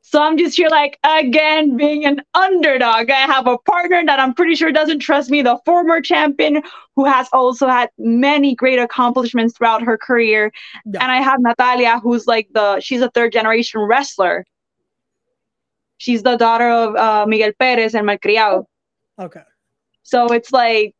So 0.00 0.20
I'm 0.20 0.36
just 0.36 0.56
here, 0.56 0.68
like, 0.68 0.98
again, 1.02 1.76
being 1.76 2.04
an 2.04 2.20
underdog. 2.34 3.10
I 3.10 3.26
have 3.26 3.46
a 3.46 3.58
partner 3.58 4.04
that 4.04 4.20
I'm 4.20 4.34
pretty 4.34 4.54
sure 4.54 4.70
doesn't 4.70 4.98
trust 4.98 5.30
me, 5.30 5.40
the 5.40 5.58
former 5.64 6.00
champion 6.00 6.62
who 6.94 7.04
has 7.04 7.28
also 7.32 7.68
had 7.68 7.90
many 7.96 8.54
great 8.54 8.78
accomplishments 8.78 9.56
throughout 9.56 9.82
her 9.82 9.96
career. 9.96 10.52
Yeah. 10.84 11.02
And 11.02 11.10
I 11.10 11.22
have 11.22 11.40
Natalia, 11.40 12.00
who's 12.00 12.26
like 12.26 12.48
the, 12.52 12.80
she's 12.80 13.00
a 13.00 13.10
third 13.10 13.32
generation 13.32 13.80
wrestler. 13.80 14.44
She's 15.98 16.22
the 16.22 16.36
daughter 16.36 16.68
of 16.68 16.96
uh, 16.96 17.26
Miguel 17.26 17.52
Perez 17.58 17.94
and 17.94 18.06
Malcriado. 18.06 18.64
Okay. 19.18 19.42
So 20.02 20.26
it's 20.26 20.52
like, 20.52 20.94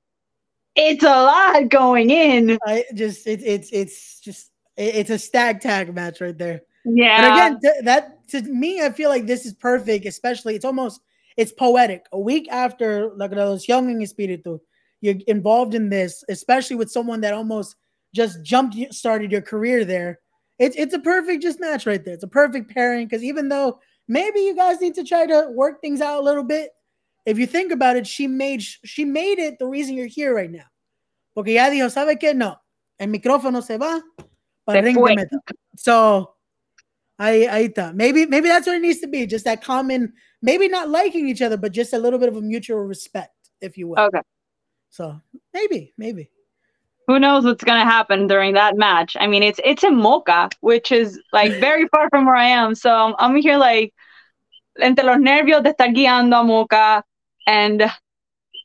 it's 0.76 1.04
a 1.04 1.07
lot 1.07 1.68
going 1.68 2.11
in. 2.11 2.59
I 2.66 2.85
just 2.94 3.26
it's 3.26 3.44
it's 3.44 3.70
it's 3.72 4.20
just 4.20 4.50
it's 4.76 5.11
a 5.11 5.18
stag 5.18 5.61
tag 5.61 5.94
match 5.94 6.20
right 6.20 6.37
there. 6.37 6.62
Yeah. 6.85 7.20
But 7.20 7.33
again, 7.33 7.61
th- 7.61 7.85
that 7.85 8.28
to 8.30 8.42
me, 8.42 8.83
I 8.83 8.90
feel 8.90 9.09
like 9.09 9.26
this 9.26 9.46
is 9.46 9.54
perfect. 9.54 10.07
Especially, 10.07 10.54
it's 10.54 10.64
almost 10.64 11.00
it's 11.37 11.52
poetic. 11.52 12.07
A 12.12 12.18
week 12.18 12.48
after 12.50 13.12
those 13.16 13.68
young 13.68 13.90
in 13.90 14.02
espiritu, 14.02 14.59
you're 15.00 15.16
involved 15.26 15.74
in 15.74 15.90
this, 15.90 16.24
especially 16.28 16.76
with 16.76 16.90
someone 16.90 17.20
that 17.20 17.35
almost 17.35 17.76
just 18.14 18.42
jumped 18.42 18.76
started 18.92 19.30
your 19.30 19.42
career 19.42 19.85
there. 19.85 20.20
It's 20.59 20.76
it's 20.76 20.94
a 20.94 20.98
perfect 20.98 21.42
just 21.42 21.61
match 21.61 21.87
right 21.87 22.04
there. 22.04 22.14
It's 22.14 22.24
a 22.24 22.28
perfect 22.28 22.72
pairing 22.72 23.07
because 23.07 23.22
even 23.22 23.48
though 23.48 23.80
maybe 24.08 24.40
you 24.40 24.54
guys 24.54 24.80
need 24.80 24.94
to 24.94 25.04
try 25.04 25.26
to 25.26 25.48
work 25.50 25.80
things 25.80 26.00
out 26.00 26.20
a 26.20 26.22
little 26.22 26.44
bit, 26.44 26.70
if 27.26 27.38
you 27.38 27.46
think 27.46 27.72
about 27.72 27.96
it, 27.96 28.06
she 28.06 28.26
made 28.26 28.62
she 28.62 29.04
made 29.04 29.38
it 29.38 29.58
the 29.58 29.66
reason 29.66 29.94
you're 29.94 30.06
here 30.06 30.34
right 30.34 30.50
now. 30.50 30.66
Porque 31.34 31.54
ya 31.54 31.70
dijo, 31.70 31.90
¿sabe 31.90 32.18
qué? 32.20 32.34
No, 32.34 32.56
el 32.98 33.08
micrófono 33.08 33.62
se 33.62 33.76
va 33.76 34.00
para 34.66 34.82
ring 34.82 34.96
de 34.96 35.16
meta. 35.16 35.38
So, 35.76 36.36
ahí, 37.18 37.46
ahí 37.46 37.72
está. 37.72 37.94
Maybe, 37.94 38.26
maybe 38.26 38.48
that's 38.48 38.66
what 38.66 38.76
it 38.76 38.82
needs 38.82 39.00
to 39.00 39.08
be. 39.08 39.26
Just 39.26 39.44
that 39.46 39.62
common, 39.62 40.12
maybe 40.42 40.68
not 40.68 40.88
liking 40.88 41.28
each 41.28 41.42
other, 41.42 41.56
but 41.56 41.72
just 41.72 41.92
a 41.92 41.98
little 41.98 42.18
bit 42.18 42.28
of 42.28 42.36
a 42.36 42.40
mutual 42.40 42.78
respect, 42.80 43.34
if 43.60 43.76
you 43.76 43.88
will. 43.88 43.98
Okay. 43.98 44.20
So 44.90 45.20
maybe, 45.52 45.92
maybe. 45.98 46.30
Who 47.06 47.18
knows 47.18 47.44
what's 47.44 47.64
gonna 47.64 47.84
happen 47.84 48.26
during 48.26 48.54
that 48.54 48.76
match? 48.76 49.16
I 49.18 49.26
mean, 49.26 49.42
it's 49.42 49.60
it's 49.64 49.84
in 49.84 49.94
Moca, 49.96 50.50
which 50.60 50.90
is 50.90 51.20
like 51.32 51.52
very 51.60 51.86
far 51.88 52.08
from 52.10 52.26
where 52.26 52.36
I 52.36 52.46
am. 52.46 52.74
So 52.74 52.90
I'm, 52.90 53.14
I'm 53.18 53.36
here 53.36 53.58
like 53.58 53.92
entre 54.80 55.04
los 55.04 55.18
nervios 55.18 55.62
de 55.62 55.72
estar 55.72 55.94
guiando 55.94 56.40
a 56.40 56.44
Moca 56.44 57.02
and 57.46 57.90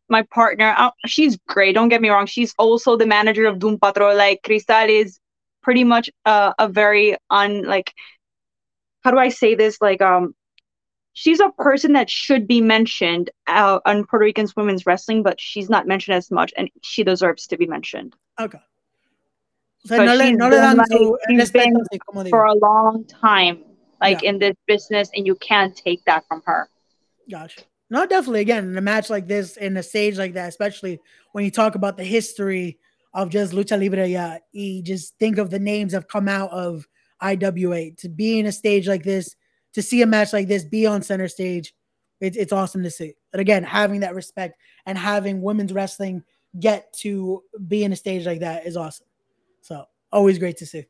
my 0.09 0.23
partner. 0.23 0.73
Uh, 0.77 0.91
she's 1.05 1.37
great. 1.47 1.73
Don't 1.73 1.89
get 1.89 2.01
me 2.01 2.09
wrong. 2.09 2.25
She's 2.25 2.53
also 2.57 2.97
the 2.97 3.05
manager 3.05 3.45
of 3.45 3.59
Doom 3.59 3.77
Patrol. 3.79 4.15
Like 4.15 4.41
Cristal 4.43 4.89
is 4.89 5.19
pretty 5.61 5.83
much 5.83 6.09
uh, 6.25 6.53
a 6.57 6.67
very 6.67 7.17
un 7.29 7.63
like 7.63 7.93
how 9.03 9.11
do 9.11 9.17
I 9.17 9.29
say 9.29 9.55
this? 9.55 9.77
Like 9.81 10.01
um, 10.01 10.33
she's 11.19 11.41
a 11.41 11.49
person 11.49 11.91
that 11.91 12.09
should 12.09 12.47
be 12.47 12.61
mentioned 12.61 13.29
uh, 13.47 13.79
on 13.85 14.05
Puerto 14.05 14.23
Rican 14.23 14.47
women's 14.55 14.85
wrestling, 14.85 15.21
but 15.21 15.39
she's 15.39 15.69
not 15.69 15.85
mentioned 15.85 16.15
as 16.15 16.31
much, 16.31 16.53
and 16.55 16.69
she 16.81 17.03
deserves 17.03 17.45
to 17.47 17.57
be 17.57 17.67
mentioned. 17.67 18.15
Okay. 18.39 18.59
so 19.83 19.97
no 19.97 20.15
le, 20.15 20.31
no 20.31 20.47
le 20.47 20.75
like, 20.75 20.87
she's 21.29 21.51
been 21.51 21.73
for 22.29 22.45
a 22.45 22.53
long 22.53 23.03
time, 23.03 23.65
like 23.99 24.21
yeah. 24.21 24.29
in 24.29 24.39
this 24.39 24.55
business, 24.65 25.09
and 25.13 25.27
you 25.27 25.35
can't 25.35 25.75
take 25.75 26.03
that 26.05 26.25
from 26.29 26.41
her. 26.45 26.69
Gotcha. 27.29 27.63
No, 27.89 28.05
definitely. 28.05 28.39
Again, 28.39 28.69
in 28.69 28.77
a 28.77 28.81
match 28.81 29.09
like 29.09 29.27
this, 29.27 29.57
in 29.57 29.75
a 29.75 29.83
stage 29.83 30.17
like 30.17 30.35
that, 30.35 30.47
especially 30.47 31.01
when 31.33 31.43
you 31.43 31.51
talk 31.51 31.75
about 31.75 31.97
the 31.97 32.05
history 32.05 32.79
of 33.13 33.29
just 33.29 33.51
lucha 33.51 33.77
libre, 33.77 34.07
yeah, 34.07 34.37
you 34.53 34.81
just 34.81 35.17
think 35.19 35.37
of 35.37 35.49
the 35.49 35.59
names 35.59 35.91
that 35.91 35.97
have 35.97 36.07
come 36.07 36.29
out 36.29 36.51
of 36.51 36.87
IWA 37.21 37.91
to 37.97 38.07
be 38.07 38.39
in 38.39 38.45
a 38.45 38.53
stage 38.53 38.87
like 38.87 39.03
this, 39.03 39.35
to 39.73 39.81
see 39.81 40.01
a 40.01 40.05
match 40.05 40.33
like 40.33 40.47
this 40.47 40.63
be 40.63 40.85
on 40.85 41.01
center 41.01 41.27
stage. 41.27 41.73
It's 42.19 42.37
it's 42.37 42.51
awesome 42.51 42.83
to 42.83 42.91
see. 42.91 43.15
But 43.31 43.39
again, 43.39 43.63
having 43.63 44.01
that 44.01 44.15
respect 44.15 44.59
and 44.85 44.97
having 44.97 45.41
women's 45.41 45.73
wrestling 45.73 46.23
get 46.59 46.91
to 46.93 47.43
be 47.67 47.83
in 47.83 47.93
a 47.93 47.95
stage 47.95 48.25
like 48.25 48.39
that 48.39 48.65
is 48.65 48.75
awesome. 48.75 49.07
So 49.61 49.85
always 50.11 50.39
great 50.39 50.57
to 50.57 50.65
see. 50.65 50.85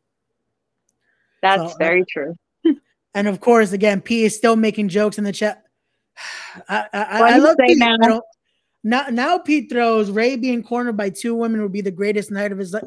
That's 1.42 1.72
so, 1.72 1.78
very 1.78 2.02
uh, 2.02 2.06
true. 2.10 2.36
and 3.14 3.28
of 3.28 3.40
course, 3.40 3.72
again, 3.72 4.02
P 4.02 4.24
is 4.24 4.36
still 4.36 4.56
making 4.56 4.90
jokes 4.90 5.18
in 5.18 5.24
the 5.24 5.32
chat. 5.32 5.64
I, 6.70 6.88
I, 6.94 7.34
I 7.34 7.38
love. 7.38 7.56
Now? 7.60 8.22
now, 8.84 9.06
now 9.10 9.38
Pete 9.38 9.70
throws 9.70 10.10
Rey 10.10 10.36
being 10.36 10.64
cornered 10.64 10.98
by 10.98 11.10
two 11.10 11.36
women 11.36 11.62
would 11.62 11.72
be 11.72 11.82
the 11.82 11.92
greatest 11.92 12.32
night 12.32 12.52
of 12.52 12.58
his 12.58 12.74
life. 12.74 12.84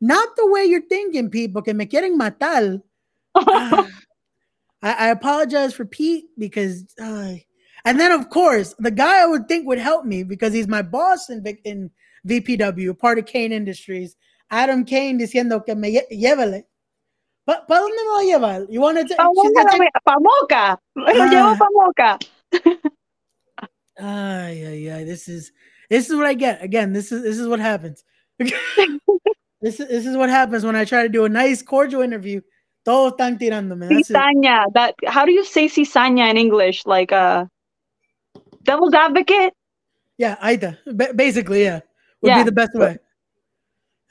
Not 0.00 0.28
the 0.36 0.48
way 0.50 0.64
you're 0.64 0.86
thinking, 0.86 1.28
Pete, 1.28 1.52
porque 1.52 1.74
me 1.74 1.86
quieren 1.86 2.16
matar. 2.16 2.80
I, 4.82 4.92
I, 4.92 5.08
apologize 5.08 5.74
for 5.74 5.84
Pete 5.84 6.26
because, 6.38 6.84
uh, 7.00 7.34
and 7.84 7.98
then 7.98 8.12
of 8.12 8.30
course, 8.30 8.74
the 8.78 8.90
guy 8.90 9.22
I 9.22 9.26
would 9.26 9.48
think 9.48 9.66
would 9.66 9.78
help 9.78 10.04
me 10.04 10.22
because 10.22 10.52
he's 10.52 10.68
my 10.68 10.82
boss 10.82 11.30
in, 11.30 11.44
in 11.64 11.90
VPW, 12.26 12.98
part 12.98 13.18
of 13.18 13.26
Kane 13.26 13.52
Industries. 13.52 14.16
Adam 14.50 14.84
Kane 14.84 15.18
diciendo 15.18 15.64
que 15.64 15.74
me 15.74 16.00
llévele. 16.10 16.64
¿Para 17.44 17.64
dónde 17.68 17.96
me 17.96 18.10
va 18.10 18.20
a 18.20 18.24
llevar? 18.24 18.66
You 18.70 18.80
want 18.80 18.98
to 18.98 19.14
Pa 20.04 20.16
Moca. 20.18 20.78
Lo 20.94 21.06
llevo 21.30 21.56
pa 21.56 21.66
Moca 21.72 22.18
ay, 23.98 24.64
ay, 24.66 24.90
ay. 24.90 25.04
This 25.04 25.28
is 25.28 25.52
this 25.90 26.08
is 26.08 26.16
what 26.16 26.26
I 26.26 26.34
get. 26.34 26.62
Again, 26.62 26.92
this 26.92 27.12
is 27.12 27.22
this 27.22 27.38
is 27.38 27.48
what 27.48 27.60
happens. 27.60 28.04
this 28.38 29.80
is 29.80 29.88
this 29.88 30.06
is 30.06 30.16
what 30.16 30.30
happens 30.30 30.64
when 30.64 30.76
I 30.76 30.84
try 30.84 31.02
to 31.02 31.08
do 31.08 31.24
a 31.24 31.28
nice 31.28 31.62
cordial 31.62 32.02
interview. 32.02 32.40
Todos 32.88 33.12
están 33.12 33.36
tirándome. 33.36 33.86
Cizaña. 33.88 34.64
That 34.72 34.94
how 35.06 35.26
do 35.26 35.30
you 35.30 35.44
say 35.44 35.68
cizaña 35.68 36.30
in 36.30 36.38
English? 36.38 36.86
Like 36.86 37.12
a 37.12 37.46
uh, 38.34 38.40
devil's 38.62 38.94
advocate? 38.94 39.52
Yeah, 40.16 40.36
aita. 40.36 40.78
B- 40.96 41.12
basically, 41.14 41.64
yeah. 41.64 41.80
Would 42.22 42.30
yeah. 42.30 42.38
be 42.38 42.44
the 42.44 42.52
best 42.52 42.74
way. 42.74 42.96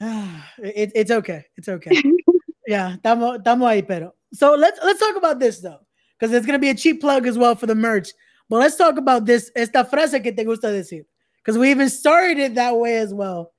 it, 0.62 0.92
it's 0.94 1.10
okay. 1.10 1.46
It's 1.56 1.68
okay. 1.68 2.00
yeah, 2.68 2.94
estamos, 2.94 3.38
estamos 3.38 3.68
ahí, 3.68 3.84
pero. 3.84 4.14
So 4.32 4.54
let's 4.54 4.78
let's 4.84 5.00
talk 5.00 5.16
about 5.16 5.40
this 5.40 5.58
though 5.58 5.80
because 6.16 6.32
it's 6.32 6.46
going 6.46 6.54
to 6.56 6.62
be 6.62 6.70
a 6.70 6.74
cheap 6.76 7.00
plug 7.00 7.26
as 7.26 7.36
well 7.36 7.56
for 7.56 7.66
the 7.66 7.74
merch. 7.74 8.10
But 8.48 8.58
let's 8.58 8.76
talk 8.76 8.96
about 8.96 9.26
this, 9.26 9.50
esta 9.56 9.84
frase 9.84 10.22
que 10.22 10.30
te 10.30 10.44
gusta 10.44 10.68
decir. 10.68 11.02
Because 11.42 11.58
we 11.58 11.72
even 11.72 11.90
started 11.90 12.38
it 12.38 12.54
that 12.54 12.76
way 12.76 12.98
as 12.98 13.12
well. 13.12 13.52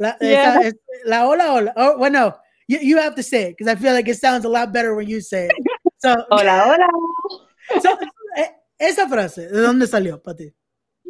La, 0.00 0.14
yeah. 0.20 0.58
esa, 0.64 0.74
la 1.06 1.26
hola 1.26 1.44
hola. 1.44 1.72
Oh, 1.76 1.96
well, 1.96 2.10
no, 2.10 2.34
you, 2.68 2.78
you 2.78 2.98
have 2.98 3.14
to 3.16 3.22
say 3.22 3.44
it 3.44 3.56
because 3.56 3.68
I 3.68 3.74
feel 3.76 3.92
like 3.92 4.08
it 4.08 4.16
sounds 4.16 4.44
a 4.44 4.48
lot 4.48 4.72
better 4.72 4.94
when 4.94 5.08
you 5.08 5.20
say 5.20 5.46
it. 5.46 5.52
So, 5.98 6.14
hola 6.30 6.64
hola. 6.64 6.88
So, 7.80 7.96
eh, 8.36 8.50
esa 8.78 9.08
frase, 9.08 9.48
¿de 9.48 9.62
dónde 9.62 9.86
salió 9.86 10.22
para 10.22 10.36
ti? 10.36 10.52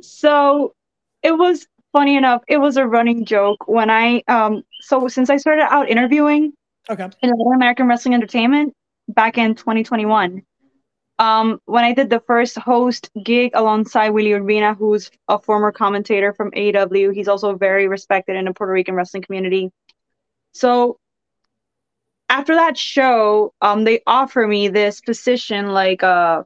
So, 0.01 0.73
it 1.23 1.33
was 1.33 1.67
funny 1.93 2.17
enough, 2.17 2.43
it 2.49 2.59
was 2.59 2.77
a 2.77 2.87
running 2.87 3.25
joke 3.25 3.67
when 3.67 3.91
I, 3.91 4.23
um, 4.29 4.63
so 4.81 5.09
since 5.09 5.31
I 5.31 5.37
started 5.37 5.65
out 5.73 5.89
interviewing 5.89 6.53
okay. 6.89 7.09
in 7.23 7.33
American 7.55 7.89
Wrestling 7.89 8.15
Entertainment 8.15 8.75
back 9.09 9.39
in 9.39 9.55
2021, 9.55 10.43
um, 11.19 11.61
when 11.67 11.85
I 11.85 11.93
did 11.93 12.11
the 12.11 12.21
first 12.21 12.59
host 12.59 13.11
gig 13.25 13.53
alongside 13.55 14.11
Willie 14.11 14.33
Urbina, 14.33 14.77
who's 14.77 15.11
a 15.29 15.39
former 15.39 15.71
commentator 15.71 16.33
from 16.33 16.51
AW, 16.57 17.11
he's 17.13 17.29
also 17.29 17.57
very 17.57 17.87
respected 17.87 18.37
in 18.37 18.47
the 18.47 18.53
Puerto 18.53 18.73
Rican 18.73 18.97
wrestling 18.97 19.23
community. 19.23 19.71
So 20.53 20.99
after 22.35 22.57
that 22.57 22.77
show, 22.77 23.55
um, 23.61 23.85
they 23.85 24.01
offer 24.09 24.45
me 24.47 24.67
this 24.67 25.01
position, 25.01 25.69
like 25.69 26.03
uh, 26.03 26.43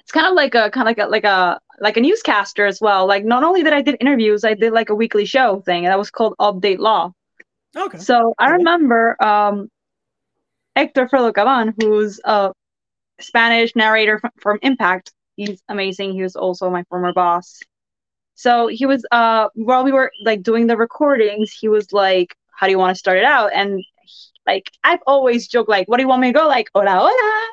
it's 0.00 0.10
kind 0.10 0.26
of 0.26 0.34
like 0.34 0.56
a 0.56 0.68
kind 0.70 0.88
of 0.88 0.90
like 0.90 0.98
a 0.98 1.08
like 1.08 1.24
a 1.24 1.60
like 1.80 1.96
a 1.96 2.00
newscaster 2.00 2.66
as 2.66 2.80
well. 2.80 3.06
Like 3.06 3.24
not 3.24 3.44
only 3.44 3.62
did 3.62 3.72
I 3.72 3.82
did 3.82 3.96
interviews, 4.00 4.44
I 4.44 4.54
did 4.54 4.72
like 4.72 4.90
a 4.90 4.96
weekly 4.96 5.24
show 5.24 5.60
thing, 5.60 5.84
and 5.84 5.92
that 5.92 5.98
was 5.98 6.10
called 6.10 6.34
Update 6.40 6.78
Law. 6.78 7.12
Okay. 7.76 7.98
So 7.98 8.34
I 8.36 8.50
remember 8.50 9.16
um, 9.22 9.68
Hector 10.74 11.06
Fredo 11.06 11.32
Caban, 11.32 11.72
who's 11.80 12.20
a 12.24 12.52
Spanish 13.20 13.76
narrator 13.76 14.18
from, 14.18 14.30
from 14.40 14.58
Impact. 14.62 15.12
He's 15.36 15.62
amazing. 15.68 16.14
He 16.14 16.22
was 16.22 16.34
also 16.34 16.68
my 16.68 16.82
former 16.88 17.12
boss. 17.12 17.60
So 18.34 18.66
he 18.66 18.86
was 18.86 19.06
uh 19.12 19.48
while 19.54 19.84
we 19.84 19.92
were 19.92 20.10
like 20.24 20.42
doing 20.42 20.66
the 20.66 20.76
recordings, 20.76 21.52
he 21.52 21.68
was 21.68 21.92
like, 21.92 22.34
"How 22.50 22.66
do 22.66 22.72
you 22.72 22.78
want 22.80 22.96
to 22.96 22.98
start 22.98 23.18
it 23.18 23.24
out?" 23.24 23.52
And 23.54 23.84
like 24.46 24.70
I've 24.84 25.00
always 25.06 25.48
joked 25.48 25.68
like, 25.68 25.88
"What 25.88 25.96
do 25.98 26.02
you 26.02 26.08
want 26.08 26.22
me 26.22 26.28
to 26.32 26.38
go?" 26.38 26.48
Like, 26.48 26.68
"Hola, 26.74 26.90
hola," 26.90 27.48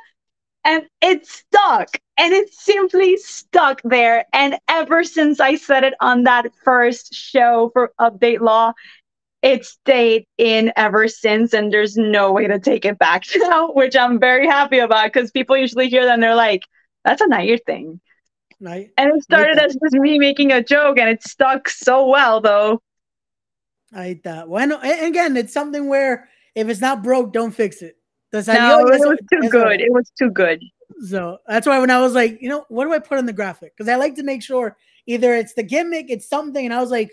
and 0.65 0.87
it 1.01 1.25
stuck, 1.27 1.97
and 2.17 2.33
it 2.33 2.53
simply 2.53 3.17
stuck 3.17 3.81
there. 3.83 4.25
And 4.33 4.57
ever 4.67 5.03
since 5.03 5.39
I 5.39 5.55
said 5.55 5.83
it 5.83 5.93
on 6.01 6.23
that 6.23 6.47
first 6.63 7.13
show 7.13 7.69
for 7.73 7.93
Update 7.99 8.41
Law, 8.41 8.73
it 9.41 9.65
stayed 9.65 10.25
in 10.37 10.71
ever 10.75 11.07
since, 11.07 11.53
and 11.53 11.71
there's 11.71 11.97
no 11.97 12.31
way 12.31 12.47
to 12.47 12.59
take 12.59 12.85
it 12.85 12.99
back 12.99 13.23
now, 13.35 13.71
which 13.71 13.95
I'm 13.95 14.19
very 14.19 14.47
happy 14.47 14.79
about 14.79 15.13
because 15.13 15.31
people 15.31 15.57
usually 15.57 15.89
hear 15.89 16.05
that 16.05 16.15
and 16.15 16.23
they're 16.23 16.35
like, 16.35 16.63
"That's 17.05 17.21
a 17.21 17.27
Nahir 17.27 17.59
thing." 17.65 18.01
Right. 18.61 18.91
And 18.97 19.11
it 19.15 19.23
started 19.23 19.57
as 19.57 19.77
just 19.81 19.93
me 19.93 20.19
making 20.19 20.51
a 20.51 20.63
joke, 20.63 20.97
and 20.97 21.09
it 21.09 21.23
stuck 21.23 21.69
so 21.69 22.07
well, 22.07 22.41
though. 22.41 22.81
I 23.93 24.19
thought, 24.23 24.47
bueno, 24.47 24.77
and 24.77 25.07
again, 25.07 25.37
it's 25.37 25.53
something 25.53 25.87
where 25.87 26.29
if 26.55 26.69
it's 26.69 26.81
not 26.81 27.03
broke, 27.03 27.33
don't 27.33 27.51
fix 27.51 27.81
it. 27.81 27.95
That's 28.31 28.47
no, 28.47 28.79
oh, 28.81 28.87
it 28.87 28.99
was 28.99 29.19
too 29.31 29.49
good. 29.49 29.81
It 29.81 29.91
was 29.91 30.11
too 30.17 30.29
good. 30.29 30.61
So 31.05 31.39
that's 31.47 31.65
why 31.65 31.79
when 31.79 31.89
I 31.89 31.99
was 31.99 32.13
like, 32.13 32.37
you 32.41 32.49
know, 32.49 32.65
what 32.69 32.85
do 32.85 32.93
I 32.93 32.99
put 32.99 33.17
on 33.17 33.25
the 33.25 33.33
graphic? 33.33 33.75
Because 33.75 33.89
I 33.89 33.95
like 33.95 34.15
to 34.15 34.23
make 34.23 34.43
sure 34.43 34.77
either 35.07 35.33
it's 35.33 35.53
the 35.53 35.63
gimmick, 35.63 36.07
it's 36.09 36.27
something, 36.27 36.63
and 36.63 36.73
I 36.73 36.79
was 36.79 36.91
like, 36.91 37.11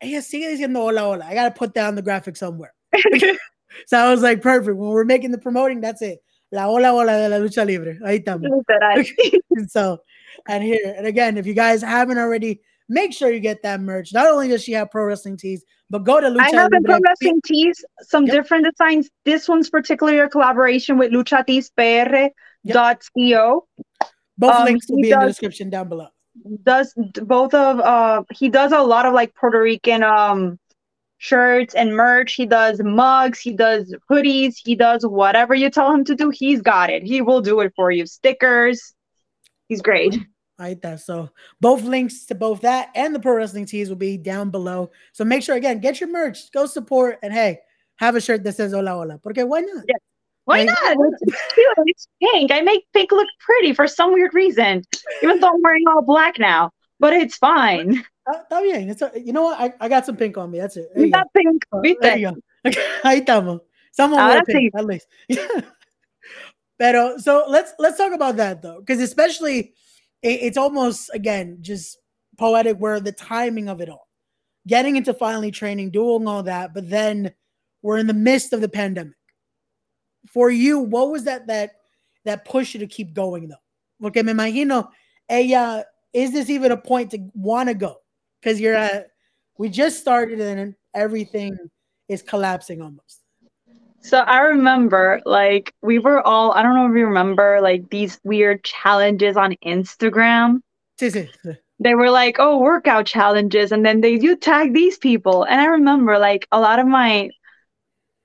ella 0.00 0.20
sigue 0.20 0.44
diciendo 0.44 0.76
hola, 0.76 1.00
hola. 1.00 1.24
I 1.24 1.34
got 1.34 1.44
to 1.44 1.58
put 1.58 1.74
that 1.74 1.86
on 1.86 1.94
the 1.94 2.02
graphic 2.02 2.36
somewhere. 2.36 2.74
so 3.86 3.98
I 3.98 4.10
was 4.10 4.22
like, 4.22 4.42
perfect. 4.42 4.76
When 4.76 4.90
we're 4.90 5.04
making 5.04 5.30
the 5.30 5.38
promoting, 5.38 5.80
that's 5.80 6.02
it. 6.02 6.22
La 6.50 6.64
hola, 6.64 6.88
hola 6.88 7.12
de 7.12 7.28
la 7.28 7.36
lucha 7.38 7.66
libre. 7.66 7.98
Ahí 8.04 8.22
estamos. 8.22 8.50
so, 9.70 9.98
and 10.48 10.62
here, 10.62 10.94
and 10.96 11.06
again, 11.06 11.38
if 11.38 11.46
you 11.46 11.54
guys 11.54 11.82
haven't 11.82 12.18
already, 12.18 12.60
make 12.88 13.12
sure 13.12 13.30
you 13.30 13.40
get 13.40 13.62
that 13.62 13.80
merch. 13.80 14.12
Not 14.12 14.26
only 14.26 14.48
does 14.48 14.62
she 14.62 14.72
have 14.72 14.90
pro 14.90 15.04
wrestling 15.04 15.36
tees, 15.36 15.64
but 15.92 16.04
go 16.04 16.20
to 16.22 16.26
Lucha 16.26 16.40
I 16.40 16.50
have 16.56 16.70
the 16.70 16.80
pro 16.82 16.98
wrestling 17.04 17.42
tees, 17.44 17.84
some 18.00 18.24
yep. 18.24 18.34
different 18.34 18.64
designs. 18.64 19.10
This 19.26 19.46
one's 19.46 19.68
particularly 19.68 20.18
a 20.20 20.28
collaboration 20.28 20.96
with 20.96 21.12
luchateespr.co. 21.12 22.30
Yep. 22.64 24.06
Both 24.38 24.54
um, 24.54 24.64
links 24.64 24.88
will 24.88 24.96
be 24.96 25.10
does, 25.10 25.12
in 25.12 25.20
the 25.20 25.26
description 25.26 25.68
down 25.68 25.90
below. 25.90 26.08
Does 26.62 26.94
both 26.96 27.52
of 27.52 27.78
uh 27.80 28.22
he 28.32 28.48
does 28.48 28.72
a 28.72 28.80
lot 28.80 29.04
of 29.04 29.12
like 29.12 29.34
Puerto 29.34 29.60
Rican 29.60 30.02
um 30.02 30.58
shirts 31.18 31.74
and 31.74 31.94
merch. 31.94 32.32
He 32.32 32.46
does 32.46 32.80
mugs, 32.82 33.38
he 33.38 33.52
does 33.52 33.94
hoodies, 34.10 34.54
he 34.56 34.74
does 34.74 35.04
whatever 35.04 35.54
you 35.54 35.68
tell 35.68 35.92
him 35.92 36.04
to 36.04 36.14
do. 36.14 36.30
He's 36.30 36.62
got 36.62 36.88
it. 36.88 37.02
He 37.02 37.20
will 37.20 37.42
do 37.42 37.60
it 37.60 37.74
for 37.76 37.90
you. 37.90 38.06
Stickers. 38.06 38.94
He's 39.68 39.82
great. 39.82 40.18
Right 40.58 40.80
that. 40.82 41.00
So 41.00 41.30
both 41.60 41.82
links 41.82 42.26
to 42.26 42.34
both 42.34 42.60
that 42.60 42.90
and 42.94 43.14
the 43.14 43.18
pro 43.18 43.34
wrestling 43.34 43.66
tees 43.66 43.88
will 43.88 43.96
be 43.96 44.16
down 44.16 44.50
below. 44.50 44.90
So 45.12 45.24
make 45.24 45.42
sure 45.42 45.56
again, 45.56 45.80
get 45.80 46.00
your 46.00 46.10
merch, 46.10 46.52
go 46.52 46.66
support, 46.66 47.18
and 47.22 47.32
hey, 47.32 47.58
have 47.96 48.14
a 48.14 48.20
shirt 48.20 48.44
that 48.44 48.54
says 48.54 48.72
hola 48.72 48.90
hola. 48.90 49.18
Porque 49.18 49.38
why 49.38 49.60
not? 49.60 49.84
Yeah. 49.88 49.96
Why 50.44 50.64
not? 50.64 50.76
It's 50.78 51.52
cute. 51.54 51.66
It's 51.86 52.08
pink. 52.20 52.52
I 52.52 52.60
make 52.60 52.84
pink 52.92 53.12
look 53.12 53.28
pretty 53.40 53.72
for 53.72 53.86
some 53.86 54.12
weird 54.12 54.34
reason. 54.34 54.82
Even 55.22 55.40
though 55.40 55.48
I'm 55.48 55.62
wearing 55.62 55.84
all 55.88 56.02
black 56.02 56.38
now. 56.38 56.70
But 56.98 57.12
it's 57.14 57.36
fine. 57.36 58.04
Uh, 58.24 58.38
está 58.48 58.62
bien. 58.62 58.88
It's 58.88 59.02
a, 59.02 59.10
you 59.16 59.32
know 59.32 59.42
what? 59.42 59.58
I, 59.58 59.74
I 59.84 59.88
got 59.88 60.06
some 60.06 60.16
pink 60.16 60.38
on 60.38 60.48
me. 60.48 60.60
That's 60.60 60.76
it. 60.76 60.86
There 60.94 61.06
you 61.06 61.10
got 61.10 61.24
go. 61.24 61.30
pink. 61.34 61.64
Uh, 61.72 61.80
there 62.00 62.16
you 62.16 62.30
go. 62.30 62.70
Ahí 63.04 63.26
estamos. 63.26 63.62
Someone 63.90 64.20
ah, 64.20 64.40
pink, 64.46 64.72
at 64.76 64.84
least. 64.84 65.08
Pero 66.78 67.18
so 67.18 67.44
let's 67.48 67.74
let's 67.80 67.98
talk 67.98 68.12
about 68.12 68.36
that 68.36 68.62
though, 68.62 68.78
because 68.78 69.00
especially 69.00 69.74
it, 70.22 70.40
it's 70.42 70.56
almost 70.56 71.10
again 71.14 71.58
just 71.60 71.98
poetic 72.38 72.76
where 72.78 73.00
the 73.00 73.12
timing 73.12 73.68
of 73.68 73.80
it 73.80 73.88
all, 73.88 74.08
getting 74.66 74.96
into 74.96 75.14
finally 75.14 75.50
training, 75.50 75.90
doing 75.90 76.26
all 76.26 76.42
that, 76.42 76.74
but 76.74 76.88
then 76.88 77.32
we're 77.82 77.98
in 77.98 78.06
the 78.06 78.14
midst 78.14 78.52
of 78.52 78.60
the 78.60 78.68
pandemic. 78.68 79.14
For 80.32 80.50
you, 80.50 80.78
what 80.78 81.10
was 81.10 81.24
that 81.24 81.46
that 81.48 81.72
that 82.24 82.44
push 82.44 82.74
you 82.74 82.80
to 82.80 82.86
keep 82.86 83.14
going 83.14 83.48
though? 83.48 83.56
Porque 84.00 84.24
me 84.24 84.32
imagino, 84.32 84.88
ella, 85.28 85.84
is 86.12 86.32
this 86.32 86.50
even 86.50 86.72
a 86.72 86.76
point 86.76 87.10
to 87.10 87.18
want 87.34 87.68
to 87.68 87.74
go? 87.74 87.96
Because 88.40 88.60
you're 88.60 88.74
at, 88.74 89.08
we 89.58 89.68
just 89.68 90.00
started 90.00 90.40
and 90.40 90.74
everything 90.94 91.56
is 92.08 92.22
collapsing 92.22 92.82
almost. 92.82 93.21
So 94.02 94.18
I 94.18 94.40
remember 94.40 95.20
like 95.24 95.72
we 95.80 95.98
were 95.98 96.20
all 96.20 96.52
I 96.52 96.62
don't 96.62 96.74
know 96.74 96.90
if 96.90 96.96
you 96.96 97.06
remember 97.06 97.60
like 97.60 97.88
these 97.90 98.20
weird 98.24 98.64
challenges 98.64 99.36
on 99.36 99.54
Instagram. 99.64 100.60
they 101.82 101.94
were 101.94 102.10
like, 102.10 102.36
oh, 102.38 102.58
workout 102.58 103.06
challenges, 103.06 103.72
and 103.72 103.84
then 103.84 104.00
they 104.00 104.16
do 104.16 104.36
tag 104.36 104.72
these 104.72 104.98
people. 104.98 105.44
And 105.44 105.60
I 105.60 105.66
remember 105.66 106.18
like 106.18 106.46
a 106.52 106.60
lot 106.60 106.78
of 106.78 106.86
my 106.86 107.30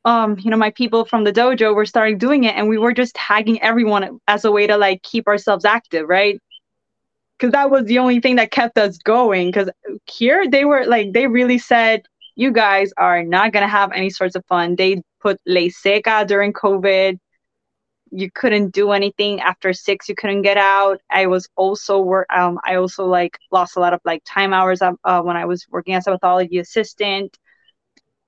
um, 0.06 0.38
you 0.40 0.50
know, 0.50 0.58
my 0.58 0.72
people 0.72 1.04
from 1.04 1.26
the 1.26 1.34
dojo 1.34 1.76
were 1.76 1.86
starting 1.86 2.18
doing 2.18 2.46
it 2.46 2.56
and 2.56 2.70
we 2.70 2.78
were 2.78 2.94
just 2.94 3.14
tagging 3.16 3.62
everyone 3.62 4.20
as 4.28 4.46
a 4.46 4.52
way 4.52 4.66
to 4.66 4.78
like 4.78 5.04
keep 5.04 5.28
ourselves 5.28 5.66
active, 5.66 6.08
right? 6.08 6.40
Cause 7.40 7.52
that 7.52 7.70
was 7.70 7.86
the 7.86 8.00
only 8.00 8.22
thing 8.22 8.38
that 8.38 8.50
kept 8.50 8.78
us 8.78 8.98
going. 9.00 9.52
Cause 9.52 9.70
here 10.10 10.50
they 10.50 10.64
were 10.64 10.86
like 10.86 11.12
they 11.12 11.28
really 11.28 11.58
said 11.58 12.04
you 12.38 12.52
guys 12.52 12.94
are 12.98 13.24
not 13.24 13.52
gonna 13.52 13.68
have 13.68 13.92
any 13.94 14.12
sorts 14.12 14.36
of 14.36 14.46
fun. 14.46 14.76
They 14.76 15.02
put 15.20 15.40
ley 15.48 15.70
seca 15.70 16.26
during 16.28 16.54
COVID. 16.54 17.18
You 18.12 18.30
couldn't 18.32 18.74
do 18.74 18.92
anything 18.92 19.42
after 19.42 19.74
six. 19.74 20.08
You 20.08 20.16
couldn't 20.16 20.44
get 20.44 20.58
out. 20.58 21.02
I 21.12 21.26
was 21.26 21.50
also 21.58 22.00
work. 22.00 22.28
Um, 22.34 22.60
I 22.64 22.76
also 22.76 23.06
like 23.06 23.38
lost 23.52 23.76
a 23.76 23.80
lot 23.82 23.94
of 23.94 24.02
like 24.06 24.22
time 24.24 24.54
hours 24.54 24.82
uh, 24.82 25.22
when 25.24 25.36
I 25.36 25.46
was 25.46 25.66
working 25.72 25.96
as 25.96 26.08
a 26.08 26.12
pathology 26.12 26.60
assistant, 26.60 27.38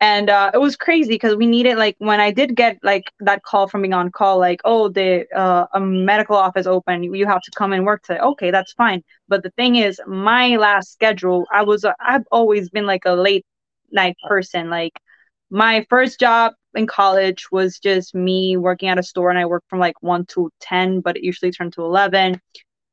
and 0.01 0.29
uh, 0.29 0.51
it 0.53 0.57
was 0.57 0.75
crazy 0.75 1.09
because 1.09 1.35
we 1.35 1.45
needed 1.45 1.77
like 1.77 1.95
when 1.99 2.19
I 2.19 2.31
did 2.31 2.55
get 2.55 2.79
like 2.83 3.03
that 3.19 3.43
call 3.43 3.67
from 3.67 3.83
being 3.83 3.93
on 3.93 4.11
call, 4.11 4.39
like 4.39 4.61
oh 4.65 4.89
the 4.89 5.27
uh, 5.35 5.67
a 5.73 5.79
medical 5.79 6.35
office 6.35 6.65
open, 6.67 7.03
you 7.03 7.27
have 7.27 7.41
to 7.41 7.51
come 7.55 7.73
and 7.73 7.85
work 7.85 8.03
today. 8.03 8.19
Okay, 8.19 8.49
that's 8.51 8.73
fine. 8.73 9.03
But 9.27 9.43
the 9.43 9.51
thing 9.51 9.75
is, 9.75 10.01
my 10.07 10.55
last 10.57 10.91
schedule, 10.93 11.45
I 11.53 11.63
was 11.63 11.85
uh, 11.85 11.93
I've 11.99 12.25
always 12.31 12.69
been 12.69 12.87
like 12.87 13.03
a 13.05 13.13
late 13.13 13.45
night 13.91 14.15
person. 14.27 14.69
Like 14.69 14.99
my 15.49 15.85
first 15.89 16.19
job 16.19 16.53
in 16.75 16.87
college 16.87 17.47
was 17.51 17.79
just 17.79 18.13
me 18.13 18.57
working 18.57 18.89
at 18.89 18.99
a 18.99 19.03
store 19.03 19.29
and 19.29 19.39
I 19.39 19.45
worked 19.45 19.69
from 19.69 19.79
like 19.79 20.01
1 20.01 20.25
to 20.27 20.49
10, 20.61 21.01
but 21.01 21.17
it 21.17 21.23
usually 21.23 21.51
turned 21.51 21.73
to 21.73 21.81
11. 21.81 22.39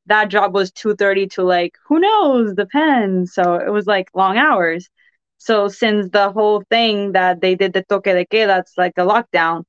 That 0.07 0.29
job 0.29 0.53
was 0.53 0.71
2:30 0.71 1.27
to 1.31 1.43
like 1.43 1.73
who 1.87 1.99
knows, 1.99 2.53
depends. 2.53 3.33
So 3.33 3.55
it 3.55 3.69
was 3.69 3.85
like 3.87 4.09
long 4.13 4.37
hours. 4.37 4.89
So 5.37 5.67
since 5.67 6.09
the 6.09 6.31
whole 6.31 6.63
thing 6.69 7.11
that 7.13 7.41
they 7.41 7.55
did 7.55 7.73
the 7.73 7.83
toque 7.83 8.05
de 8.05 8.25
queda, 8.25 8.47
that's 8.47 8.77
like 8.77 8.93
a 8.97 9.01
lockdown, 9.01 9.63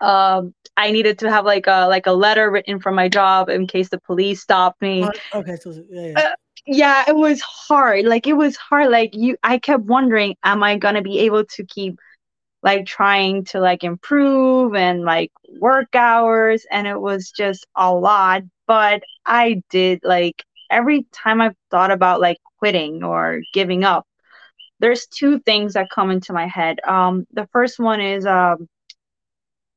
um, 0.00 0.54
I 0.76 0.90
needed 0.92 1.18
to 1.20 1.30
have 1.30 1.44
like 1.44 1.66
a 1.66 1.86
like 1.88 2.06
a 2.06 2.12
letter 2.12 2.50
written 2.50 2.80
from 2.80 2.94
my 2.94 3.08
job 3.08 3.48
in 3.48 3.66
case 3.66 3.90
the 3.90 4.00
police 4.00 4.40
stopped 4.40 4.80
me. 4.80 5.06
okay, 5.34 5.56
so 5.56 5.72
yeah, 5.90 6.06
yeah. 6.06 6.20
Uh, 6.20 6.34
yeah, 6.70 7.04
it 7.08 7.16
was 7.16 7.40
hard. 7.40 8.04
Like 8.04 8.26
it 8.28 8.34
was 8.34 8.56
hard. 8.56 8.90
Like 8.90 9.10
you, 9.14 9.36
I 9.42 9.58
kept 9.58 9.84
wondering, 9.84 10.36
am 10.44 10.62
I 10.62 10.78
gonna 10.78 11.02
be 11.02 11.20
able 11.20 11.44
to 11.46 11.64
keep 11.66 11.98
like 12.62 12.86
trying 12.86 13.44
to 13.46 13.60
like 13.60 13.84
improve 13.84 14.74
and 14.76 15.02
like 15.04 15.32
work 15.60 15.94
hours, 15.96 16.66
and 16.70 16.86
it 16.86 17.00
was 17.00 17.30
just 17.32 17.66
a 17.76 17.92
lot. 17.94 18.42
But 18.66 19.02
I 19.26 19.62
did 19.70 20.00
like 20.04 20.44
every 20.70 21.06
time 21.12 21.40
I've 21.40 21.56
thought 21.70 21.90
about 21.90 22.20
like 22.20 22.38
quitting 22.60 23.02
or 23.04 23.40
giving 23.52 23.84
up, 23.84 24.06
there's 24.80 25.06
two 25.06 25.40
things 25.40 25.74
that 25.74 25.90
come 25.90 26.10
into 26.12 26.32
my 26.32 26.46
head. 26.46 26.80
Um, 26.86 27.26
the 27.32 27.48
first 27.52 27.80
one 27.80 28.00
is 28.00 28.26
um, 28.26 28.68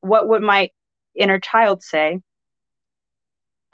what 0.00 0.28
would 0.28 0.42
my 0.42 0.70
inner 1.16 1.40
child 1.40 1.82
say? 1.82 2.20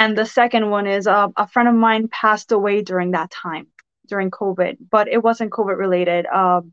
And 0.00 0.16
the 0.16 0.24
second 0.24 0.70
one 0.70 0.86
is 0.86 1.06
uh, 1.06 1.28
a 1.36 1.46
friend 1.46 1.68
of 1.68 1.74
mine 1.74 2.08
passed 2.08 2.52
away 2.52 2.80
during 2.80 3.10
that 3.10 3.30
time, 3.30 3.66
during 4.08 4.30
COVID, 4.30 4.78
but 4.90 5.08
it 5.08 5.22
wasn't 5.22 5.52
COVID 5.52 5.76
related. 5.76 6.24
Um, 6.24 6.72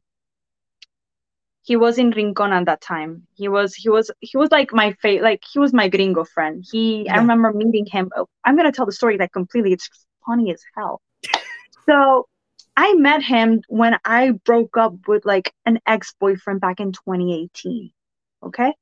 he 1.62 1.76
was 1.76 1.98
in 1.98 2.12
Rincon 2.12 2.54
at 2.54 2.66
that 2.68 2.80
time. 2.80 3.28
He 3.34 3.50
was 3.50 3.76
he 3.76 3.90
was 3.90 4.10
he 4.22 4.38
was 4.38 4.50
like 4.50 4.72
my 4.72 4.94
fa- 5.02 5.20
like 5.22 5.44
he 5.52 5.60
was 5.60 5.74
my 5.74 5.90
gringo 5.90 6.24
friend. 6.24 6.64
He 6.72 7.04
yeah. 7.04 7.16
I 7.16 7.18
remember 7.18 7.52
meeting 7.52 7.86
him. 7.86 8.10
I'm 8.46 8.56
gonna 8.56 8.72
tell 8.72 8.86
the 8.86 8.94
story 8.94 9.18
like 9.18 9.34
completely. 9.34 9.74
It's 9.74 9.90
funny 10.26 10.54
as 10.54 10.64
hell. 10.78 11.02
so 11.86 12.30
I 12.78 12.94
met 12.94 13.22
him 13.24 13.62
when 13.68 13.98
I 14.06 14.32
broke 14.46 14.78
up 14.78 14.94
with 15.06 15.26
like 15.26 15.54
an 15.66 15.80
ex 15.86 16.14
boyfriend 16.18 16.62
back 16.62 16.80
in 16.80 16.94
2018. 16.94 17.92
Okay, 18.44 18.74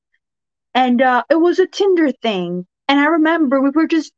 and 0.75 1.01
uh, 1.01 1.23
it 1.31 1.41
was 1.41 1.57
a 1.57 1.65
Tinder 1.65 2.11
thing. 2.11 2.67
And 2.87 2.99
I 2.99 3.05
remember 3.05 3.59
we 3.59 3.71
were 3.71 3.87
just 3.87 4.13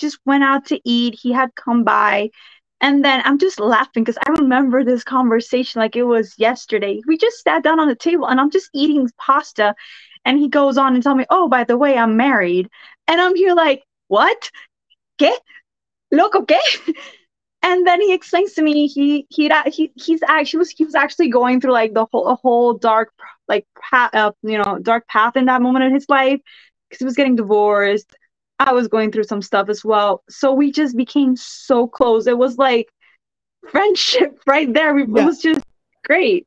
just 0.00 0.18
went 0.26 0.44
out 0.44 0.66
to 0.66 0.80
eat. 0.84 1.14
He 1.20 1.32
had 1.32 1.54
come 1.54 1.84
by. 1.84 2.30
And 2.80 3.04
then 3.04 3.22
I'm 3.26 3.38
just 3.38 3.60
laughing 3.60 4.04
because 4.04 4.18
I 4.26 4.30
remember 4.32 4.84
this 4.84 5.04
conversation 5.04 5.80
like 5.80 5.96
it 5.96 6.04
was 6.04 6.34
yesterday. 6.38 7.00
We 7.06 7.18
just 7.18 7.42
sat 7.42 7.62
down 7.62 7.78
on 7.80 7.88
the 7.88 7.94
table 7.94 8.26
and 8.26 8.40
I'm 8.40 8.50
just 8.50 8.70
eating 8.74 9.08
pasta. 9.18 9.74
And 10.24 10.38
he 10.38 10.48
goes 10.48 10.78
on 10.78 10.94
and 10.94 11.02
tell 11.02 11.14
me, 11.14 11.26
Oh, 11.30 11.48
by 11.48 11.64
the 11.64 11.76
way, 11.78 11.96
I'm 11.96 12.16
married. 12.16 12.68
And 13.08 13.20
I'm 13.20 13.36
here 13.36 13.54
like, 13.54 13.84
what? 14.08 14.50
¿Qué? 15.18 15.32
Loco, 16.12 16.44
¿qué? 16.44 16.58
And 17.62 17.86
then 17.86 18.00
he 18.00 18.14
explains 18.14 18.54
to 18.54 18.62
me 18.62 18.86
he 18.86 19.26
he 19.28 19.50
he 19.66 19.92
he's 19.94 20.22
actually 20.26 20.58
was 20.58 20.70
he 20.70 20.84
was 20.84 20.94
actually 20.94 21.28
going 21.28 21.60
through 21.60 21.72
like 21.72 21.92
the 21.92 22.06
whole 22.10 22.26
a 22.28 22.34
whole 22.36 22.74
dark 22.74 23.12
like 23.48 23.66
path, 23.90 24.14
uh, 24.14 24.32
you 24.42 24.56
know 24.56 24.78
dark 24.80 25.06
path 25.08 25.36
in 25.36 25.44
that 25.46 25.60
moment 25.60 25.84
in 25.84 25.92
his 25.92 26.08
life 26.08 26.40
because 26.88 27.00
he 27.00 27.04
was 27.04 27.16
getting 27.16 27.36
divorced. 27.36 28.16
I 28.60 28.72
was 28.72 28.88
going 28.88 29.10
through 29.10 29.24
some 29.24 29.40
stuff 29.40 29.68
as 29.70 29.84
well, 29.84 30.22
so 30.28 30.52
we 30.52 30.70
just 30.70 30.96
became 30.96 31.34
so 31.34 31.86
close. 31.86 32.26
It 32.26 32.36
was 32.36 32.58
like 32.58 32.88
friendship 33.70 34.38
right 34.46 34.72
there. 34.72 34.94
We, 34.94 35.06
yeah. 35.06 35.22
It 35.22 35.24
was 35.24 35.40
just 35.40 35.62
great. 36.04 36.46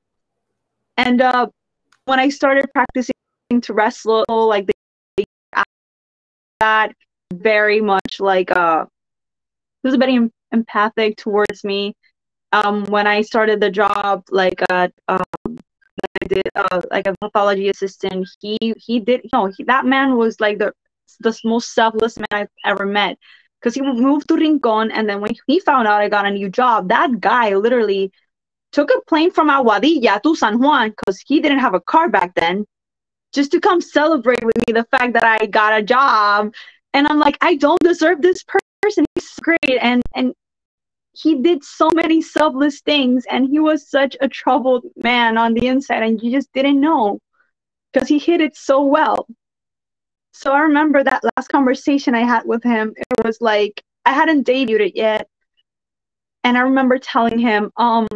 And 0.98 1.22
uh, 1.22 1.48
when 2.06 2.20
I 2.20 2.30
started 2.30 2.68
practicing 2.72 3.14
to 3.62 3.74
wrestle, 3.74 4.26
like 4.30 4.70
they, 5.18 5.24
that 6.60 6.94
very 7.34 7.82
much 7.82 8.20
like 8.20 8.52
uh, 8.52 8.86
he 9.82 9.88
was 9.88 9.96
very 9.96 10.30
empathic 10.52 11.18
towards 11.18 11.64
me. 11.64 11.96
Um, 12.52 12.86
when 12.86 13.08
I 13.08 13.22
started 13.22 13.60
the 13.60 13.72
job, 13.72 14.24
like 14.30 14.62
uh, 14.70 14.90
um, 15.08 15.20
I 15.48 16.28
did 16.28 16.48
uh, 16.56 16.82
like 16.92 17.08
a 17.08 17.16
pathology 17.20 17.70
assistant, 17.70 18.30
he 18.40 18.58
he 18.78 19.00
did 19.00 19.22
you 19.24 19.30
know 19.34 19.52
that 19.66 19.86
man 19.86 20.16
was 20.16 20.40
like 20.40 20.60
the 20.60 20.72
the 21.20 21.38
most 21.44 21.74
selfless 21.74 22.18
man 22.18 22.28
I've 22.32 22.48
ever 22.66 22.86
met 22.86 23.18
because 23.60 23.76
he 23.76 23.82
moved 23.82 24.28
to 24.28 24.36
Rincon 24.36 24.92
and 24.92 25.08
then 25.08 25.22
when 25.22 25.32
he 25.48 25.60
found 25.60 25.88
out 25.88 26.02
I 26.02 26.10
got 26.10 26.26
a 26.26 26.32
new 26.32 26.50
job, 26.50 26.90
that 26.90 27.20
guy 27.20 27.56
literally 27.56 28.12
took 28.72 28.90
a 28.90 29.02
plane 29.08 29.32
from 29.32 29.50
Aguadilla 29.50 30.22
to 30.24 30.36
San 30.36 30.60
Juan 30.60 30.90
because 30.90 31.22
he 31.26 31.40
didn't 31.40 31.60
have 31.60 31.74
a 31.74 31.80
car 31.80 32.10
back 32.10 32.34
then 32.36 32.66
just 33.34 33.52
to 33.52 33.60
come 33.60 33.82
celebrate 33.82 34.44
with 34.44 34.56
me 34.68 34.74
the 34.74 34.86
fact 34.92 35.14
that 35.14 35.24
I 35.24 35.46
got 35.48 35.78
a 35.78 35.84
job. 35.84 36.54
And 36.94 37.08
I'm 37.08 37.20
like, 37.20 37.38
I 37.42 37.56
don't 37.56 37.82
deserve 37.82 38.22
this 38.22 38.44
person. 38.82 39.06
He's 39.16 39.34
great. 39.42 39.80
And 39.82 40.02
and 40.16 40.34
he 41.14 41.42
did 41.42 41.64
so 41.64 41.90
many 41.94 42.22
selfless 42.22 42.82
things 42.82 43.26
and 43.30 43.48
he 43.48 43.60
was 43.60 43.90
such 43.90 44.18
a 44.20 44.28
troubled 44.28 44.86
man 44.96 45.38
on 45.38 45.54
the 45.54 45.68
inside 45.68 46.02
and 46.02 46.22
you 46.22 46.32
just 46.32 46.52
didn't 46.54 46.82
know 46.82 47.20
because 47.92 48.08
he 48.08 48.18
hid 48.18 48.42
it 48.42 48.56
so 48.56 48.84
well. 48.84 49.28
So 50.34 50.52
I 50.52 50.62
remember 50.62 51.04
that 51.04 51.24
last 51.38 51.48
conversation 51.48 52.16
I 52.16 52.22
had 52.22 52.44
with 52.46 52.64
him. 52.64 52.94
It 52.98 53.24
was 53.26 53.40
like 53.40 53.82
I 54.04 54.14
hadn't 54.14 54.48
debuted 54.48 54.88
it 54.88 54.96
yet. 54.96 55.28
And 56.44 56.58
I 56.58 56.62
remember 56.62 56.98
telling 56.98 57.40
him, 57.40 57.72
um, 57.78 58.08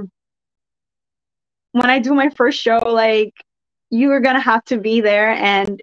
when 1.72 1.90
I 1.90 2.00
do 2.00 2.14
my 2.14 2.30
first 2.30 2.60
show, 2.60 2.80
like 2.80 3.34
you 3.92 4.12
are 4.12 4.20
gonna 4.20 4.42
have 4.42 4.66
to 4.66 4.78
be 4.78 5.00
there 5.00 5.30
and 5.30 5.82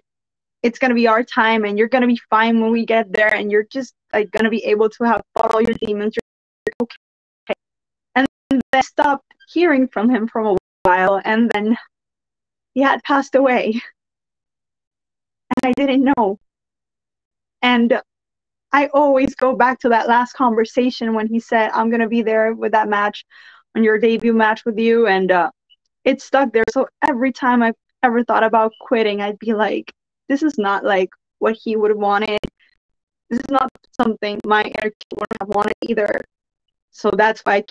it's 0.61 0.77
gonna 0.77 0.93
be 0.93 1.07
our 1.07 1.23
time 1.23 1.63
and 1.63 1.77
you're 1.77 1.87
gonna 1.87 2.05
be 2.05 2.19
fine 2.29 2.59
when 2.59 2.71
we 2.71 2.85
get 2.85 3.11
there 3.13 3.33
and 3.33 3.49
you're 3.49 3.65
just 3.71 3.93
like 4.13 4.29
gonna 4.31 4.49
be 4.49 4.63
able 4.65 4.89
to 4.89 5.03
have 5.05 5.21
fought 5.33 5.53
all 5.53 5.61
your 5.61 5.73
demons. 5.81 6.15
You're 6.17 6.75
okay. 6.83 7.55
And 8.15 8.27
then 8.49 8.61
I 8.73 8.81
stopped 8.81 9.25
hearing 9.47 9.87
from 9.87 10.09
him 10.09 10.27
for 10.27 10.41
a 10.41 10.55
while 10.83 11.21
and 11.23 11.49
then 11.51 11.77
he 12.73 12.81
had 12.81 13.01
passed 13.03 13.35
away. 13.35 13.81
And 15.49 15.59
I 15.63 15.73
didn't 15.73 16.03
know. 16.17 16.39
And 17.61 18.01
I 18.71 18.87
always 18.93 19.35
go 19.35 19.55
back 19.55 19.79
to 19.79 19.89
that 19.89 20.07
last 20.07 20.33
conversation 20.33 21.13
when 21.13 21.27
he 21.27 21.39
said, 21.39 21.71
I'm 21.73 21.89
gonna 21.89 22.09
be 22.09 22.21
there 22.21 22.53
with 22.53 22.71
that 22.73 22.89
match 22.89 23.25
on 23.75 23.83
your 23.83 23.97
debut 23.97 24.33
match 24.33 24.63
with 24.65 24.77
you 24.77 25.07
and 25.07 25.31
uh 25.31 25.51
it 26.03 26.21
stuck 26.21 26.53
there. 26.53 26.63
So 26.71 26.87
every 27.01 27.31
time 27.31 27.63
I've 27.63 27.75
ever 28.03 28.23
thought 28.23 28.43
about 28.43 28.73
quitting, 28.79 29.21
I'd 29.21 29.39
be 29.39 29.53
like, 29.53 29.91
this 30.29 30.43
is 30.43 30.57
not 30.57 30.83
like 30.83 31.09
what 31.39 31.57
he 31.61 31.75
would 31.75 31.89
have 31.89 31.97
wanted. 31.97 32.37
This 33.29 33.39
is 33.39 33.49
not 33.49 33.69
something 33.99 34.39
my 34.45 34.63
inner 34.63 34.91
would 35.15 35.27
have 35.39 35.49
wanted 35.49 35.73
either. 35.81 36.21
So 36.91 37.11
that's 37.11 37.41
why 37.41 37.55
I 37.55 37.63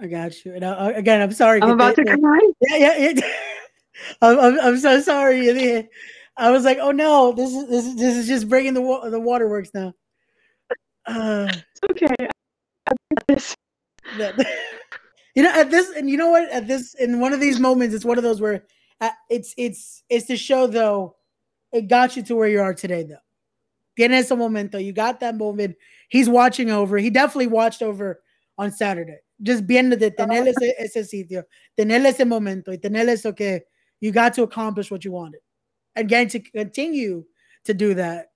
I 0.00 0.06
got 0.06 0.44
you. 0.44 0.54
And 0.54 0.64
uh, 0.64 0.92
again, 0.94 1.20
I'm 1.20 1.32
sorry. 1.32 1.60
I'm 1.60 1.70
about 1.70 1.96
to 1.96 2.04
cry. 2.04 2.50
Yeah, 2.60 2.76
yeah, 2.76 2.96
yeah. 2.96 3.20
I'm, 4.20 4.38
I'm, 4.38 4.60
I'm 4.60 4.78
so 4.78 5.00
sorry. 5.00 5.88
I 6.36 6.50
was 6.50 6.64
like, 6.64 6.78
oh 6.80 6.92
no, 6.92 7.32
this 7.32 7.50
is 7.50 7.68
this 7.68 7.84
is 7.86 7.96
this 7.96 8.16
is 8.16 8.28
just 8.28 8.48
breaking 8.48 8.74
the 8.74 8.82
wa- 8.82 9.08
the 9.08 9.20
waterworks 9.20 9.70
now. 9.74 9.92
Uh, 11.06 11.48
it's 11.50 11.80
okay. 11.90 12.14
I 12.18 12.94
got 13.14 13.26
this. 13.26 13.54
you 15.38 15.44
know 15.44 15.52
at 15.52 15.70
this 15.70 15.90
and 15.96 16.10
you 16.10 16.16
know 16.16 16.30
what 16.30 16.50
at 16.50 16.66
this 16.66 16.94
in 16.94 17.20
one 17.20 17.32
of 17.32 17.40
these 17.40 17.60
moments 17.60 17.94
it's 17.94 18.04
one 18.04 18.18
of 18.18 18.24
those 18.24 18.40
where 18.40 18.64
uh, 19.00 19.10
it's 19.30 19.54
it's 19.56 20.02
it's 20.08 20.26
to 20.26 20.36
show 20.36 20.66
though 20.66 21.14
it 21.72 21.88
got 21.88 22.16
you 22.16 22.22
to 22.24 22.34
where 22.34 22.48
you 22.48 22.60
are 22.60 22.74
today 22.74 23.04
though 23.04 23.22
tienes 23.96 24.32
un 24.32 24.38
momento 24.38 24.78
you 24.78 24.92
got 24.92 25.20
that 25.20 25.36
moment 25.36 25.76
he's 26.08 26.28
watching 26.28 26.70
over 26.70 26.98
he 26.98 27.08
definitely 27.08 27.46
watched 27.46 27.82
over 27.82 28.20
on 28.56 28.72
Saturday 28.72 29.18
just 29.40 29.64
viendo 29.64 29.96
de 29.96 30.10
tener 30.10 30.44
ese, 30.48 30.74
ese 30.78 31.08
sitio 31.08 31.44
tener 31.76 32.04
ese 32.04 32.24
momento 32.26 32.72
y 32.72 32.78
tener 32.78 33.08
eso 33.08 33.32
que 33.32 33.62
you 34.00 34.12
got 34.12 34.34
to 34.34 34.42
accomplish 34.42 34.90
what 34.90 35.04
you 35.04 35.12
wanted 35.12 35.40
and 35.96 36.08
getting 36.08 36.28
to 36.28 36.40
continue 36.40 37.24
to 37.64 37.74
do 37.74 37.94
that 37.94 38.30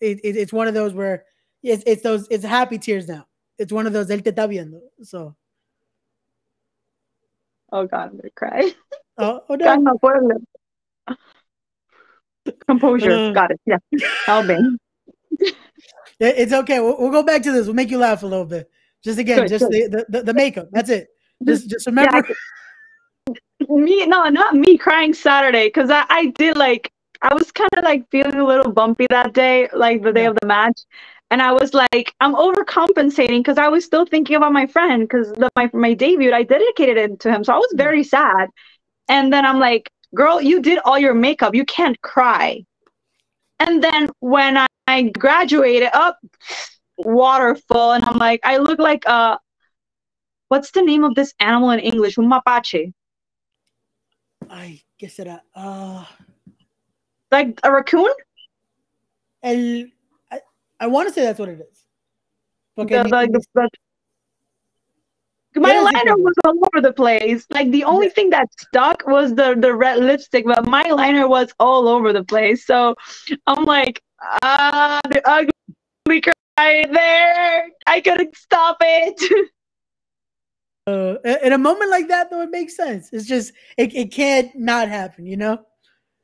it, 0.00 0.18
it, 0.24 0.36
it's 0.36 0.52
one 0.52 0.68
of 0.68 0.74
those 0.74 0.94
where 0.94 1.24
it's, 1.62 1.82
it's 1.86 2.02
those 2.02 2.26
it's 2.30 2.44
happy 2.44 2.78
tears 2.78 3.08
now 3.08 3.26
it's 3.58 3.72
one 3.72 3.86
of 3.86 3.92
those 3.92 4.08
él 4.08 4.22
te 4.22 4.30
está 4.30 4.48
viendo 4.48 4.80
so 5.02 5.36
Oh 7.72 7.86
God, 7.86 8.10
I'm 8.10 8.16
gonna 8.16 8.30
cry. 8.34 8.72
Oh, 9.18 9.42
oh 9.48 9.54
no. 9.54 9.66
Composure. 12.66 13.12
Uh, 13.12 13.32
Got 13.32 13.50
it. 13.50 13.60
Yeah. 13.66 13.78
Be. 14.42 15.52
It's 16.22 16.52
okay. 16.52 16.80
We'll, 16.80 16.98
we'll, 16.98 17.10
go 17.10 17.22
back 17.22 17.42
to 17.44 17.52
this. 17.52 17.64
We'll 17.66 17.74
make 17.74 17.90
you 17.90 17.96
laugh 17.96 18.22
a 18.22 18.26
little 18.26 18.44
bit. 18.44 18.70
Just 19.02 19.18
again, 19.18 19.40
good, 19.40 19.48
just 19.48 19.70
good. 19.70 19.90
The, 19.90 20.06
the, 20.08 20.22
the 20.24 20.34
makeup. 20.34 20.68
That's 20.70 20.90
it. 20.90 21.08
Just 21.46 21.70
just 21.70 21.86
remember. 21.86 22.16
Yeah. 22.16 22.34
Me 23.78 24.06
no, 24.06 24.28
not 24.28 24.54
me 24.54 24.76
crying 24.76 25.14
Saturday 25.14 25.68
because 25.68 25.90
I, 25.90 26.04
I 26.08 26.26
did 26.26 26.56
like 26.56 26.92
I 27.22 27.34
was 27.34 27.52
kind 27.52 27.70
of 27.76 27.84
like 27.84 28.08
feeling 28.10 28.36
a 28.36 28.46
little 28.46 28.72
bumpy 28.72 29.06
that 29.10 29.34
day, 29.34 29.68
like 29.74 30.02
the 30.02 30.12
day 30.12 30.22
yeah. 30.22 30.30
of 30.30 30.38
the 30.40 30.46
match. 30.46 30.80
And 31.30 31.40
I 31.40 31.52
was 31.52 31.74
like, 31.74 32.14
I'm 32.20 32.34
overcompensating 32.34 33.38
because 33.40 33.58
I 33.58 33.68
was 33.68 33.84
still 33.84 34.04
thinking 34.04 34.36
about 34.36 34.52
my 34.52 34.66
friend 34.66 35.02
because 35.02 35.32
my 35.54 35.70
my 35.72 35.94
debut, 35.94 36.32
I 36.32 36.42
dedicated 36.42 36.96
it 36.96 37.20
to 37.20 37.30
him. 37.30 37.44
So 37.44 37.52
I 37.52 37.58
was 37.58 37.72
very 37.76 38.02
sad. 38.02 38.48
And 39.08 39.32
then 39.32 39.44
I'm 39.44 39.58
like, 39.58 39.90
girl, 40.14 40.40
you 40.40 40.60
did 40.60 40.78
all 40.84 40.98
your 40.98 41.14
makeup. 41.14 41.54
You 41.54 41.64
can't 41.64 42.00
cry. 42.02 42.64
And 43.60 43.84
then 43.84 44.08
when 44.20 44.56
I, 44.56 44.66
I 44.88 45.02
graduated, 45.02 45.90
up 45.92 46.18
oh, 46.22 46.28
waterfall, 46.98 47.92
and 47.92 48.04
I'm 48.04 48.18
like, 48.18 48.40
I 48.42 48.56
look 48.56 48.78
like 48.78 49.04
a 49.06 49.38
what's 50.48 50.72
the 50.72 50.82
name 50.82 51.04
of 51.04 51.14
this 51.14 51.32
animal 51.38 51.70
in 51.70 51.80
English? 51.80 52.18
Un 52.18 52.28
mapache. 52.28 52.92
I 54.48 54.80
guess 54.98 55.18
it 55.18 55.28
uh 55.54 56.04
like 57.30 57.60
a 57.62 57.72
raccoon? 57.72 58.12
El 59.42 59.84
I 60.30 60.40
I 60.80 60.86
want 60.86 61.08
to 61.08 61.14
say 61.14 61.22
that's 61.22 61.38
what 61.38 61.48
it 61.48 61.60
is. 61.60 61.84
Okay. 62.78 63.02
The, 63.02 63.08
the, 63.54 63.68
the, 65.52 65.60
my 65.60 65.80
liner 65.80 66.16
was 66.16 66.34
all 66.44 66.54
over 66.56 66.80
the 66.80 66.92
place. 66.92 67.46
Like 67.50 67.70
the 67.70 67.84
only 67.84 68.08
thing 68.08 68.30
that 68.30 68.48
stuck 68.58 69.06
was 69.06 69.34
the 69.34 69.56
the 69.58 69.74
red 69.74 69.98
lipstick, 69.98 70.44
but 70.46 70.66
my 70.66 70.84
liner 70.84 71.28
was 71.28 71.52
all 71.58 71.88
over 71.88 72.12
the 72.12 72.24
place. 72.24 72.64
So 72.66 72.94
I'm 73.46 73.64
like, 73.64 74.00
ah, 74.42 75.00
the 75.08 75.20
ugly 75.28 76.20
cry 76.20 76.86
there. 76.92 77.68
I 77.86 78.00
couldn't 78.00 78.36
stop 78.36 78.76
it. 78.80 79.50
uh, 80.86 81.16
in 81.42 81.52
a 81.52 81.58
moment 81.58 81.90
like 81.90 82.08
that, 82.08 82.30
though, 82.30 82.42
it 82.42 82.50
makes 82.50 82.76
sense. 82.76 83.10
It's 83.12 83.26
just 83.26 83.52
it, 83.76 83.94
it 83.94 84.12
can't 84.12 84.54
not 84.54 84.88
happen, 84.88 85.26
you 85.26 85.36
know. 85.36 85.64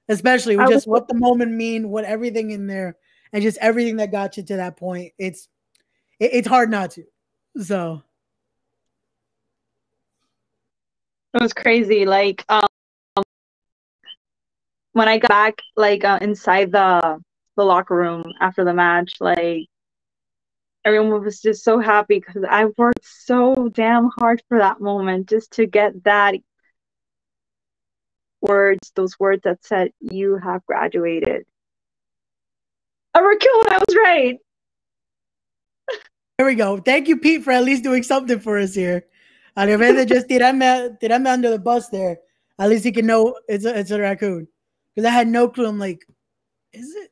Especially 0.09 0.57
with 0.57 0.69
just 0.69 0.87
what 0.87 1.09
the 1.09 1.15
moment 1.15 1.51
mean, 1.51 1.89
what 1.89 2.05
everything 2.05 2.53
in 2.53 2.69
there 2.69 2.97
and 3.33 3.43
just 3.43 3.59
everything 3.59 3.97
that 3.97 4.13
got 4.13 4.37
you 4.37 4.45
to 4.45 4.57
that 4.57 4.77
point. 4.77 5.13
It's 5.19 5.49
it, 6.21 6.31
it's 6.33 6.49
hard 6.49 6.71
not 6.71 6.93
to. 6.93 7.05
So 7.61 8.03
it 11.35 11.43
was 11.43 11.53
crazy. 11.53 12.07
Like 12.07 12.45
um, 12.49 12.67
when 14.93 15.09
I 15.09 15.19
got 15.19 15.29
back, 15.29 15.61
like 15.77 16.05
uh, 16.05 16.19
inside 16.23 16.73
the 16.73 17.21
the 17.57 17.65
locker 17.65 17.97
room 17.97 18.33
after 18.41 18.65
the 18.65 18.75
match, 18.75 19.15
like 19.21 19.67
everyone 20.87 21.23
was 21.25 21.41
just 21.41 21.65
so 21.65 21.81
happy 21.81 22.21
because 22.21 22.45
I 22.49 22.67
worked 22.79 23.05
so 23.05 23.69
damn 23.75 24.09
hard 24.17 24.41
for 24.49 24.59
that 24.59 24.81
moment 24.81 25.29
just 25.29 25.51
to 25.55 25.67
get 25.67 26.05
that 26.05 26.37
words, 28.41 28.93
those 28.95 29.19
words 29.19 29.43
that 29.43 29.65
said 29.65 29.91
you 30.01 30.37
have 30.37 30.65
graduated. 30.65 31.45
A 33.15 33.23
raccoon. 33.23 33.63
I 33.69 33.79
was 33.89 33.97
right. 33.97 34.39
There 36.39 36.47
we 36.47 36.55
go. 36.55 36.79
Thank 36.79 37.09
you, 37.09 37.17
Pete, 37.17 37.43
for 37.43 37.51
at 37.51 37.65
least 37.65 37.83
doing 37.83 38.05
something 38.05 38.39
for 38.39 38.57
us 38.57 38.75
here. 38.75 39.07
If 39.57 39.81
they 39.81 40.07
just 40.15 40.29
tirarme, 40.29 41.01
tirarme 41.01 41.27
under 41.27 41.51
the 41.51 41.59
bus 41.59 41.89
there, 41.89 42.19
at 42.61 42.69
least 42.69 42.85
he 42.85 42.93
can 42.93 43.07
know 43.07 43.37
it's 43.49 43.65
a, 43.65 43.77
it's 43.77 43.91
a 43.91 44.01
raccoon. 44.01 44.47
Because 44.95 45.09
I 45.09 45.13
had 45.13 45.27
no 45.27 45.49
clue. 45.49 45.67
I'm 45.67 45.81
like, 45.81 46.07
is 46.73 46.95
it? 46.95 47.11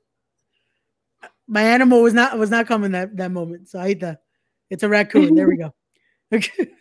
My 1.46 1.62
animal 1.62 2.02
was 2.02 2.14
not 2.14 2.38
was 2.38 2.50
not 2.50 2.66
coming 2.66 2.92
that 2.92 3.16
that 3.16 3.30
moment. 3.30 3.68
So 3.68 3.78
I 3.78 3.88
ate 3.88 4.00
that. 4.00 4.22
It's 4.70 4.82
a 4.82 4.88
raccoon. 4.88 5.34
there 5.34 5.48
we 5.48 5.56
go. 5.56 5.74
Okay. 6.32 6.70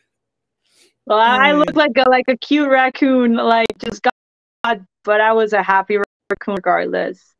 Well, 1.06 1.20
I, 1.20 1.50
I 1.50 1.52
look 1.52 1.76
like 1.76 1.98
a 1.98 2.10
like 2.10 2.30
a 2.30 2.38
cute 2.38 2.70
raccoon, 2.70 3.34
like 3.36 3.68
just 3.78 4.02
got, 4.04 4.80
but 5.04 5.20
I 5.20 5.34
was 5.34 5.52
a 5.52 5.62
happy 5.62 5.98
raccoon 5.98 6.56
regardless. 6.56 7.36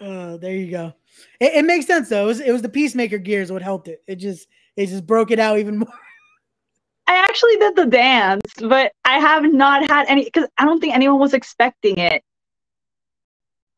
Oh, 0.00 0.36
there 0.36 0.54
you 0.54 0.70
go. 0.70 0.94
It, 1.38 1.54
it, 1.54 1.64
makes 1.64 1.86
sense 1.86 2.08
though. 2.08 2.24
It 2.24 2.26
was, 2.26 2.40
it 2.40 2.50
was 2.50 2.62
the 2.62 2.68
peacemaker 2.68 3.18
gears 3.18 3.52
what 3.52 3.62
helped 3.62 3.86
it. 3.86 4.02
It 4.08 4.16
just 4.16 4.48
it 4.76 4.86
just 4.86 5.06
broke 5.06 5.30
it 5.30 5.38
out 5.38 5.58
even 5.58 5.78
more. 5.78 5.88
I 7.06 7.14
actually 7.16 7.56
did 7.56 7.76
the 7.76 7.86
dance, 7.86 8.52
but 8.60 8.92
I 9.04 9.20
have 9.20 9.44
not 9.44 9.88
had 9.88 10.06
any 10.08 10.24
because 10.24 10.48
I 10.58 10.64
don't 10.64 10.80
think 10.80 10.94
anyone 10.94 11.20
was 11.20 11.34
expecting 11.34 11.98
it. 11.98 12.24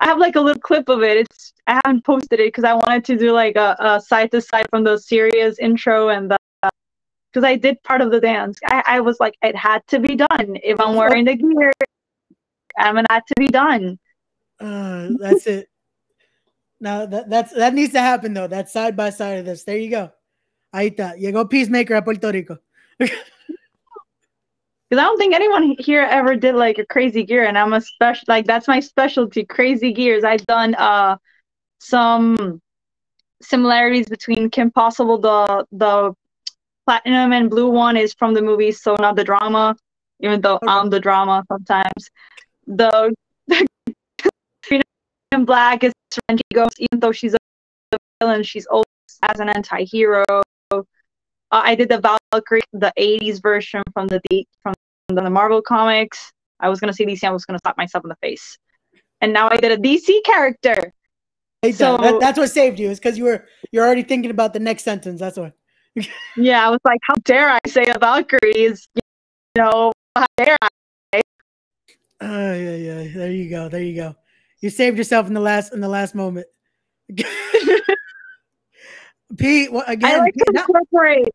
I 0.01 0.07
have 0.07 0.19
like 0.19 0.37
a 0.37 0.41
little 0.41 0.61
clip 0.61 0.89
of 0.89 1.03
it. 1.03 1.19
It's 1.19 1.53
I 1.67 1.81
haven't 1.85 2.05
posted 2.05 2.41
it 2.41 2.49
because 2.49 2.65
I 2.65 2.75
wanted 2.75 3.05
to 3.07 3.17
do 3.17 3.33
like 3.33 3.57
a, 3.57 3.77
a 3.79 4.01
side 4.01 4.31
to 4.33 4.41
side 4.41 4.67
from 4.71 4.85
the 4.85 4.99
serious 4.99 5.59
intro 5.59 6.09
and 6.11 6.31
the 6.31 6.37
because 7.33 7.45
I 7.45 7.57
did 7.57 7.83
part 7.83 8.01
of 8.01 8.11
the 8.11 8.21
dance. 8.21 8.59
I, 8.65 8.83
I 8.87 9.01
was 9.01 9.21
like, 9.21 9.37
it 9.43 9.55
had 9.55 9.87
to 9.89 9.99
be 9.99 10.17
done. 10.17 10.57
If 10.63 10.81
I'm 10.81 10.95
wearing 10.95 11.27
the 11.27 11.37
gear, 11.37 11.71
I'm 12.79 12.95
gonna 12.95 13.07
have 13.11 13.27
to 13.27 13.35
be 13.39 13.49
done. 13.49 13.99
Uh, 14.59 15.09
that's 15.19 15.47
it. 15.47 15.69
Now 16.81 17.07
that 17.07 17.29
that's 17.29 17.53
that 17.53 17.75
needs 17.75 17.93
to 17.93 18.01
happen 18.01 18.33
though. 18.33 18.47
That 18.47 18.71
side 18.71 18.97
by 18.97 19.11
side 19.11 19.39
of 19.39 19.45
this. 19.45 19.65
There 19.65 19.77
you 19.77 19.91
go. 19.91 20.13
Ahí 20.75 20.95
está. 20.95 21.15
Llegó 21.19 21.49
Peacemaker 21.49 21.97
a 21.97 22.03
Puerto 22.03 22.31
Rico. 22.31 22.59
Because 24.89 25.03
I 25.03 25.05
don't 25.05 25.19
think 25.19 25.35
anyone 25.35 25.75
here 25.79 26.03
ever 26.03 26.37
did 26.37 26.55
like 26.55 26.79
a 26.79 26.87
crazy 26.87 27.25
gear, 27.25 27.45
and 27.45 27.59
I'm 27.59 27.73
a 27.73 27.81
special 27.81 28.25
like 28.29 28.47
that's 28.47 28.69
my 28.69 28.81
specialty, 28.81 29.45
crazy 29.45 29.93
gears. 29.93 30.25
I've 30.25 30.45
done 30.47 30.75
uh 30.77 31.17
some 31.81 32.61
similarities 33.43 34.09
between 34.09 34.51
Kim 34.51 34.71
Possible. 34.71 35.19
The 35.19 35.67
the 35.73 36.15
platinum 36.87 37.33
and 37.33 37.51
blue 37.51 37.69
one 37.69 37.97
is 37.97 38.15
from 38.15 38.33
the 38.33 38.43
movie 38.43 38.73
So 38.73 38.95
Not 39.01 39.17
the 39.17 39.25
Drama, 39.25 39.77
even 40.21 40.41
though 40.41 40.57
okay. 40.57 40.67
I'm 40.69 40.89
the 40.89 41.01
drama 41.01 41.45
sometimes. 41.49 42.11
The 42.67 43.15
the 43.49 43.67
and 45.33 45.47
black 45.47 45.85
is 45.85 45.93
Renji 46.31 46.41
Ghost, 46.55 46.77
even 46.79 47.01
though 47.01 47.13
she's 47.13 47.35
a 47.35 47.39
villain, 48.21 48.43
she's 48.43 48.67
also 48.67 48.87
as 49.23 49.41
an 49.41 49.49
anti-hero. 49.49 50.25
Uh, 51.53 51.63
I 51.65 51.75
did 51.75 51.89
the 51.89 52.19
Valkyrie, 52.33 52.63
the 52.73 52.93
80s 52.99 53.41
version 53.41 53.83
from 53.93 54.09
the 54.09 54.21
from 54.63 54.75
the 55.09 55.31
Marvel 55.31 55.63
comics. 55.63 56.33
I 56.59 56.69
was 56.69 56.81
gonna 56.81 56.93
say 56.93 57.05
DC, 57.05 57.23
I 57.25 57.31
was 57.31 57.45
gonna 57.45 57.61
slap 57.63 57.77
myself 57.77 58.05
in 58.05 58.09
the 58.09 58.17
face. 58.17 58.59
And 59.21 59.33
now 59.33 59.49
I 59.51 59.57
did 59.57 59.73
a 59.73 59.77
DC 59.77 60.25
character. 60.25 60.93
so 61.73 61.97
that, 61.99 62.21
that's 62.21 62.39
what 62.39 62.51
saved 62.51 62.79
you, 62.79 62.91
is 62.91 62.99
because 62.99 63.17
you 63.17 63.25
were 63.25 63.45
you're 63.71 63.85
already 63.85 64.03
thinking 64.03 64.31
about 64.31 64.53
the 64.53 64.61
next 64.61 64.83
sentence. 64.83 65.21
That's 65.21 65.37
what. 65.37 65.53
yeah, 66.37 66.67
I 66.67 66.71
was 66.71 66.81
like, 66.85 67.01
how 67.03 67.15
dare 67.25 67.49
I 67.49 67.59
say 67.67 67.87
a 67.87 67.99
Valkyrie 67.99 68.53
is, 68.53 68.87
you 68.95 69.63
know, 69.63 69.93
how 70.17 70.27
dare 70.37 70.57
I? 70.61 71.21
Oh 72.21 72.55
yeah, 72.55 72.77
yeah. 72.77 73.09
There 73.15 73.31
you 73.31 73.49
go. 73.49 73.69
There 73.69 73.83
you 73.83 73.95
go. 73.95 74.17
You 74.61 74.71
saved 74.71 74.99
yourself 74.99 75.29
in 75.29 75.35
the 75.35 75.41
last 75.41 75.73
in 75.73 75.81
the 75.81 75.89
last 75.89 76.15
moment. 76.15 76.47
Pete, 79.37 79.73
well, 79.73 79.85
again, 79.87 80.15
I 80.15 80.19
like 80.19 80.35
to 80.35 80.45
incorporate. 80.49 81.29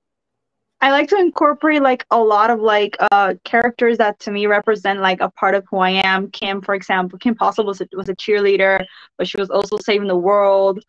I 0.79 0.89
like 0.89 1.09
to 1.09 1.17
incorporate 1.17 1.81
like 1.81 2.05
a 2.09 2.17
lot 2.17 2.49
of 2.49 2.59
like 2.59 2.97
uh 3.11 3.35
characters 3.43 3.97
that 3.99 4.19
to 4.21 4.31
me 4.31 4.47
represent 4.47 4.99
like 4.99 5.21
a 5.21 5.29
part 5.29 5.53
of 5.53 5.65
who 5.69 5.77
I 5.77 5.91
am. 5.91 6.31
Kim, 6.31 6.61
for 6.61 6.73
example, 6.73 7.19
Kim 7.19 7.35
Possible 7.35 7.67
was 7.67 7.81
a, 7.81 7.87
was 7.93 8.09
a 8.09 8.15
cheerleader, 8.15 8.83
but 9.17 9.27
she 9.27 9.39
was 9.39 9.49
also 9.49 9.77
saving 9.77 10.07
the 10.07 10.17
world. 10.17 10.83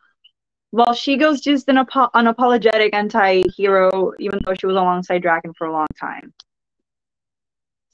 Well, 0.71 0.95
she 0.95 1.19
goes 1.19 1.43
just 1.43 1.69
an 1.69 1.77
apo- 1.77 2.09
unapologetic 2.15 2.95
anti-hero, 2.95 4.13
even 4.19 4.41
though 4.47 4.55
she 4.55 4.67
was 4.67 4.77
alongside 4.77 5.23
Drakken 5.23 5.55
for 5.55 5.67
a 5.67 5.73
long 5.73 5.87
time. 6.01 6.33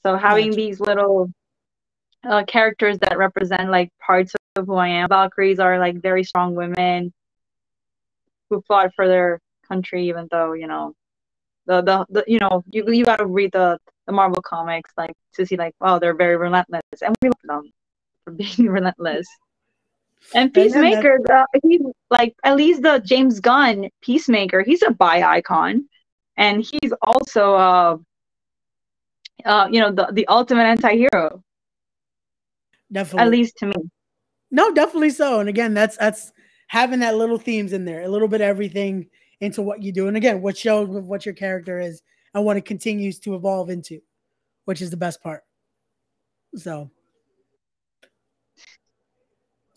So 0.04 0.16
having 0.16 0.52
these 0.52 0.78
little 0.78 1.32
uh, 2.22 2.44
characters 2.44 2.98
that 3.00 3.18
represent 3.18 3.70
like 3.70 3.90
parts 3.98 4.32
of 4.56 4.66
who 4.66 4.74
I 4.74 4.88
am. 4.88 5.09
Valkyries 5.09 5.59
are 5.59 5.78
like 5.78 6.00
very 6.00 6.22
strong 6.22 6.54
women 6.54 7.12
who 8.49 8.62
fought 8.66 8.94
for 8.94 9.09
their 9.09 9.40
country, 9.66 10.09
even 10.09 10.28
though 10.30 10.53
you 10.53 10.66
know 10.66 10.94
the 11.66 11.82
the, 11.82 12.07
the 12.11 12.24
you 12.26 12.38
know 12.38 12.64
you 12.70 12.90
you 12.92 13.05
got 13.05 13.16
to 13.16 13.26
read 13.26 13.53
the 13.53 13.78
the 14.07 14.12
Marvel 14.12 14.42
comics 14.42 14.90
like 14.96 15.14
to 15.34 15.44
see 15.44 15.57
like 15.57 15.74
wow 15.80 15.99
they're 15.99 16.14
very 16.14 16.36
relentless 16.36 16.82
and 17.03 17.14
we 17.22 17.28
love 17.28 17.62
them 17.62 17.72
for 18.24 18.30
being 18.32 18.68
relentless. 18.68 19.26
And 20.34 20.53
Peacemaker, 20.53 21.20
the, 21.24 21.46
he's 21.62 21.80
like 22.11 22.34
at 22.44 22.57
least 22.57 22.82
the 22.82 22.99
James 22.99 23.40
Gunn 23.40 23.88
Peacemaker, 24.03 24.62
he's 24.62 24.82
a 24.82 24.90
bi 24.90 25.22
icon, 25.22 25.88
and 26.36 26.62
he's 26.62 26.92
also 27.03 27.55
uh, 27.55 27.96
uh 29.44 29.68
you 29.70 29.80
know 29.80 29.92
the 29.92 30.09
the 30.12 30.26
ultimate 30.26 30.64
anti-hero 30.64 31.42
Definitely. 32.92 33.22
At 33.22 33.30
least 33.30 33.57
to 33.59 33.66
me. 33.66 33.74
No, 34.51 34.72
definitely 34.72 35.11
so. 35.11 35.40
And 35.40 35.49
again, 35.49 35.74
that's 35.74 35.96
that's 35.96 36.32
having 36.69 37.01
that 37.01 37.16
little 37.16 37.39
themes 37.39 37.73
in 37.73 37.85
there, 37.85 38.03
a 38.03 38.09
little 38.09 38.29
bit 38.29 38.41
everything 38.41 39.09
into 39.41 39.62
what 39.62 39.83
you 39.83 39.93
do. 39.93 40.09
And 40.09 40.16
again, 40.16 40.41
what 40.41 40.57
shows 40.57 40.89
what 40.89 41.27
your 41.27 41.35
character 41.35 41.81
is 41.81 42.03
and 42.35 42.45
what 42.45 42.57
it 42.57 42.64
continues 42.64 43.19
to 43.21 43.35
evolve 43.35 43.71
into, 43.71 44.01
which 44.64 44.81
is 44.81 44.91
the 44.91 44.97
best 44.97 45.23
part. 45.23 45.43
So 46.55 46.91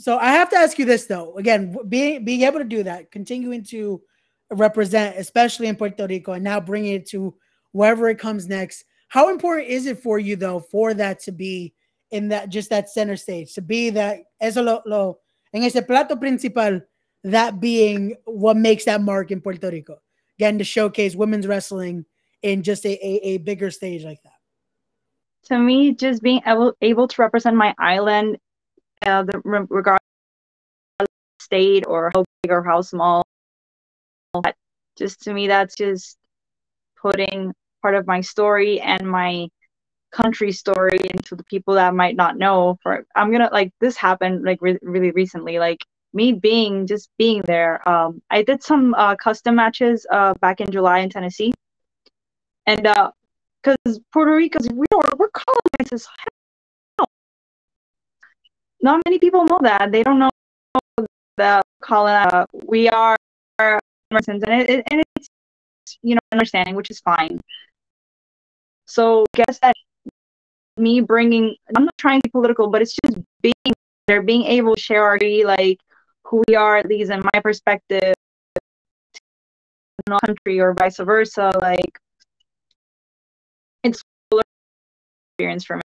so 0.01 0.17
I 0.17 0.31
have 0.31 0.49
to 0.49 0.57
ask 0.57 0.79
you 0.79 0.85
this 0.85 1.05
though. 1.05 1.35
Again, 1.37 1.77
being 1.87 2.25
being 2.25 2.41
able 2.41 2.57
to 2.57 2.65
do 2.65 2.83
that, 2.83 3.11
continuing 3.11 3.63
to 3.65 4.01
represent, 4.49 5.15
especially 5.17 5.67
in 5.67 5.75
Puerto 5.75 6.07
Rico, 6.07 6.33
and 6.33 6.43
now 6.43 6.59
bringing 6.59 6.93
it 6.93 7.07
to 7.09 7.35
wherever 7.71 8.09
it 8.09 8.17
comes 8.17 8.47
next. 8.47 8.83
How 9.09 9.29
important 9.29 9.67
is 9.67 9.85
it 9.85 9.99
for 9.99 10.17
you 10.17 10.35
though 10.35 10.59
for 10.59 10.93
that 10.95 11.19
to 11.21 11.31
be 11.31 11.73
in 12.09 12.29
that 12.29 12.49
just 12.49 12.71
that 12.71 12.89
center 12.89 13.15
stage 13.15 13.53
to 13.53 13.61
be 13.61 13.89
that 13.91 14.19
eso 14.41 14.61
lo, 14.61 14.81
lo 14.85 15.19
en 15.53 15.63
ese 15.63 15.81
plato 15.81 16.15
principal 16.15 16.81
that 17.23 17.59
being 17.59 18.15
what 18.25 18.57
makes 18.57 18.85
that 18.85 19.01
mark 19.01 19.31
in 19.31 19.41
Puerto 19.41 19.69
Rico. 19.69 20.01
Again 20.39 20.57
to 20.57 20.63
showcase 20.63 21.15
women's 21.15 21.45
wrestling 21.45 22.05
in 22.41 22.63
just 22.63 22.85
a, 22.85 22.89
a, 22.89 23.35
a 23.35 23.37
bigger 23.37 23.69
stage 23.69 24.03
like 24.03 24.21
that. 24.23 24.39
To 25.45 25.59
me 25.59 25.93
just 25.93 26.21
being 26.21 26.41
able, 26.45 26.73
able 26.81 27.07
to 27.07 27.21
represent 27.21 27.55
my 27.55 27.75
island 27.77 28.37
uh, 29.05 29.23
the 29.23 29.41
regard 29.69 29.99
state 31.39 31.85
or 31.87 32.11
how 32.13 32.23
big 32.43 32.51
or 32.51 32.63
how 32.63 32.81
small 32.81 33.23
just 34.97 35.21
to 35.23 35.33
me 35.33 35.47
that's 35.47 35.75
just 35.75 36.17
putting 37.01 37.53
part 37.81 37.95
of 37.95 38.05
my 38.05 38.21
story 38.21 38.79
and 38.79 39.09
my 39.09 39.47
country 40.11 40.51
story 40.51 40.99
into 41.13 41.35
the 41.35 41.43
people 41.45 41.73
that 41.75 41.95
might 41.95 42.15
not 42.15 42.37
know 42.37 42.77
for 42.83 43.05
i'm 43.15 43.31
gonna 43.31 43.49
like 43.51 43.71
this 43.79 43.95
happened 43.95 44.43
like 44.43 44.61
re- 44.61 44.79
really 44.81 45.11
recently 45.11 45.59
like 45.59 45.83
me 46.13 46.33
being 46.33 46.85
just 46.85 47.09
being 47.17 47.41
there 47.45 47.87
um 47.87 48.21
i 48.29 48.41
did 48.41 48.61
some 48.61 48.93
uh 48.95 49.15
custom 49.15 49.55
matches 49.55 50.05
uh 50.11 50.33
back 50.41 50.59
in 50.61 50.69
july 50.71 50.99
in 50.99 51.09
tennessee. 51.09 51.53
And 52.67 52.85
uh 52.85 53.11
because 53.63 53.99
puerto 54.11 54.35
rico's 54.35 54.67
we 54.73 54.85
are 54.93 55.11
we're 55.17 55.29
colonized 55.29 55.93
as 55.93 56.07
hell. 56.97 57.07
Not 58.81 59.01
many 59.05 59.19
people 59.19 59.45
know 59.45 59.59
that. 59.61 59.91
They 59.91 60.03
don't 60.03 60.19
know 60.19 60.29
that 61.37 61.63
colon 61.81 62.13
uh, 62.13 62.45
we 62.65 62.89
are 62.89 63.17
and, 63.59 63.79
it, 64.43 64.83
and 64.91 65.03
it's 65.15 65.27
you 66.01 66.15
know 66.15 66.21
understanding 66.31 66.75
which 66.75 66.89
is 66.89 66.99
fine. 66.99 67.39
So 68.85 69.25
guess 69.33 69.59
that 69.59 69.75
me 70.77 71.01
bringing 71.01 71.55
i'm 71.75 71.85
not 71.85 71.97
trying 71.97 72.19
to 72.19 72.27
be 72.27 72.31
political 72.31 72.69
but 72.69 72.81
it's 72.81 72.95
just 73.05 73.17
being 73.41 73.73
there 74.07 74.21
being 74.21 74.43
able 74.43 74.75
to 74.75 74.81
share 74.81 75.03
our 75.03 75.19
like 75.45 75.79
who 76.25 76.43
we 76.47 76.55
are 76.55 76.77
at 76.77 76.87
least 76.87 77.11
in 77.11 77.21
my 77.33 77.39
perspective 77.41 78.13
country 80.25 80.59
or 80.59 80.73
vice 80.73 80.97
versa 80.97 81.51
like 81.61 81.99
it's 83.83 84.01
experience 85.37 85.63
for 85.63 85.77
me. 85.77 85.81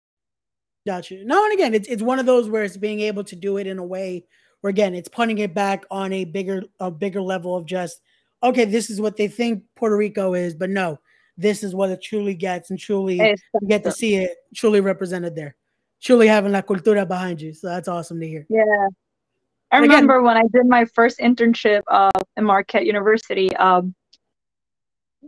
Gotcha 0.87 1.25
no 1.25 1.45
and 1.45 1.55
again 1.55 1.75
it's, 1.75 1.89
it's 1.89 2.03
one 2.03 2.19
of 2.19 2.27
those 2.27 2.49
where 2.49 2.63
it's 2.63 2.77
being 2.77 3.01
able 3.01 3.25
to 3.25 3.37
do 3.37 3.57
it 3.57 3.67
in 3.67 3.79
a 3.79 3.85
way 3.85 4.27
where 4.61 4.71
again 4.71 4.95
it's 4.95 5.09
putting 5.09 5.39
it 5.39 5.55
back 5.55 5.85
on 5.91 6.13
a 6.13 6.25
bigger 6.25 6.63
a 6.79 6.91
bigger 6.91 7.23
level 7.23 7.57
of 7.57 7.65
just 7.65 8.01
okay 8.43 8.65
this 8.65 8.91
is 8.91 9.01
what 9.01 9.17
they 9.17 9.29
think 9.29 9.63
puerto 9.77 9.97
rico 9.97 10.35
is 10.35 10.55
but 10.55 10.69
no 10.71 10.99
this 11.37 11.63
is 11.63 11.75
what 11.75 11.91
it 11.91 12.01
truly 12.03 12.35
gets 12.35 12.71
and 12.71 12.79
truly 12.79 13.17
you 13.17 13.69
get 13.69 13.85
to 13.85 13.93
see 13.93 14.17
it 14.17 14.31
truly 14.55 14.81
represented 14.81 15.35
there. 15.35 15.57
Truly 16.03 16.29
having 16.29 16.53
la 16.53 16.61
cultura 16.61 17.07
behind 17.07 17.41
you. 17.41 17.55
So 17.55 17.69
that's 17.69 17.89
awesome 17.89 18.21
to 18.21 18.29
hear. 18.29 18.47
Yeah. 18.49 18.89
I 19.73 19.79
remember 19.79 20.15
Again, 20.15 20.25
when 20.25 20.37
I 20.37 20.43
did 20.53 20.67
my 20.67 20.85
first 20.85 21.19
internship 21.19 21.83
uh, 21.89 22.11
in 22.37 22.45
Marquette 22.45 22.87
University. 22.87 23.55
Um, 23.57 23.95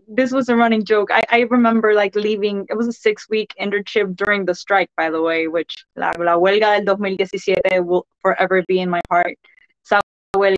this 0.06 0.30
was 0.30 0.48
a 0.48 0.54
running 0.54 0.84
joke. 0.84 1.10
I, 1.10 1.24
I 1.30 1.40
remember 1.50 1.94
like 1.94 2.14
leaving. 2.14 2.66
It 2.68 2.76
was 2.76 2.86
a 2.86 2.92
six 2.92 3.28
week 3.28 3.54
internship 3.60 4.14
during 4.14 4.44
the 4.44 4.54
strike, 4.54 4.90
by 4.96 5.10
the 5.10 5.20
way, 5.20 5.48
which 5.48 5.84
la, 5.96 6.12
la 6.18 6.36
huelga 6.36 6.84
del 6.84 6.96
2017 6.96 7.84
will 7.84 8.06
forever 8.20 8.62
be 8.68 8.80
in 8.80 8.90
my 8.90 9.00
heart. 9.10 9.36
Esa 9.84 10.00
huelga 10.36 10.56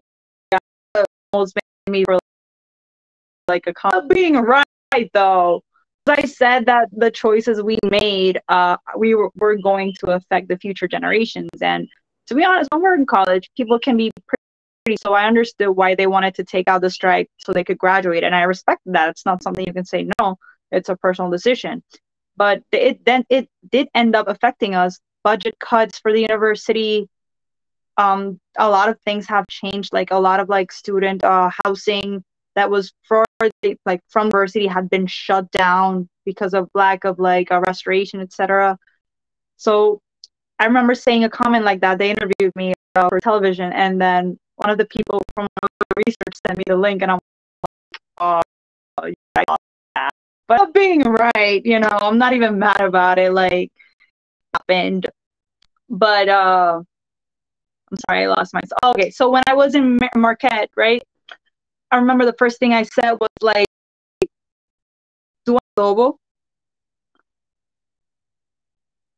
almost 1.32 1.54
made 1.86 1.92
me 1.92 2.04
for 2.04 2.18
like 3.48 3.66
a 3.66 4.02
being 4.02 4.36
right 4.36 4.66
though. 5.12 5.62
As 6.06 6.18
I 6.18 6.26
said 6.26 6.66
that 6.66 6.88
the 6.92 7.10
choices 7.10 7.62
we 7.62 7.78
made, 7.82 8.40
uh, 8.48 8.78
we 8.96 9.14
were, 9.14 9.30
were 9.36 9.56
going 9.56 9.92
to 10.00 10.12
affect 10.12 10.48
the 10.48 10.56
future 10.56 10.88
generations. 10.88 11.50
And 11.60 11.86
to 12.28 12.34
be 12.34 12.44
honest, 12.44 12.70
when 12.72 12.82
we're 12.82 12.94
in 12.94 13.04
college, 13.06 13.50
people 13.56 13.78
can 13.78 13.96
be 13.96 14.10
pretty. 14.26 14.96
So 15.02 15.12
I 15.12 15.26
understood 15.26 15.70
why 15.70 15.94
they 15.94 16.06
wanted 16.06 16.34
to 16.36 16.44
take 16.44 16.66
out 16.66 16.80
the 16.80 16.88
strike 16.88 17.28
so 17.36 17.52
they 17.52 17.64
could 17.64 17.76
graduate, 17.76 18.24
and 18.24 18.34
I 18.34 18.42
respect 18.44 18.80
that. 18.86 19.10
It's 19.10 19.26
not 19.26 19.42
something 19.42 19.66
you 19.66 19.72
can 19.74 19.84
say 19.84 20.08
no. 20.18 20.36
It's 20.70 20.88
a 20.88 20.96
personal 20.96 21.30
decision. 21.30 21.82
But 22.36 22.62
it 22.72 23.04
then 23.04 23.24
it 23.28 23.48
did 23.68 23.88
end 23.94 24.16
up 24.16 24.28
affecting 24.28 24.74
us. 24.74 24.98
Budget 25.24 25.58
cuts 25.58 25.98
for 25.98 26.12
the 26.12 26.20
university. 26.20 27.08
Um, 27.98 28.40
a 28.56 28.70
lot 28.70 28.88
of 28.88 28.98
things 29.04 29.26
have 29.26 29.46
changed. 29.48 29.92
Like 29.92 30.10
a 30.10 30.18
lot 30.18 30.40
of 30.40 30.48
like 30.48 30.72
student 30.72 31.22
uh, 31.24 31.50
housing 31.64 32.24
that 32.58 32.70
was 32.70 32.92
for 33.04 33.24
like 33.86 34.00
from 34.08 34.26
university 34.26 34.66
had 34.66 34.90
been 34.90 35.06
shut 35.06 35.50
down 35.52 36.08
because 36.24 36.54
of 36.54 36.68
lack 36.74 37.04
of 37.04 37.18
like 37.18 37.48
a 37.50 37.60
restoration, 37.60 38.20
etc. 38.20 38.76
So 39.56 40.00
I 40.58 40.66
remember 40.66 40.94
saying 40.94 41.22
a 41.24 41.30
comment 41.30 41.64
like 41.64 41.80
that. 41.82 41.98
They 41.98 42.10
interviewed 42.10 42.54
me 42.56 42.74
uh, 42.96 43.08
for 43.08 43.20
television, 43.20 43.72
and 43.72 44.00
then 44.00 44.38
one 44.56 44.70
of 44.70 44.78
the 44.78 44.86
people 44.86 45.22
from 45.34 45.46
research 46.04 46.34
sent 46.46 46.58
me 46.58 46.64
the 46.66 46.76
link, 46.76 47.02
and 47.02 47.12
I'm 47.12 47.20
like, 47.62 48.42
oh, 48.98 49.12
I 49.36 49.44
got 49.44 49.60
that. 49.94 50.10
But 50.48 50.74
being 50.74 51.02
right, 51.02 51.64
you 51.64 51.78
know, 51.78 51.88
I'm 51.88 52.18
not 52.18 52.32
even 52.32 52.58
mad 52.58 52.80
about 52.80 53.18
it. 53.18 53.32
Like, 53.32 53.70
happened. 54.52 55.06
But 55.88 56.28
uh, 56.28 56.82
I'm 57.90 57.98
sorry, 58.08 58.24
I 58.24 58.26
lost 58.26 58.52
myself. 58.52 58.96
Okay, 58.96 59.10
so 59.10 59.30
when 59.30 59.42
I 59.46 59.54
was 59.54 59.74
in 59.74 59.98
Marquette, 60.16 60.70
right? 60.76 61.02
I 61.90 61.96
remember 61.96 62.24
the 62.24 62.34
first 62.38 62.58
thing 62.58 62.72
I 62.74 62.82
said 62.82 63.12
was 63.12 63.28
like, 63.40 63.66
"Do 65.46 65.58
adobo," 65.76 66.16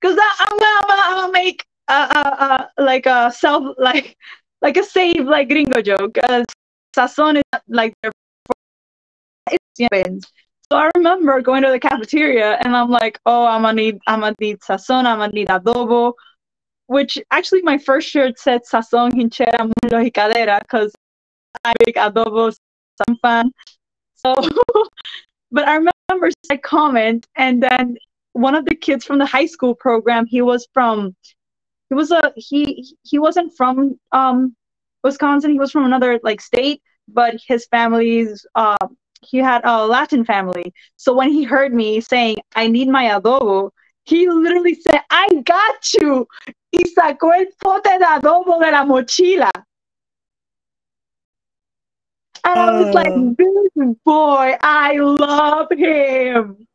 because 0.00 0.18
I'm 0.38 0.58
gonna, 0.58 1.02
I'm 1.02 1.16
gonna 1.16 1.32
make 1.32 1.64
a, 1.88 1.92
a, 1.92 2.70
a, 2.78 2.82
like 2.82 3.06
a 3.06 3.32
self 3.32 3.74
like 3.78 4.16
like 4.62 4.76
a 4.76 4.84
save 4.84 5.26
like 5.26 5.48
gringo 5.48 5.82
joke. 5.82 6.16
Uh, 6.22 6.44
sazon 6.96 7.36
is 7.36 7.60
like 7.68 7.94
their 8.02 8.12
it's 9.50 10.26
So 10.70 10.78
I 10.78 10.90
remember 10.96 11.40
going 11.40 11.62
to 11.62 11.70
the 11.70 11.80
cafeteria 11.80 12.58
and 12.62 12.76
I'm 12.76 12.90
like, 12.90 13.18
oh, 13.26 13.46
I'm 13.46 13.62
gonna 13.62 13.74
need 13.74 13.98
I'm 14.06 14.20
gonna 14.20 14.34
need 14.40 14.60
sazon, 14.60 15.04
I'm 15.06 15.18
gonna 15.18 15.32
need 15.32 15.48
adobo. 15.48 16.14
Which 16.86 17.18
actually 17.30 17.62
my 17.62 17.78
first 17.78 18.08
shirt 18.08 18.38
said 18.38 18.62
sazon 18.70 19.12
hinchera 19.12 19.70
mulo 19.82 20.02
y 20.02 20.58
because 20.60 20.92
I 21.64 21.72
make 21.84 21.96
adobo 21.96 22.54
some 23.06 23.16
fan. 23.22 23.52
So, 24.14 24.34
but 25.52 25.66
I 25.68 25.76
remember 25.76 26.30
I 26.50 26.56
comment, 26.56 27.26
and 27.36 27.62
then 27.62 27.96
one 28.32 28.54
of 28.54 28.64
the 28.64 28.74
kids 28.74 29.04
from 29.04 29.18
the 29.18 29.26
high 29.26 29.46
school 29.46 29.74
program, 29.74 30.26
he 30.26 30.42
was 30.42 30.66
from, 30.72 31.14
he 31.88 31.94
was 31.94 32.10
a 32.10 32.32
he 32.36 32.94
he 33.02 33.18
wasn't 33.18 33.52
from 33.56 33.98
um 34.12 34.54
Wisconsin. 35.02 35.50
He 35.50 35.58
was 35.58 35.72
from 35.72 35.84
another 35.84 36.20
like 36.22 36.40
state, 36.40 36.82
but 37.08 37.36
his 37.46 37.66
family's 37.66 38.46
uh 38.54 38.88
he 39.22 39.38
had 39.38 39.62
a 39.64 39.86
Latin 39.86 40.24
family. 40.24 40.72
So 40.96 41.14
when 41.14 41.30
he 41.30 41.44
heard 41.44 41.74
me 41.74 42.00
saying 42.00 42.36
I 42.54 42.68
need 42.68 42.88
my 42.88 43.04
adobo, 43.06 43.70
he 44.04 44.28
literally 44.28 44.74
said, 44.74 45.00
"I 45.10 45.28
got 45.44 45.94
you." 45.94 46.26
Y 46.72 46.84
sacó 46.96 47.36
el 47.36 47.46
pote 47.60 47.98
de 47.98 48.04
adobo 48.04 48.60
de 48.60 48.70
la 48.70 48.84
mochila. 48.84 49.50
And 52.44 52.58
I 52.58 52.70
was 52.80 52.94
like, 52.94 53.08
Uh. 53.08 53.34
this 53.36 53.96
boy, 54.04 54.56
I 54.62 54.96
love 54.96 55.68
him. 55.72 56.66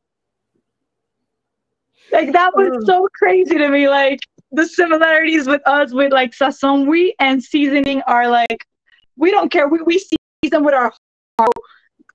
Like 2.12 2.32
that 2.34 2.56
was 2.56 2.72
Uh. 2.84 2.86
so 2.86 3.08
crazy 3.14 3.58
to 3.58 3.70
me. 3.70 3.90
Like 3.90 4.20
the 4.52 4.66
similarities 4.68 5.48
with 5.48 5.62
us 5.68 5.92
with 5.94 6.12
like 6.14 6.32
sazon 6.32 6.88
we 6.88 7.16
and 7.20 7.44
seasoning 7.44 8.02
are 8.08 8.30
like 8.30 8.66
we 9.18 9.32
don't 9.32 9.52
care. 9.52 9.68
We 9.68 9.82
we 9.82 10.00
season 10.44 10.64
with 10.64 10.74
our 10.76 10.94
heart. 11.40 11.52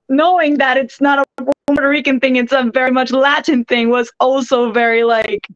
knowing 0.09 0.57
that 0.57 0.77
it's 0.77 0.99
not 0.99 1.19
a 1.37 1.43
Puerto 1.67 1.87
Rican 1.87 2.19
thing, 2.19 2.35
it's 2.35 2.51
a 2.51 2.69
very 2.73 2.91
much 2.91 3.11
Latin 3.11 3.63
thing 3.65 3.89
was 3.89 4.11
also 4.19 4.71
very 4.71 5.03
like 5.03 5.47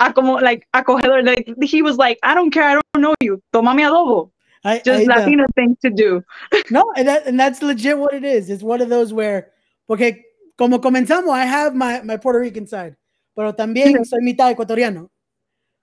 acomo 0.00 0.40
like 0.42 0.66
acogedor. 0.74 1.24
Like 1.24 1.46
he 1.62 1.82
was 1.82 1.96
like, 1.96 2.18
I 2.22 2.34
don't 2.34 2.50
care, 2.50 2.64
I 2.64 2.74
don't 2.74 3.02
know 3.02 3.14
you. 3.20 3.42
Toma 3.52 3.74
mi 3.74 3.82
adobo. 3.82 4.30
I, 4.64 4.80
Just 4.84 5.08
I, 5.08 5.22
uh, 5.22 5.46
thing 5.54 5.76
to 5.82 5.90
do. 5.90 6.24
No, 6.70 6.92
and 6.96 7.08
that 7.08 7.26
and 7.26 7.38
that's 7.38 7.62
legit 7.62 7.96
what 7.98 8.14
it 8.14 8.24
is. 8.24 8.50
It's 8.50 8.62
one 8.62 8.80
of 8.80 8.88
those 8.88 9.12
where, 9.12 9.52
porque 9.88 10.22
como 10.56 10.78
comenzamos, 10.78 11.30
I 11.30 11.44
have 11.44 11.74
my, 11.74 12.02
my 12.02 12.16
Puerto 12.16 12.40
Rican 12.40 12.66
side, 12.66 12.96
pero 13.36 13.52
también 13.52 14.04
soy 14.04 14.20
mitad 14.20 14.54
ecuatoriano. 14.54 15.08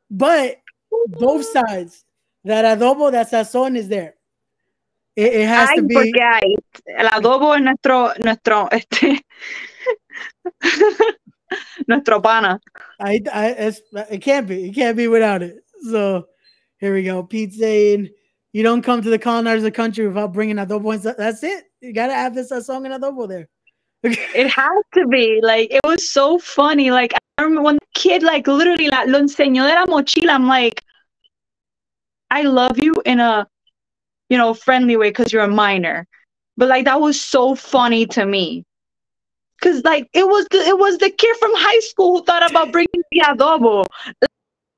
But 0.10 0.58
both 1.08 1.46
sides, 1.46 2.04
that 2.44 2.78
adobo, 2.78 3.12
that 3.12 3.30
sazon 3.30 3.76
is 3.76 3.88
there. 3.88 4.16
It, 5.16 5.34
it 5.34 5.48
has 5.48 5.70
Ay, 5.70 5.76
to 5.78 5.84
be. 5.84 5.96
porque 5.96 6.22
hay 6.22 6.56
el 6.98 7.08
adobo 7.08 7.56
es 7.56 7.62
nuestro, 7.62 8.12
nuestro, 8.22 8.68
este, 8.72 9.22
nuestro 11.88 12.22
pana. 12.22 12.60
I, 13.00 13.22
I, 13.34 13.74
it 14.12 14.22
can't 14.22 14.48
be. 14.48 14.70
It 14.70 14.76
can't 14.76 14.98
be 14.98 15.08
without 15.08 15.42
it. 15.42 15.64
So 15.90 16.28
here 16.80 16.94
we 16.94 17.04
go. 17.04 17.24
Pete 17.24 17.54
saying, 17.54 18.10
you 18.56 18.64
don't 18.64 18.84
come 18.84 19.02
to 19.02 19.10
the 19.10 19.20
colonizers 19.20 19.58
of 19.58 19.64
the 19.64 19.72
country 19.72 20.08
without 20.08 20.32
bringing 20.32 20.56
adobo. 20.56 20.94
And 20.94 21.16
that's 21.18 21.44
it. 21.44 21.66
You 21.82 21.92
got 21.92 22.08
to 22.08 22.14
have 22.14 22.34
this 22.34 22.54
sazon 22.54 22.90
and 22.90 23.04
adobo 23.04 23.28
there. 23.28 23.50
It 24.34 24.48
has 24.48 24.84
to 24.94 25.06
be 25.08 25.42
like 25.44 25.68
it 25.72 25.82
was 25.84 26.10
so 26.10 26.40
funny. 26.40 26.90
Like 26.90 27.12
I 27.38 27.42
remember 27.42 27.64
when 27.64 27.76
the 27.76 28.00
kid 28.00 28.24
like 28.24 28.48
literally 28.48 28.88
like 28.88 29.10
lo 29.10 29.20
enseñó 29.20 29.68
de 29.68 29.74
la 29.74 29.86
mochila. 29.88 30.30
I'm 30.30 30.48
like, 30.48 30.82
I 32.32 32.44
love 32.44 32.80
you 32.82 32.96
in 33.06 33.20
a, 33.20 33.46
you 34.30 34.38
know, 34.38 34.54
friendly 34.54 34.96
way 34.96 35.10
because 35.10 35.34
you're 35.34 35.44
a 35.44 35.50
minor, 35.50 36.08
but 36.56 36.70
like 36.70 36.86
that 36.86 37.02
was 37.02 37.20
so 37.20 37.56
funny 37.56 38.06
to 38.06 38.26
me. 38.26 38.64
Cause 39.62 39.84
like 39.84 40.08
it 40.14 40.26
was 40.26 40.48
the 40.50 40.60
it 40.60 40.78
was 40.78 40.98
the 41.00 41.10
kid 41.10 41.36
from 41.42 41.52
high 41.56 41.82
school 41.82 42.20
who 42.20 42.24
thought 42.24 42.50
about 42.50 42.72
bringing 42.72 43.04
the 43.12 43.20
adobo, 43.20 43.86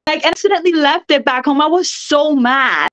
like 0.08 0.26
accidentally 0.26 0.74
left 0.74 1.12
it 1.12 1.24
back 1.24 1.46
home. 1.46 1.62
I 1.62 1.68
was 1.68 1.94
so 1.94 2.36
mad. 2.36 2.90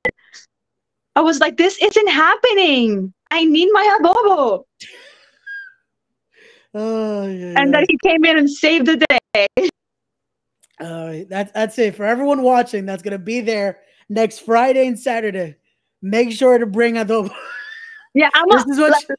I 1.16 1.20
was 1.20 1.40
like, 1.40 1.56
this 1.56 1.78
isn't 1.80 2.08
happening. 2.08 3.12
I 3.30 3.44
need 3.44 3.70
my 3.72 3.98
adobo. 4.00 4.64
Oh, 6.76 7.28
yeah. 7.28 7.54
And 7.56 7.70
yeah. 7.70 7.70
then 7.70 7.84
he 7.88 7.96
came 8.02 8.24
in 8.24 8.36
and 8.36 8.50
saved 8.50 8.86
the 8.86 8.96
day. 8.96 9.68
All 10.80 11.06
right, 11.06 11.28
that's 11.28 11.52
that's 11.52 11.78
it 11.78 11.94
for 11.94 12.04
everyone 12.04 12.42
watching. 12.42 12.84
That's 12.84 13.00
gonna 13.02 13.16
be 13.16 13.40
there 13.40 13.78
next 14.08 14.40
Friday 14.40 14.88
and 14.88 14.98
Saturday. 14.98 15.54
Make 16.02 16.32
sure 16.32 16.58
to 16.58 16.66
bring 16.66 16.94
adobo. 16.94 17.30
Yeah, 18.16 18.30
I'm 18.32 18.48
this 18.48 18.64
is 18.66 18.78
what 18.78 18.92
like, 18.92 19.18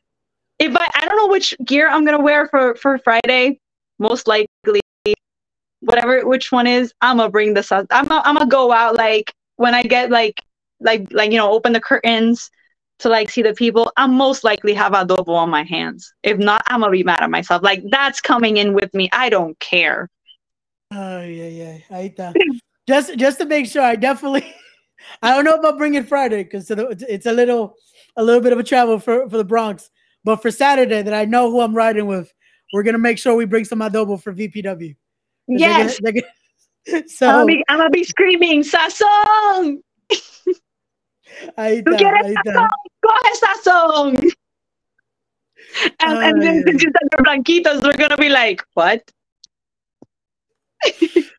if 0.58 0.74
I 0.74 0.88
I 0.96 1.06
don't 1.06 1.18
know 1.18 1.28
which 1.28 1.54
gear 1.66 1.90
I'm 1.90 2.06
gonna 2.06 2.22
wear 2.22 2.48
for 2.48 2.76
for 2.76 2.98
Friday. 3.00 3.60
Most 4.00 4.26
likely, 4.26 4.80
whatever 5.82 6.26
which 6.26 6.52
one 6.52 6.66
is, 6.66 6.94
I'm 7.02 7.18
gonna 7.18 7.30
bring 7.30 7.54
this 7.54 7.74
up. 7.74 7.88
I'm 7.90 8.06
gonna, 8.08 8.22
I'm 8.24 8.36
gonna 8.36 8.50
go 8.50 8.72
out 8.72 8.96
like 8.96 9.34
when 9.58 9.76
I 9.76 9.84
get 9.84 10.12
like 10.12 10.42
like 10.80 11.08
like 11.12 11.32
you 11.32 11.38
know 11.38 11.52
open 11.52 11.74
the 11.74 11.80
curtains 11.82 12.50
to 13.00 13.10
like 13.10 13.30
see 13.30 13.42
the 13.42 13.54
people. 13.54 13.92
I'm 13.98 14.14
most 14.14 14.44
likely 14.44 14.74
have 14.74 14.94
adobo 14.94 15.30
on 15.30 15.50
my 15.50 15.64
hands. 15.64 16.14
If 16.24 16.38
not, 16.38 16.64
I'm 16.68 16.82
gonna 16.82 16.92
be 16.92 17.04
mad 17.04 17.22
at 17.22 17.30
myself. 17.30 17.64
Like 17.64 17.84
that's 17.90 18.22
coming 18.22 18.58
in 18.58 18.74
with 18.74 18.94
me. 18.94 19.10
I 19.12 19.30
don't 19.30 19.58
care. 19.60 20.10
Oh 20.94 21.22
yeah, 21.22 21.48
yeah. 21.48 21.78
Ahí 21.90 22.16
está. 22.16 22.34
just 22.88 23.18
just 23.18 23.40
to 23.40 23.46
make 23.46 23.66
sure, 23.68 23.82
I 23.82 23.96
definitely. 23.96 24.46
I 25.22 25.36
don't 25.36 25.44
know 25.44 25.56
about 25.56 25.78
bringing 25.78 26.04
Friday 26.04 26.44
because 26.44 26.72
it's, 26.72 27.26
a 27.26 27.32
little 27.32 27.76
a 28.16 28.24
little 28.24 28.42
bit 28.42 28.54
of 28.54 28.60
a 28.60 28.64
travel 28.64 28.98
for 29.00 29.30
for 29.30 29.38
the 29.38 29.44
Bronx. 29.44 29.90
But 30.24 30.38
for 30.42 30.50
Saturday, 30.50 31.02
that 31.04 31.14
I 31.14 31.26
know 31.26 31.52
who 31.52 31.60
I'm 31.62 31.76
riding 31.76 32.08
with, 32.08 32.34
we're 32.74 32.84
gonna 32.84 32.98
make 32.98 33.20
sure 33.20 33.36
we 33.36 33.46
bring 33.46 33.66
some 33.66 33.80
adobo 33.80 34.22
for 34.22 34.34
VPW. 34.34 34.96
'Cause 35.48 35.60
they're 35.60 35.70
gonna- 35.70 35.84
Yes, 35.84 36.00
they're 36.02 36.14
gonna- 36.14 36.28
I'm, 36.94 37.08
so 37.08 37.28
gonna 37.32 37.46
be, 37.46 37.64
I'm 37.68 37.78
gonna 37.78 37.90
be 37.92 38.04
screaming 38.04 38.64
sazón. 38.64 39.78
Ahí 41.58 41.84
¿Tú 41.84 41.92
está, 41.92 41.98
quieres 41.98 42.26
ahí 42.26 42.34
está. 42.34 42.54
sazón? 42.54 42.70
Coge 43.02 43.36
sazón. 43.36 44.32
And, 46.00 46.18
and 46.24 46.42
then 46.42 46.64
you 46.68 46.80
said 46.80 46.94
they're 47.12 47.24
blanquitos, 47.24 47.84
we're 47.84 47.98
gonna 47.98 48.18
be 48.18 48.30
like, 48.30 48.64
what? 48.76 49.02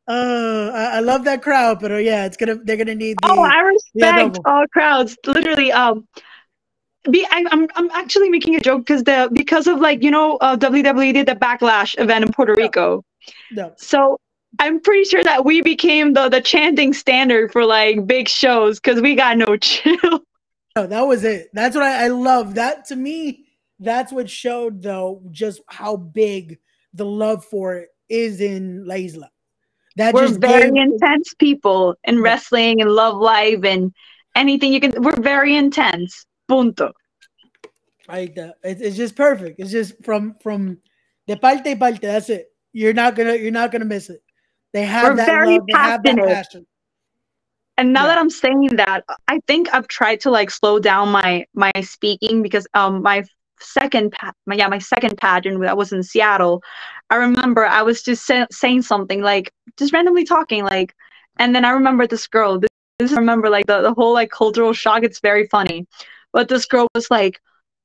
Uh, 0.08 0.70
I, 0.72 0.96
I 0.96 1.00
love 1.00 1.24
that 1.24 1.42
crowd, 1.42 1.80
but 1.80 1.90
oh 1.90 1.98
yeah, 1.98 2.26
it's 2.26 2.36
gonna 2.36 2.56
they're 2.62 2.76
gonna 2.76 2.94
need 2.94 3.16
the 3.22 3.28
Oh, 3.28 3.42
I 3.42 3.60
respect 3.60 4.38
all 4.44 4.64
crowds. 4.72 5.16
Literally, 5.26 5.72
um, 5.72 6.06
be 7.10 7.26
I, 7.30 7.44
I'm 7.50 7.66
I'm 7.74 7.90
actually 7.90 8.30
making 8.30 8.54
a 8.54 8.60
joke 8.60 8.86
because 8.86 9.02
the 9.02 9.28
because 9.32 9.66
of 9.66 9.80
like 9.80 10.02
you 10.02 10.10
know 10.10 10.36
uh, 10.36 10.56
WWE 10.56 11.12
did 11.12 11.26
the 11.26 11.34
Backlash 11.34 11.98
event 11.98 12.24
in 12.24 12.32
Puerto. 12.32 12.54
Rico, 12.54 13.04
no. 13.50 13.72
so 13.76 14.18
I'm 14.58 14.80
pretty 14.80 15.04
sure 15.04 15.22
that 15.24 15.44
we 15.44 15.62
became 15.62 16.12
the 16.12 16.28
the 16.28 16.40
chanting 16.40 16.92
standard 16.92 17.52
for 17.52 17.64
like 17.64 18.06
big 18.06 18.28
shows 18.28 18.80
because 18.80 19.00
we 19.00 19.14
got 19.14 19.36
no 19.36 19.56
chill. 19.60 20.20
that 20.74 21.02
was 21.02 21.24
it. 21.24 21.48
That's 21.52 21.74
what 21.74 21.84
I, 21.84 22.04
I 22.04 22.08
love. 22.08 22.54
That 22.54 22.86
to 22.86 22.96
me, 22.96 23.46
that's 23.80 24.12
what 24.12 24.28
showed 24.30 24.82
though 24.82 25.22
just 25.30 25.60
how 25.68 25.96
big 25.96 26.58
the 26.94 27.04
love 27.04 27.44
for 27.44 27.76
it 27.76 27.88
is 28.08 28.40
in 28.40 28.86
La 28.86 28.96
Isla. 28.96 29.30
That 29.96 30.14
we're 30.14 30.28
very 30.28 30.70
gave- 30.70 30.82
intense 30.82 31.34
people 31.34 31.94
in 32.04 32.20
wrestling 32.20 32.80
and 32.80 32.90
love 32.90 33.16
life 33.16 33.64
and 33.64 33.92
anything 34.34 34.72
you 34.72 34.80
can. 34.80 35.02
We're 35.02 35.20
very 35.20 35.56
intense. 35.56 36.26
Punto. 36.48 36.92
Right. 38.08 38.36
Uh, 38.38 38.52
it, 38.62 38.80
it's 38.80 38.96
just 38.96 39.16
perfect. 39.16 39.58
It's 39.58 39.72
just 39.72 39.94
from 40.04 40.36
from 40.42 40.78
de 41.26 41.36
parte 41.36 41.64
y 41.66 41.74
parte. 41.74 42.00
That's 42.02 42.30
it. 42.30 42.46
You're 42.72 42.92
not 42.92 43.16
gonna 43.16 43.34
you're 43.34 43.50
not 43.50 43.72
gonna 43.72 43.84
miss 43.86 44.10
it. 44.10 44.22
They 44.72 44.84
have 44.84 45.04
we're 45.04 45.16
that 45.16 45.46
love. 45.46 45.62
They 45.66 45.78
have 45.78 46.02
that 46.02 46.16
passion. 46.16 46.66
And 47.78 47.92
now 47.92 48.02
yeah. 48.02 48.08
that 48.08 48.18
I'm 48.18 48.30
saying 48.30 48.76
that, 48.76 49.04
I 49.28 49.40
think 49.46 49.72
I've 49.72 49.88
tried 49.88 50.20
to 50.20 50.30
like 50.30 50.50
slow 50.50 50.78
down 50.78 51.10
my 51.10 51.44
my 51.54 51.72
speaking 51.82 52.42
because 52.42 52.66
um 52.74 53.02
my 53.02 53.24
second 53.60 54.14
my, 54.46 54.54
yeah 54.54 54.68
my 54.68 54.78
second 54.78 55.16
pageant 55.18 55.60
that 55.60 55.76
was 55.76 55.92
in 55.92 56.02
Seattle, 56.02 56.62
I 57.10 57.16
remember 57.16 57.66
I 57.66 57.82
was 57.82 58.02
just 58.02 58.24
say- 58.26 58.46
saying 58.50 58.82
something 58.82 59.22
like 59.22 59.52
just 59.76 59.92
randomly 59.92 60.24
talking 60.24 60.64
like, 60.64 60.94
and 61.38 61.54
then 61.54 61.64
I 61.64 61.70
remember 61.70 62.06
this 62.06 62.26
girl. 62.26 62.58
This, 62.58 62.68
this 62.98 63.12
I 63.12 63.16
remember 63.16 63.50
like 63.50 63.66
the 63.66 63.82
the 63.82 63.94
whole 63.94 64.14
like 64.14 64.30
cultural 64.30 64.72
shock. 64.72 65.02
It's 65.02 65.20
very 65.20 65.46
funny, 65.48 65.86
but 66.32 66.48
this 66.48 66.64
girl 66.66 66.88
was 66.94 67.10
like, 67.10 67.40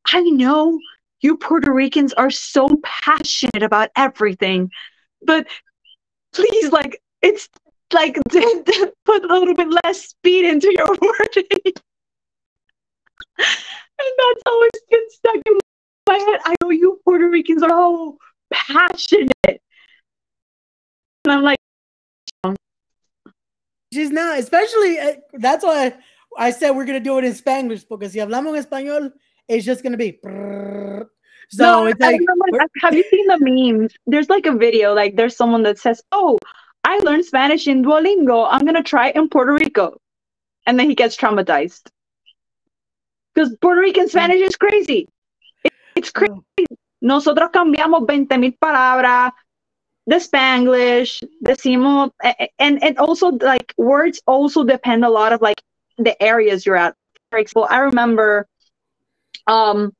I 0.07 0.21
know 0.21 0.79
you 1.21 1.37
Puerto 1.37 1.71
Ricans 1.71 2.13
are 2.13 2.31
so 2.31 2.79
passionate 2.83 3.63
about 3.63 3.89
everything, 3.95 4.71
but 5.21 5.47
please 6.33 6.71
like 6.71 7.01
it's 7.21 7.47
like 7.93 8.17
put 9.05 9.23
a 9.23 9.27
little 9.27 9.55
bit 9.55 9.67
less 9.83 10.09
speed 10.09 10.45
into 10.45 10.71
your 10.71 10.87
wording. 11.01 11.73
and 13.37 14.13
that's 14.17 14.43
always 14.45 14.71
been 14.89 15.09
stuck 15.09 15.35
in 15.35 15.59
my 16.07 16.17
head. 16.17 16.39
I 16.45 16.55
know 16.61 16.69
you 16.69 16.99
Puerto 17.03 17.29
Ricans 17.29 17.63
are 17.63 17.69
so 17.69 18.17
passionate. 18.51 19.29
And 19.45 19.59
I'm 21.27 21.43
like, 21.43 21.59
she's 23.93 24.09
not, 24.09 24.39
especially 24.39 24.99
uh, 24.99 25.13
that's 25.33 25.63
why 25.63 25.95
I 26.37 26.51
said 26.51 26.71
we're 26.71 26.85
gonna 26.85 26.99
do 26.99 27.17
it 27.19 27.25
in 27.25 27.35
spanish 27.35 27.83
because 27.83 28.13
si 28.13 28.19
hablamos 28.19 28.57
en 28.57 28.63
español, 28.63 29.11
it's 29.47 29.65
just 29.65 29.83
gonna 29.83 29.97
be. 29.97 30.19
So 31.51 31.63
no, 31.63 31.85
it's 31.87 31.99
like, 31.99 32.19
remember, 32.19 32.65
have 32.81 32.93
you 32.93 33.03
seen 33.11 33.27
the 33.27 33.37
memes? 33.39 33.93
There's 34.07 34.29
like 34.29 34.45
a 34.45 34.53
video, 34.55 34.93
like 34.93 35.15
there's 35.15 35.35
someone 35.35 35.63
that 35.63 35.77
says, 35.79 36.01
"Oh, 36.11 36.37
I 36.83 36.99
learned 36.99 37.25
Spanish 37.25 37.67
in 37.67 37.83
Duolingo. 37.83 38.47
I'm 38.49 38.65
gonna 38.65 38.83
try 38.83 39.09
in 39.09 39.27
Puerto 39.27 39.53
Rico," 39.53 39.97
and 40.65 40.79
then 40.79 40.87
he 40.87 40.95
gets 40.95 41.17
traumatized 41.17 41.87
because 43.33 43.55
Puerto 43.61 43.81
Rican 43.81 44.07
Spanish 44.07 44.41
is 44.41 44.55
crazy. 44.55 45.07
it's 45.95 46.09
crazy. 46.09 46.41
Nosotros 47.01 47.49
cambiamos 47.51 48.07
20 48.07 48.37
mil 48.37 48.53
palabras 48.61 49.33
the 50.07 50.15
Spanglish, 50.15 51.23
decimos, 51.43 52.11
and 52.59 52.83
and 52.83 52.97
also 52.97 53.31
like 53.31 53.73
words 53.77 54.21
also 54.25 54.63
depend 54.63 55.05
a 55.05 55.09
lot 55.09 55.31
of 55.33 55.41
like 55.41 55.61
the 55.97 56.21
areas 56.21 56.65
you're 56.65 56.75
at. 56.75 56.95
For 57.29 57.39
example, 57.39 57.67
I 57.69 57.79
remember, 57.79 58.47
um, 59.47 59.93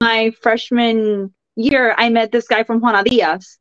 my 0.00 0.32
freshman 0.42 1.34
year, 1.56 1.94
I 1.96 2.08
met 2.10 2.32
this 2.32 2.46
guy 2.46 2.62
from 2.64 2.80
Juana 2.80 3.02
Diaz. 3.02 3.58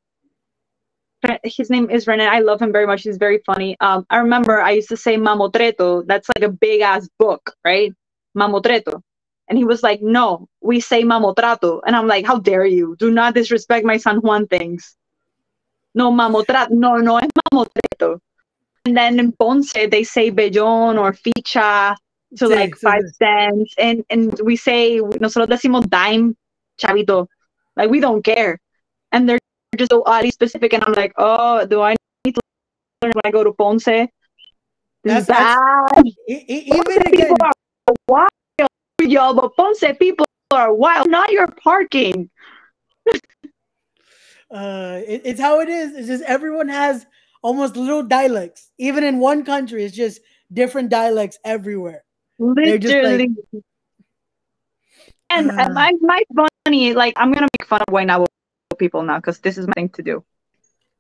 His 1.44 1.70
name 1.70 1.90
is 1.90 2.08
Renan. 2.08 2.30
I 2.30 2.40
love 2.40 2.62
him 2.62 2.72
very 2.72 2.88
much. 2.88 3.04
He's 3.04 3.18
very 3.18 3.42
funny. 3.46 3.76
Um, 3.82 4.06
I 4.10 4.18
remember 4.18 4.62
I 4.62 4.72
used 4.72 4.90
to 4.90 4.98
say 4.98 5.18
mamotreto. 5.18 6.06
That's 6.08 6.30
like 6.30 6.48
a 6.48 6.52
big 6.52 6.82
ass 6.82 7.10
book, 7.18 7.54
right? 7.66 7.94
Mamotreto. 8.38 9.02
And 9.50 9.58
he 9.58 9.66
was 9.66 9.84
like, 9.84 10.02
no, 10.02 10.48
we 10.62 10.80
say 10.80 11.04
mamotrato. 11.04 11.82
And 11.86 11.96
I'm 11.96 12.08
like, 12.08 12.26
how 12.26 12.40
dare 12.40 12.66
you? 12.66 12.96
Do 13.00 13.12
not 13.12 13.34
disrespect 13.34 13.86
my 13.86 13.98
San 13.98 14.18
Juan 14.18 14.48
things. 14.48 14.96
No, 15.94 16.12
mamotrato. 16.12 16.70
No, 16.70 16.98
no, 16.98 17.18
es 17.18 17.30
mamotreto. 17.52 18.20
And 18.86 18.96
then 18.96 19.20
in 19.20 19.34
Ponce, 19.34 19.74
they 19.74 20.04
say 20.04 20.32
vellón 20.32 20.98
or 21.00 21.12
ficha 21.12 21.98
to 22.38 22.48
like 22.48 22.76
five 22.76 23.04
cents. 23.18 23.74
And, 23.78 24.04
and 24.10 24.40
we 24.44 24.56
say, 24.56 25.00
nosotros 25.00 25.50
decimos 25.50 25.90
dime, 25.90 26.36
chavito. 26.80 27.28
Like, 27.76 27.90
we 27.90 28.00
don't 28.00 28.24
care. 28.24 28.60
And 29.12 29.28
they're 29.28 29.40
just 29.78 29.92
so 29.92 30.04
oddly 30.06 30.32
specific. 30.32 30.74
And 30.74 30.84
I'm 30.84 30.94
like, 30.94 31.14
oh, 31.18 31.66
do 31.66 31.82
I 31.82 31.96
need 32.26 32.36
to 32.36 32.42
learn 33.02 33.14
when 33.14 33.22
I 33.26 33.32
go 33.32 33.44
to 33.44 33.54
Ponce? 33.54 34.10
That's, 35.04 35.28
bad. 35.28 36.04
even 36.28 37.08
again, 37.08 37.34
wild, 38.08 38.30
y'all, 39.02 39.34
but 39.34 39.56
Ponce 39.56 39.84
people 39.98 40.26
are 40.52 40.74
wild. 40.74 41.10
Not 41.10 41.32
your 41.32 41.48
parking. 41.48 42.30
uh, 44.52 45.00
it, 45.08 45.22
it's 45.24 45.40
how 45.40 45.62
it 45.62 45.70
is. 45.70 45.96
It's 45.96 46.08
just 46.08 46.24
everyone 46.24 46.68
has 46.68 47.06
almost 47.42 47.78
little 47.78 48.04
dialects. 48.04 48.72
Even 48.78 49.04
in 49.04 49.20
one 49.20 49.46
country, 49.46 49.86
it's 49.86 49.96
just 49.96 50.20
different 50.52 50.90
dialects 50.90 51.40
everywhere. 51.46 52.04
Literally. 52.40 53.30
Like, 53.54 53.64
and 55.30 55.52
uh, 55.52 55.70
my 55.70 55.94
my 56.02 56.24
funny, 56.66 56.94
like 56.94 57.14
I'm 57.18 57.32
gonna 57.32 57.48
make 57.60 57.68
fun 57.68 57.82
of 57.82 57.94
Guaynabo 57.94 58.26
people 58.78 59.04
now 59.04 59.18
because 59.18 59.40
this 59.40 59.58
is 59.58 59.68
my 59.68 59.74
thing 59.76 59.90
to 59.90 60.02
do. 60.02 60.24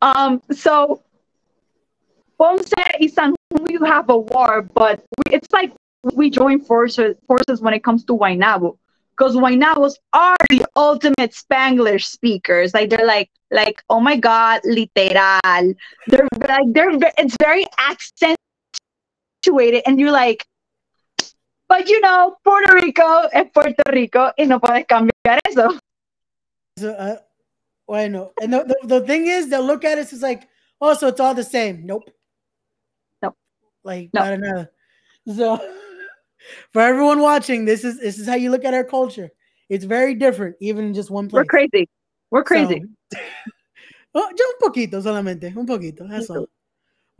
Um, 0.01 0.41
so 0.51 1.03
Ponce 2.37 2.71
y 2.99 3.07
San 3.07 3.35
Juan, 3.51 3.85
have 3.85 4.09
a 4.09 4.17
war, 4.17 4.61
but 4.61 5.03
we, 5.17 5.35
it's 5.35 5.47
like 5.51 5.73
we 6.13 6.29
join 6.29 6.61
forces 6.61 7.15
forces 7.27 7.61
when 7.61 7.73
it 7.73 7.83
comes 7.83 8.05
to 8.05 8.17
Guaynabo. 8.17 8.77
Because 9.11 9.35
Guaynabos 9.35 9.95
are 10.13 10.37
the 10.49 10.65
ultimate 10.77 11.33
Spanglish 11.33 12.05
speakers. 12.05 12.73
Like 12.73 12.89
they're 12.89 13.05
like 13.05 13.29
like 13.51 13.83
oh 13.89 13.99
my 13.99 14.15
god, 14.15 14.61
literal. 14.63 15.39
They're 16.07 16.27
like 16.47 16.73
they're 16.73 16.97
it's 17.17 17.35
very 17.41 17.65
accentuated, 17.77 19.83
and 19.85 19.99
you're 19.99 20.11
like, 20.11 20.45
but 21.69 21.87
you 21.87 22.01
know, 22.01 22.35
Puerto 22.43 22.73
Rico 22.73 23.29
es 23.31 23.45
Puerto 23.53 23.83
Rico 23.91 24.31
y 24.37 24.45
no 24.45 24.59
puedes 24.59 24.85
cambiar 24.87 25.39
eso. 25.47 25.79
So, 26.77 26.91
uh, 26.91 27.17
bueno, 27.87 28.31
and 28.41 28.51
the, 28.51 28.63
the, 28.63 28.87
the 28.87 29.01
thing 29.05 29.27
is, 29.27 29.49
they'll 29.49 29.63
look 29.63 29.85
at 29.85 29.97
us 29.97 30.11
as 30.11 30.21
like, 30.21 30.47
oh, 30.81 30.95
so 30.95 31.07
it's 31.07 31.19
all 31.19 31.35
the 31.35 31.43
same. 31.43 31.85
Nope. 31.85 32.09
Nope. 33.21 33.35
Like, 33.83 34.09
nope. 34.13 34.23
I 34.23 34.29
don't 34.31 34.41
know. 34.41 34.67
So, 35.33 35.57
for 36.73 36.81
everyone 36.81 37.19
watching, 37.19 37.65
this 37.65 37.83
is 37.83 37.99
this 37.99 38.17
is 38.17 38.27
how 38.27 38.35
you 38.35 38.49
look 38.49 38.65
at 38.65 38.73
our 38.73 38.83
culture. 38.83 39.29
It's 39.69 39.85
very 39.85 40.15
different, 40.15 40.55
even 40.59 40.85
in 40.85 40.93
just 40.95 41.11
one 41.11 41.29
place. 41.29 41.41
We're 41.41 41.45
crazy. 41.45 41.87
We're 42.31 42.43
crazy. 42.43 42.83
So, 43.13 43.19
oh, 44.15 44.31
just 44.35 44.53
un 44.53 44.71
poquito, 44.71 45.01
solamente, 45.01 45.55
un 45.55 45.67
poquito. 45.67 46.09
That's 46.09 46.29
all. 46.29 46.47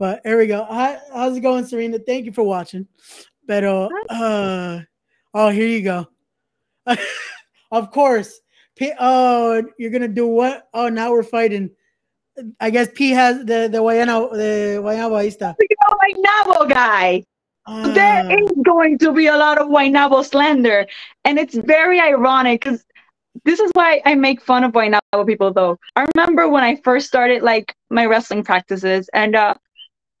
But 0.00 0.22
here 0.24 0.38
we 0.38 0.46
go. 0.46 0.64
Hi, 0.64 0.98
how's 1.12 1.36
it 1.36 1.40
going, 1.40 1.66
Serena? 1.66 1.98
Thank 1.98 2.24
you 2.24 2.32
for 2.32 2.42
watching. 2.42 2.88
Pero, 3.50 3.90
uh, 4.08 4.78
oh, 5.34 5.48
here 5.48 5.66
you 5.66 5.82
go. 5.82 6.06
of 7.72 7.90
course. 7.90 8.38
P- 8.76 8.94
oh, 9.00 9.60
you're 9.76 9.90
gonna 9.90 10.06
do 10.06 10.28
what? 10.28 10.68
Oh, 10.72 10.88
now 10.88 11.10
we're 11.10 11.24
fighting. 11.24 11.70
I 12.60 12.70
guess 12.70 12.86
P 12.94 13.10
has 13.10 13.38
the 13.38 13.66
the 13.66 13.82
Guayana 13.82 14.30
the 14.30 14.78
Guayana 14.78 15.26
está. 15.26 15.56
The 15.58 15.66
Guaynabo 15.66 16.70
guy. 16.70 17.24
Uh, 17.66 17.92
there 17.92 18.22
ah. 18.30 18.62
going 18.62 18.98
to 18.98 19.10
be 19.10 19.26
a 19.26 19.36
lot 19.36 19.58
of 19.58 19.66
Guaynabo 19.66 20.24
slander, 20.24 20.86
and 21.24 21.36
it's 21.36 21.56
very 21.56 21.98
ironic 21.98 22.62
because 22.62 22.86
this 23.44 23.58
is 23.58 23.72
why 23.74 24.00
I 24.06 24.14
make 24.14 24.40
fun 24.40 24.62
of 24.62 24.70
Guaynabo 24.70 25.26
people. 25.26 25.52
Though 25.52 25.76
I 25.96 26.06
remember 26.14 26.48
when 26.48 26.62
I 26.62 26.76
first 26.84 27.08
started 27.08 27.42
like 27.42 27.74
my 27.90 28.06
wrestling 28.06 28.44
practices, 28.44 29.10
and 29.12 29.34
uh, 29.34 29.54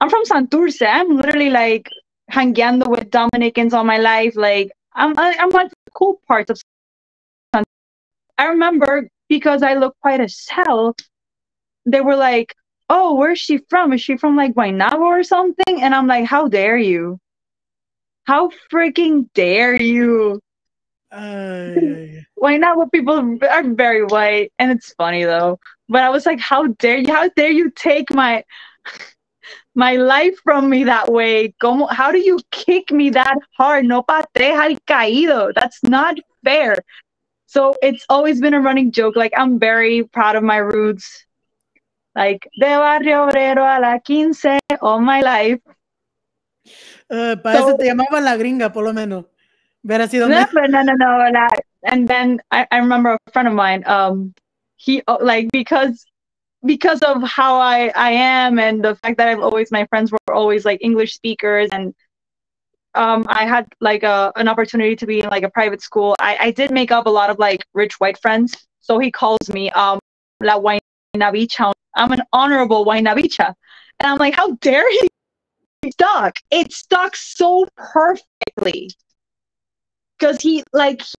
I'm 0.00 0.10
from 0.10 0.24
Santurce. 0.24 0.82
I'm 0.82 1.14
literally 1.16 1.50
like 1.50 1.88
hangando 2.30 2.88
with 2.88 3.10
Dominicans 3.10 3.74
all 3.74 3.84
my 3.84 3.98
life. 3.98 4.36
Like 4.36 4.70
I'm 4.94 5.18
I'm 5.18 5.50
like 5.50 5.70
the 5.70 5.90
cool 5.92 6.20
parts 6.26 6.50
of 6.50 6.60
I 8.38 8.46
remember 8.46 9.08
because 9.28 9.62
I 9.62 9.74
look 9.74 9.94
quite 10.00 10.20
as 10.20 10.46
hell, 10.48 10.96
they 11.84 12.00
were 12.00 12.16
like, 12.16 12.54
Oh, 12.88 13.14
where's 13.14 13.38
she 13.38 13.58
from? 13.68 13.92
Is 13.92 14.00
she 14.00 14.16
from 14.16 14.34
like 14.34 14.54
Guaynabo 14.54 15.00
or 15.00 15.22
something? 15.22 15.82
And 15.82 15.94
I'm 15.94 16.06
like, 16.06 16.24
How 16.24 16.48
dare 16.48 16.78
you? 16.78 17.18
How 18.24 18.50
freaking 18.72 19.28
dare 19.34 19.80
you? 19.80 20.40
Uh, 21.12 21.74
Guaynabo 22.40 22.90
people 22.92 23.38
are 23.48 23.62
very 23.62 24.04
white 24.04 24.52
and 24.58 24.70
it's 24.72 24.92
funny 24.94 25.24
though. 25.24 25.58
But 25.88 26.02
I 26.02 26.10
was 26.10 26.26
like, 26.26 26.40
How 26.40 26.66
dare 26.66 26.98
you? 26.98 27.12
How 27.12 27.28
dare 27.36 27.50
you 27.50 27.70
take 27.70 28.12
my 28.12 28.44
my 29.74 29.96
life 29.96 30.36
from 30.42 30.68
me 30.68 30.84
that 30.84 31.10
way? 31.10 31.54
Como, 31.60 31.86
how 31.86 32.10
do 32.12 32.18
you 32.18 32.38
kick 32.50 32.90
me 32.90 33.10
that 33.10 33.36
hard? 33.56 33.84
No 33.84 34.02
pateja 34.02 34.64
al 34.70 34.76
caído. 34.86 35.52
That's 35.54 35.82
not 35.82 36.16
fair. 36.44 36.76
So 37.46 37.74
it's 37.82 38.04
always 38.08 38.40
been 38.40 38.54
a 38.54 38.60
running 38.60 38.92
joke. 38.92 39.16
Like 39.16 39.32
I'm 39.36 39.58
very 39.58 40.04
proud 40.04 40.36
of 40.36 40.42
my 40.42 40.58
roots. 40.58 41.26
Like 42.14 42.48
de 42.58 42.66
barrio 42.66 43.26
obrero 43.28 43.62
a 43.62 43.80
la 43.80 43.98
quince 43.98 44.58
all 44.80 45.00
my 45.00 45.20
life. 45.20 45.60
Uh, 47.08 47.36
para 47.36 47.58
so, 47.58 47.68
eso 47.68 47.76
te 47.76 47.86
llamaban 47.86 48.24
la 48.24 48.36
gringa, 48.36 48.72
por 48.72 48.84
lo 48.84 48.92
menos. 48.92 49.24
Hubiera 49.82 50.08
sido 50.08 50.28
No, 50.28 50.36
mejor. 50.36 50.62
but 50.62 50.70
no, 50.70 50.82
no, 50.82 50.92
no. 50.94 51.48
And 51.84 52.06
then 52.06 52.40
I, 52.50 52.66
I 52.70 52.78
remember 52.78 53.16
a 53.26 53.30
friend 53.32 53.48
of 53.48 53.54
mine. 53.54 53.82
Um, 53.86 54.34
he 54.76 55.02
uh, 55.08 55.18
like 55.20 55.48
because 55.52 56.04
because 56.64 57.00
of 57.00 57.22
how 57.22 57.56
I 57.56 57.90
I 57.94 58.10
am 58.12 58.58
and 58.58 58.84
the 58.84 58.94
fact 58.96 59.16
that 59.18 59.28
I've 59.28 59.40
always 59.40 59.70
my 59.70 59.86
friends 59.86 60.12
were 60.12 60.34
always 60.34 60.64
like 60.64 60.78
English 60.82 61.14
speakers 61.14 61.68
and 61.72 61.94
um 62.94 63.24
I 63.28 63.46
had 63.46 63.66
like 63.80 64.02
a 64.02 64.32
an 64.36 64.48
opportunity 64.48 64.96
to 64.96 65.06
be 65.06 65.20
in 65.20 65.28
like 65.28 65.42
a 65.42 65.50
private 65.50 65.82
school. 65.82 66.14
I 66.20 66.36
I 66.40 66.50
did 66.50 66.70
make 66.70 66.90
up 66.90 67.06
a 67.06 67.10
lot 67.10 67.30
of 67.30 67.38
like 67.38 67.64
rich 67.74 67.94
white 67.98 68.18
friends. 68.18 68.56
So 68.80 68.98
he 68.98 69.10
calls 69.10 69.48
me 69.48 69.70
um 69.70 69.98
la 70.40 70.60
Guaynabicha. 70.60 71.72
I'm 71.96 72.12
an 72.12 72.22
honorable 72.32 72.84
Guaynabicha, 72.84 73.54
and 74.00 74.06
I'm 74.06 74.18
like, 74.18 74.34
how 74.34 74.52
dare 74.56 74.90
he? 74.90 75.08
Stuck. 75.92 76.36
It 76.50 76.72
stuck 76.72 77.16
so 77.16 77.66
perfectly 77.74 78.90
because 80.18 80.40
he 80.42 80.62
like 80.74 81.00
he's 81.00 81.14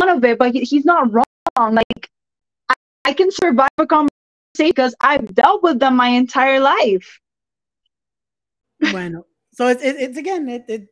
one 0.00 0.08
of 0.08 0.24
it, 0.24 0.38
but 0.38 0.52
he, 0.52 0.60
he's 0.60 0.84
not 0.84 1.12
wrong. 1.12 1.24
Like 1.58 2.08
I, 2.68 2.74
I 3.06 3.12
can 3.12 3.30
survive 3.32 3.68
a 3.78 3.86
conversation 3.86 4.23
because 4.58 4.94
I've 5.00 5.34
dealt 5.34 5.62
with 5.62 5.78
them 5.80 5.96
my 5.96 6.08
entire 6.08 6.60
life. 6.60 7.20
Bueno, 8.92 9.24
so 9.52 9.68
it's, 9.68 9.82
it, 9.82 9.96
it's 9.98 10.18
again, 10.18 10.48
it, 10.48 10.64
it, 10.68 10.88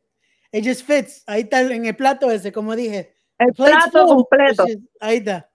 it 0.51 0.63
just 0.63 0.83
fits. 0.83 1.23
Ahí 1.27 1.43
está 1.49 1.61
en 1.69 1.85
el 1.85 1.93
plato 1.95 2.29
ese, 2.29 2.51
como 2.51 2.75
dije. 2.75 3.09
El 3.39 3.53
plato 3.53 4.07
full, 4.07 4.15
completo. 4.25 4.65
is- 4.67 4.77
ahí 5.01 5.17
está. 5.17 5.45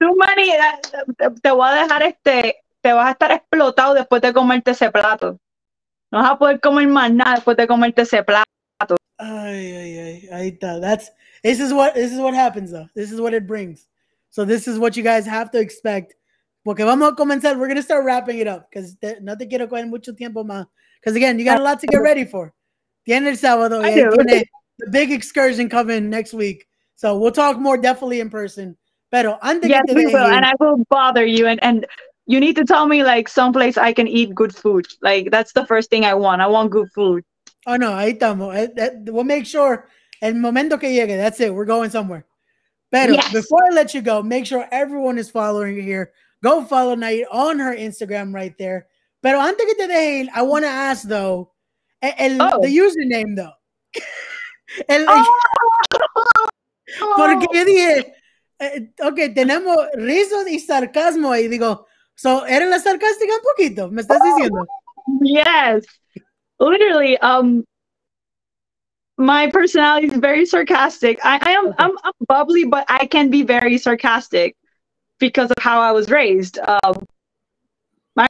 Too 0.00 0.14
many. 0.16 0.50
eh, 0.50 0.80
Te, 1.16 1.30
te 1.42 1.50
voy 1.50 1.68
a 1.68 1.82
dejar 1.82 2.02
este. 2.02 2.56
Te 2.80 2.92
vas 2.92 3.08
a 3.08 3.10
estar 3.12 3.32
explotado 3.32 3.94
después 3.94 4.22
de 4.22 4.32
comerte 4.32 4.70
ese 4.72 4.90
plato. 4.90 5.38
No 6.10 6.20
vas 6.22 6.30
a 6.32 6.38
poder 6.38 6.60
comer 6.60 6.86
más 6.88 7.12
nada 7.12 7.34
después 7.36 7.56
de 7.56 7.66
comerte 7.66 8.02
ese 8.02 8.22
plato. 8.22 8.44
Ay, 9.18 9.72
ay, 9.72 9.98
ay, 9.98 10.28
ahí 10.32 10.48
está. 10.48 10.80
That's 10.80 11.10
this 11.42 11.58
is 11.58 11.72
what 11.72 11.94
this 11.94 12.12
is 12.12 12.18
what 12.20 12.34
happens 12.34 12.70
though. 12.70 12.88
This 12.94 13.10
is 13.10 13.20
what 13.20 13.34
it 13.34 13.46
brings. 13.46 13.88
So 14.30 14.44
this 14.44 14.68
is 14.68 14.78
what 14.78 14.96
you 14.96 15.02
guys 15.02 15.26
have 15.26 15.50
to 15.50 15.58
expect. 15.58 16.14
Porque 16.68 16.84
vamos 16.84 17.10
a 17.10 17.14
comenzar. 17.14 17.56
We're 17.56 17.68
gonna 17.68 17.80
start 17.80 18.04
wrapping 18.04 18.40
it 18.40 18.46
up 18.46 18.68
because 18.68 18.94
no 19.22 19.34
te 19.38 19.46
quiero 19.46 19.68
coger 19.68 19.88
mucho 19.88 20.12
tiempo 20.12 20.44
más. 20.44 20.66
Because 21.00 21.16
again, 21.16 21.38
you 21.38 21.44
got 21.46 21.58
a 21.58 21.62
lot 21.62 21.80
to 21.80 21.86
get 21.86 22.02
ready 22.02 22.26
for. 22.26 22.52
Tiene 23.06 23.26
el 23.26 23.36
sábado. 23.38 23.82
I 23.82 23.94
tiene 23.94 24.44
the 24.78 24.90
big 24.90 25.10
excursion 25.10 25.70
coming 25.70 26.10
next 26.10 26.34
week. 26.34 26.66
So 26.94 27.16
we'll 27.16 27.32
talk 27.32 27.58
more 27.58 27.78
definitely 27.78 28.20
in 28.20 28.28
person. 28.28 28.76
Pero 29.10 29.38
antes 29.42 29.70
Yes, 29.70 29.82
we 29.94 30.04
will, 30.08 30.26
and 30.26 30.44
I 30.44 30.52
will 30.60 30.84
bother 30.90 31.24
you. 31.24 31.46
And 31.46 31.58
and 31.64 31.86
you 32.26 32.38
need 32.38 32.56
to 32.56 32.66
tell 32.66 32.86
me 32.86 33.02
like 33.02 33.30
someplace 33.30 33.78
I 33.78 33.94
can 33.94 34.06
eat 34.06 34.34
good 34.34 34.54
food. 34.54 34.84
Like 35.00 35.30
that's 35.30 35.54
the 35.54 35.64
first 35.64 35.88
thing 35.88 36.04
I 36.04 36.12
want. 36.12 36.42
I 36.42 36.48
want 36.48 36.70
good 36.70 36.92
food. 36.94 37.24
Oh 37.66 37.76
no, 37.76 37.92
ahí 37.92 38.18
estamos. 38.18 38.54
Eh, 38.54 38.66
that- 38.76 39.10
we'll 39.10 39.24
make 39.24 39.46
sure 39.46 39.88
el 40.20 40.34
momento 40.34 40.76
que 40.76 40.90
llegue, 40.90 41.16
that's 41.16 41.40
it. 41.40 41.54
We're 41.54 41.64
going 41.64 41.88
somewhere. 41.88 42.26
Pero 42.92 43.14
Yes. 43.14 43.32
before 43.32 43.64
I 43.70 43.74
let 43.74 43.94
you 43.94 44.02
go, 44.02 44.22
make 44.22 44.44
sure 44.44 44.68
everyone 44.70 45.16
is 45.16 45.30
following 45.30 45.74
you 45.74 45.80
here. 45.82 46.12
Go 46.42 46.64
follow 46.64 46.94
Nahir 46.94 47.24
on 47.30 47.58
her 47.58 47.74
Instagram 47.74 48.32
right 48.34 48.56
there. 48.58 48.86
Pero 49.22 49.40
antes 49.40 49.66
que 49.66 49.74
te 49.74 49.86
deje 49.88 50.28
I 50.34 50.42
want 50.42 50.64
to 50.64 50.70
ask 50.70 51.06
though, 51.08 51.52
el, 52.00 52.38
Oh. 52.40 52.60
the 52.62 52.68
username 52.68 53.34
though. 53.36 53.52
El- 54.88 55.06
Oh! 55.08 56.48
Porque 57.16 57.46
yo 57.52 57.64
dije, 57.64 58.14
eh, 58.60 58.88
ok, 59.02 59.34
tenemos 59.34 59.76
risas 59.94 60.48
y 60.48 60.58
sarcasmo 60.58 61.30
ahí. 61.32 61.48
Digo, 61.48 61.86
so, 62.14 62.46
¿eres 62.46 62.68
la 62.70 62.78
sarcástica 62.78 63.34
un 63.34 63.42
poquito? 63.42 63.90
¿Me 63.90 64.00
estás 64.02 64.20
diciendo? 64.22 64.66
Yes. 65.20 65.84
Literally, 66.60 67.18
um 67.20 67.64
my 69.16 69.48
personality 69.50 70.06
is 70.06 70.14
very 70.18 70.46
sarcastic. 70.46 71.18
I, 71.24 71.38
I 71.42 71.50
am. 71.52 71.74
I'm, 71.78 71.90
I'm 72.04 72.12
bubbly, 72.28 72.64
but 72.64 72.84
I 72.88 73.06
can 73.06 73.30
be 73.30 73.42
very 73.42 73.76
sarcastic 73.78 74.56
because 75.18 75.50
of 75.50 75.56
how 75.60 75.80
I 75.80 75.92
was 75.92 76.10
raised. 76.10 76.58
Um 76.58 77.06
my 78.16 78.26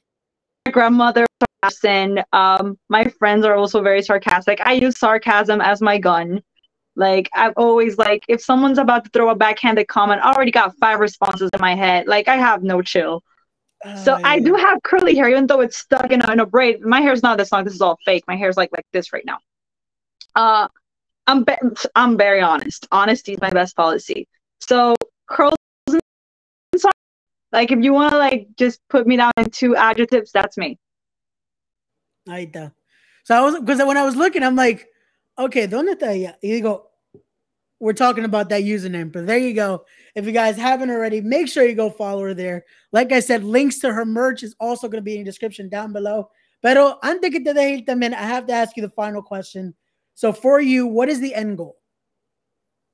grandmother 0.71 1.27
sarcastic. 1.63 2.25
Um 2.33 2.79
my 2.89 3.05
friends 3.19 3.45
are 3.45 3.55
also 3.55 3.83
very 3.83 4.03
sarcastic. 4.03 4.61
I 4.61 4.73
use 4.73 4.99
sarcasm 4.99 5.61
as 5.61 5.81
my 5.81 5.99
gun. 5.99 6.43
Like 6.97 7.31
I've 7.35 7.55
always 7.57 7.97
like 7.97 8.25
if 8.29 8.43
someone's 8.43 8.79
about 8.79 9.05
to 9.05 9.11
throw 9.11 9.31
a 9.31 9.35
backhanded 9.35 9.87
comment, 9.89 10.21
I 10.23 10.33
already 10.33 10.51
got 10.51 10.77
five 10.79 10.99
responses 11.01 11.51
in 11.53 11.61
my 11.61 11.75
head. 11.75 12.07
Like 12.09 12.29
I 12.29 12.37
have 12.37 12.63
no 12.63 12.83
chill. 12.83 13.23
So 14.05 14.19
I 14.25 14.41
do 14.41 14.55
have 14.55 14.83
curly 14.83 15.15
hair, 15.15 15.29
even 15.29 15.47
though 15.47 15.61
it's 15.61 15.79
stuck 15.79 16.11
in 16.11 16.21
a, 16.21 16.33
in 16.33 16.41
a 16.41 16.47
braid. 16.47 16.81
My 16.81 17.01
hair's 17.01 17.23
not 17.23 17.39
this 17.39 17.53
long. 17.53 17.63
This 17.65 17.75
is 17.75 17.81
all 17.81 17.97
fake. 18.05 18.25
My 18.27 18.35
hair's 18.35 18.57
like 18.57 18.71
like 18.73 18.87
this 18.93 19.13
right 19.13 19.25
now. 19.25 19.39
Uh, 20.35 20.67
I'm 21.29 21.45
be- 21.45 21.55
I'm 21.95 22.17
very 22.17 22.41
honest. 22.41 22.89
Honesty 22.91 23.35
is 23.35 23.41
my 23.41 23.51
best 23.51 23.77
policy. 23.77 24.27
So 24.61 24.97
curls. 25.29 25.55
Like 27.53 27.71
if 27.73 27.83
you 27.83 27.93
want 27.93 28.13
to 28.13 28.19
like 28.19 28.49
just 28.57 28.81
put 28.89 29.07
me 29.07 29.17
down 29.17 29.33
in 29.37 29.51
two 29.51 29.77
adjectives, 29.77 30.33
that's 30.33 30.57
me. 30.57 30.79
Ahí 32.29 32.53
está. 32.53 32.73
So 33.25 33.35
I 33.35 33.41
was 33.41 33.59
because 33.59 33.79
when 33.85 33.97
I 33.97 34.05
was 34.05 34.17
looking, 34.17 34.43
I'm 34.43 34.57
like, 34.57 34.87
okay, 35.39 35.67
¿dónde 35.67 35.95
está 35.95 36.09
ella? 36.09 36.37
Y 36.43 36.49
digo, 36.49 36.83
we're 37.81 37.93
talking 37.93 38.25
about 38.25 38.49
that 38.49 38.63
username, 38.63 39.13
but 39.13 39.27
there 39.27 39.39
you 39.39 39.55
go. 39.55 39.85
If 40.15 40.27
you 40.27 40.33
guys 40.33 40.57
haven't 40.57 40.91
already, 40.91 41.21
make 41.21 41.49
sure 41.49 41.65
you 41.65 41.75
go 41.75 41.91
follow 41.91 42.23
her 42.23 42.35
there. 42.35 42.65
Like 42.93 43.13
I 43.13 43.21
said, 43.21 43.45
links 43.45 43.79
to 43.81 43.93
her 43.93 44.05
merch 44.05 44.43
is 44.43 44.55
also 44.59 44.89
going 44.89 45.01
to 45.01 45.05
be 45.05 45.15
in 45.15 45.21
the 45.21 45.25
description 45.25 45.69
down 45.69 45.93
below. 45.93 46.31
Pero 46.61 46.99
antes 47.05 47.31
que 47.31 47.45
te 47.45 47.53
deje 47.53 47.79
ir 47.79 47.85
también, 47.85 48.15
I 48.15 48.23
have 48.23 48.47
to 48.47 48.53
ask 48.53 48.77
you 48.77 48.83
the 48.83 48.91
final 48.91 49.23
question. 49.23 49.75
So 50.15 50.33
for 50.33 50.61
you, 50.61 50.87
what 50.87 51.09
is 51.09 51.21
the 51.21 51.35
end 51.35 51.59
goal? 51.59 51.77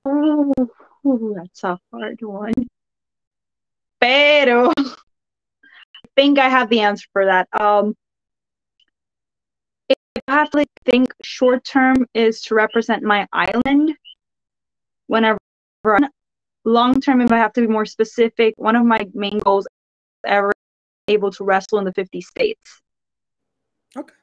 Oh, 0.04 0.52
that's 1.34 1.64
a 1.64 1.78
hard 1.90 2.18
one. 2.20 2.52
Pero 4.04 4.70
I 4.76 6.08
think 6.14 6.38
I 6.38 6.50
have 6.50 6.68
the 6.68 6.80
answer 6.80 7.06
for 7.14 7.24
that. 7.24 7.48
Um, 7.58 7.94
if 9.88 9.96
I 10.28 10.32
have 10.32 10.50
to 10.50 10.66
think 10.84 11.14
short 11.22 11.64
term 11.64 12.04
is 12.12 12.42
to 12.42 12.54
represent 12.54 13.02
my 13.02 13.26
island. 13.32 13.96
Whenever 15.06 15.38
long 16.66 17.00
term, 17.00 17.22
if 17.22 17.32
I 17.32 17.38
have 17.38 17.54
to 17.54 17.62
be 17.62 17.66
more 17.66 17.86
specific, 17.86 18.52
one 18.58 18.76
of 18.76 18.84
my 18.84 19.08
main 19.14 19.38
goals 19.38 19.66
ever 20.26 20.52
able 21.08 21.30
to 21.32 21.44
wrestle 21.44 21.78
in 21.78 21.86
the 21.86 21.92
50 21.94 22.20
states. 22.20 22.82
Okay. 23.96 24.14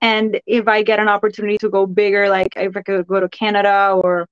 And 0.00 0.40
if 0.46 0.66
I 0.66 0.82
get 0.82 0.98
an 0.98 1.08
opportunity 1.08 1.58
to 1.58 1.68
go 1.68 1.86
bigger, 1.86 2.28
like 2.28 2.54
if 2.56 2.76
I 2.76 2.82
could 2.82 3.06
go 3.06 3.20
to 3.20 3.28
Canada 3.28 3.92
or, 4.02 4.26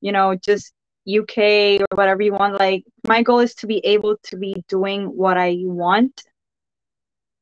you 0.00 0.12
know, 0.12 0.36
just 0.36 0.72
UK 1.18 1.80
or 1.80 1.96
whatever 1.96 2.22
you 2.22 2.32
want, 2.32 2.58
like 2.58 2.84
my 3.06 3.22
goal 3.22 3.40
is 3.40 3.54
to 3.56 3.66
be 3.66 3.78
able 3.78 4.16
to 4.24 4.36
be 4.36 4.62
doing 4.68 5.06
what 5.06 5.36
I 5.36 5.56
want 5.60 6.22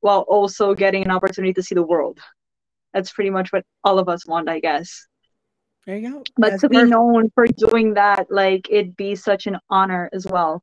while 0.00 0.20
also 0.20 0.74
getting 0.74 1.04
an 1.04 1.10
opportunity 1.10 1.52
to 1.54 1.62
see 1.62 1.74
the 1.74 1.82
world. 1.82 2.18
That's 2.94 3.12
pretty 3.12 3.30
much 3.30 3.52
what 3.52 3.64
all 3.84 3.98
of 3.98 4.08
us 4.08 4.26
want, 4.26 4.48
I 4.48 4.60
guess. 4.60 5.06
There 5.86 5.96
you 5.96 6.10
go. 6.10 6.22
But 6.36 6.50
That's 6.50 6.62
to 6.62 6.68
be 6.68 6.82
known 6.84 7.30
for 7.34 7.46
doing 7.46 7.94
that, 7.94 8.30
like 8.30 8.68
it'd 8.70 8.96
be 8.96 9.14
such 9.14 9.46
an 9.46 9.58
honor 9.70 10.08
as 10.12 10.26
well. 10.26 10.62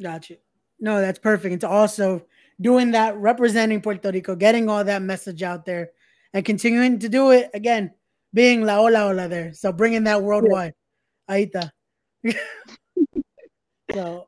Gotcha. 0.00 0.36
No, 0.80 1.00
that's 1.00 1.18
perfect. 1.18 1.54
It's 1.54 1.64
also 1.64 2.26
doing 2.60 2.92
that, 2.92 3.16
representing 3.16 3.80
Puerto 3.80 4.10
Rico, 4.10 4.36
getting 4.36 4.68
all 4.68 4.84
that 4.84 5.02
message 5.02 5.42
out 5.42 5.64
there, 5.64 5.90
and 6.32 6.44
continuing 6.44 6.98
to 6.98 7.08
do 7.08 7.30
it 7.30 7.50
again, 7.54 7.92
being 8.32 8.64
la 8.64 8.76
Hola 8.76 8.98
Hola 8.98 9.28
there. 9.28 9.52
So 9.54 9.72
bringing 9.72 10.04
that 10.04 10.22
worldwide. 10.22 10.74
Ahí 11.28 11.50
está. 11.50 11.70
so, 13.92 14.26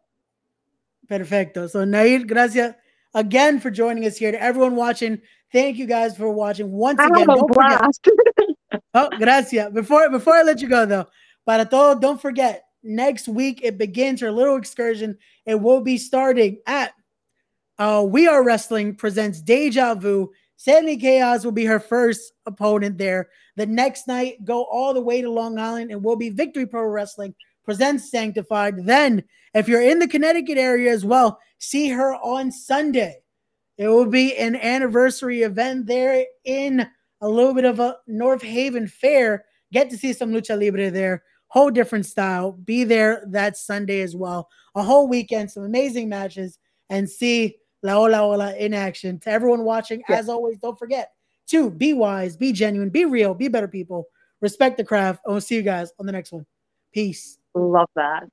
perfecto. 1.09 1.67
So, 1.69 1.85
Nahir, 1.85 2.27
gracias 2.27 2.75
again 3.15 3.61
for 3.61 3.71
joining 3.71 4.07
us 4.07 4.17
here. 4.17 4.33
To 4.33 4.43
everyone 4.43 4.77
watching, 4.77 5.21
thank 5.53 5.77
you 5.77 5.87
guys 5.87 6.17
for 6.17 6.31
watching 6.31 6.71
once 6.71 7.01
I 7.01 7.07
again. 7.07 7.27
Don't 7.27 7.55
forget. 7.55 7.83
Oh, 8.95 9.11
gracias. 9.19 9.73
Before 9.73 10.09
before 10.11 10.35
I 10.35 10.43
let 10.43 10.61
you 10.63 10.69
go 10.69 10.87
though, 10.87 11.07
para 11.45 11.67
todo, 11.67 12.01
don't 12.01 12.21
forget 12.21 12.65
next 12.83 13.29
week 13.29 13.61
it 13.63 13.77
begins 13.77 14.23
our 14.23 14.31
little 14.31 14.57
excursion. 14.57 15.19
It 15.45 15.61
will 15.61 15.83
be 15.83 15.99
starting 15.99 16.61
at 16.67 16.93
uh 17.79 18.05
We 18.09 18.27
Are 18.27 18.43
Wrestling 18.43 18.95
presents 18.95 19.43
Deja 19.43 19.95
Vu. 19.95 20.33
Sandy 20.57 20.97
Chaos 20.97 21.45
will 21.45 21.53
be 21.53 21.65
her 21.65 21.81
first 21.81 22.33
opponent 22.47 22.99
there. 22.99 23.29
The 23.57 23.67
next 23.67 24.09
night, 24.09 24.45
go 24.45 24.65
all 24.65 24.95
the 24.95 25.01
way 25.01 25.21
to 25.21 25.31
Long 25.31 25.59
Island 25.59 25.91
and 25.91 26.03
will 26.03 26.17
be 26.17 26.31
Victory 26.31 26.67
Pro 26.67 26.85
Wrestling 26.85 27.35
presents 27.65 28.11
Sanctified. 28.11 28.87
Then, 28.87 29.23
if 29.55 29.69
you're 29.69 29.83
in 29.83 29.99
the 29.99 30.09
Connecticut 30.09 30.59
area 30.59 30.93
as 30.93 31.05
well, 31.05 31.39
see 31.59 31.89
her 31.89 32.15
on 32.15 32.51
Sunday. 32.51 33.19
It 33.77 33.89
will 33.89 34.07
be 34.07 34.37
an 34.37 34.57
anniversary 34.57 35.43
event 35.43 35.87
there 35.87 36.25
in 36.45 36.89
a 37.21 37.29
little 37.29 37.55
bit 37.55 37.65
of 37.65 37.81
a 37.81 37.97
North 38.07 38.43
Haven 38.43 38.87
fair. 38.87 39.45
Get 39.73 39.91
to 39.91 39.99
see 39.99 40.13
some 40.13 40.33
lucha 40.33 40.59
libre 40.59 40.91
there. 40.91 41.23
Whole 41.49 41.71
different 41.71 42.07
style. 42.07 42.53
Be 42.53 42.85
there 42.85 43.25
that 43.29 43.57
Sunday 43.57 44.01
as 44.01 44.17
well. 44.17 44.49
A 44.75 44.83
whole 44.83 45.09
weekend, 45.09 45.51
some 45.51 45.65
amazing 45.65 46.09
matches, 46.09 46.59
and 46.89 47.09
see 47.09 47.57
La 47.83 47.95
Hola 47.95 48.19
Hola 48.19 48.57
in 48.57 48.75
action. 48.75 49.19
To 49.21 49.31
everyone 49.31 49.65
watching, 49.65 50.03
Yeah. 50.09 50.17
as 50.17 50.29
always, 50.29 50.59
don't 50.59 50.79
forget 50.79 51.13
to 51.49 51.71
be 51.71 51.93
wise, 51.93 52.37
be 52.37 52.53
genuine, 52.53 52.91
be 52.91 53.05
real, 53.05 53.35
be 53.35 53.49
better 53.49 53.69
people, 53.69 54.07
respect 54.41 54.77
the 54.77 54.85
craft. 54.85 55.21
And 55.25 55.35
we'll 55.35 55.41
see 55.41 55.55
you 55.57 55.63
guys 55.63 55.93
on 55.99 56.07
the 56.07 56.13
next 56.13 56.33
one. 56.33 56.47
Peace. 56.93 57.39
Love 57.55 57.89
that. 57.95 58.25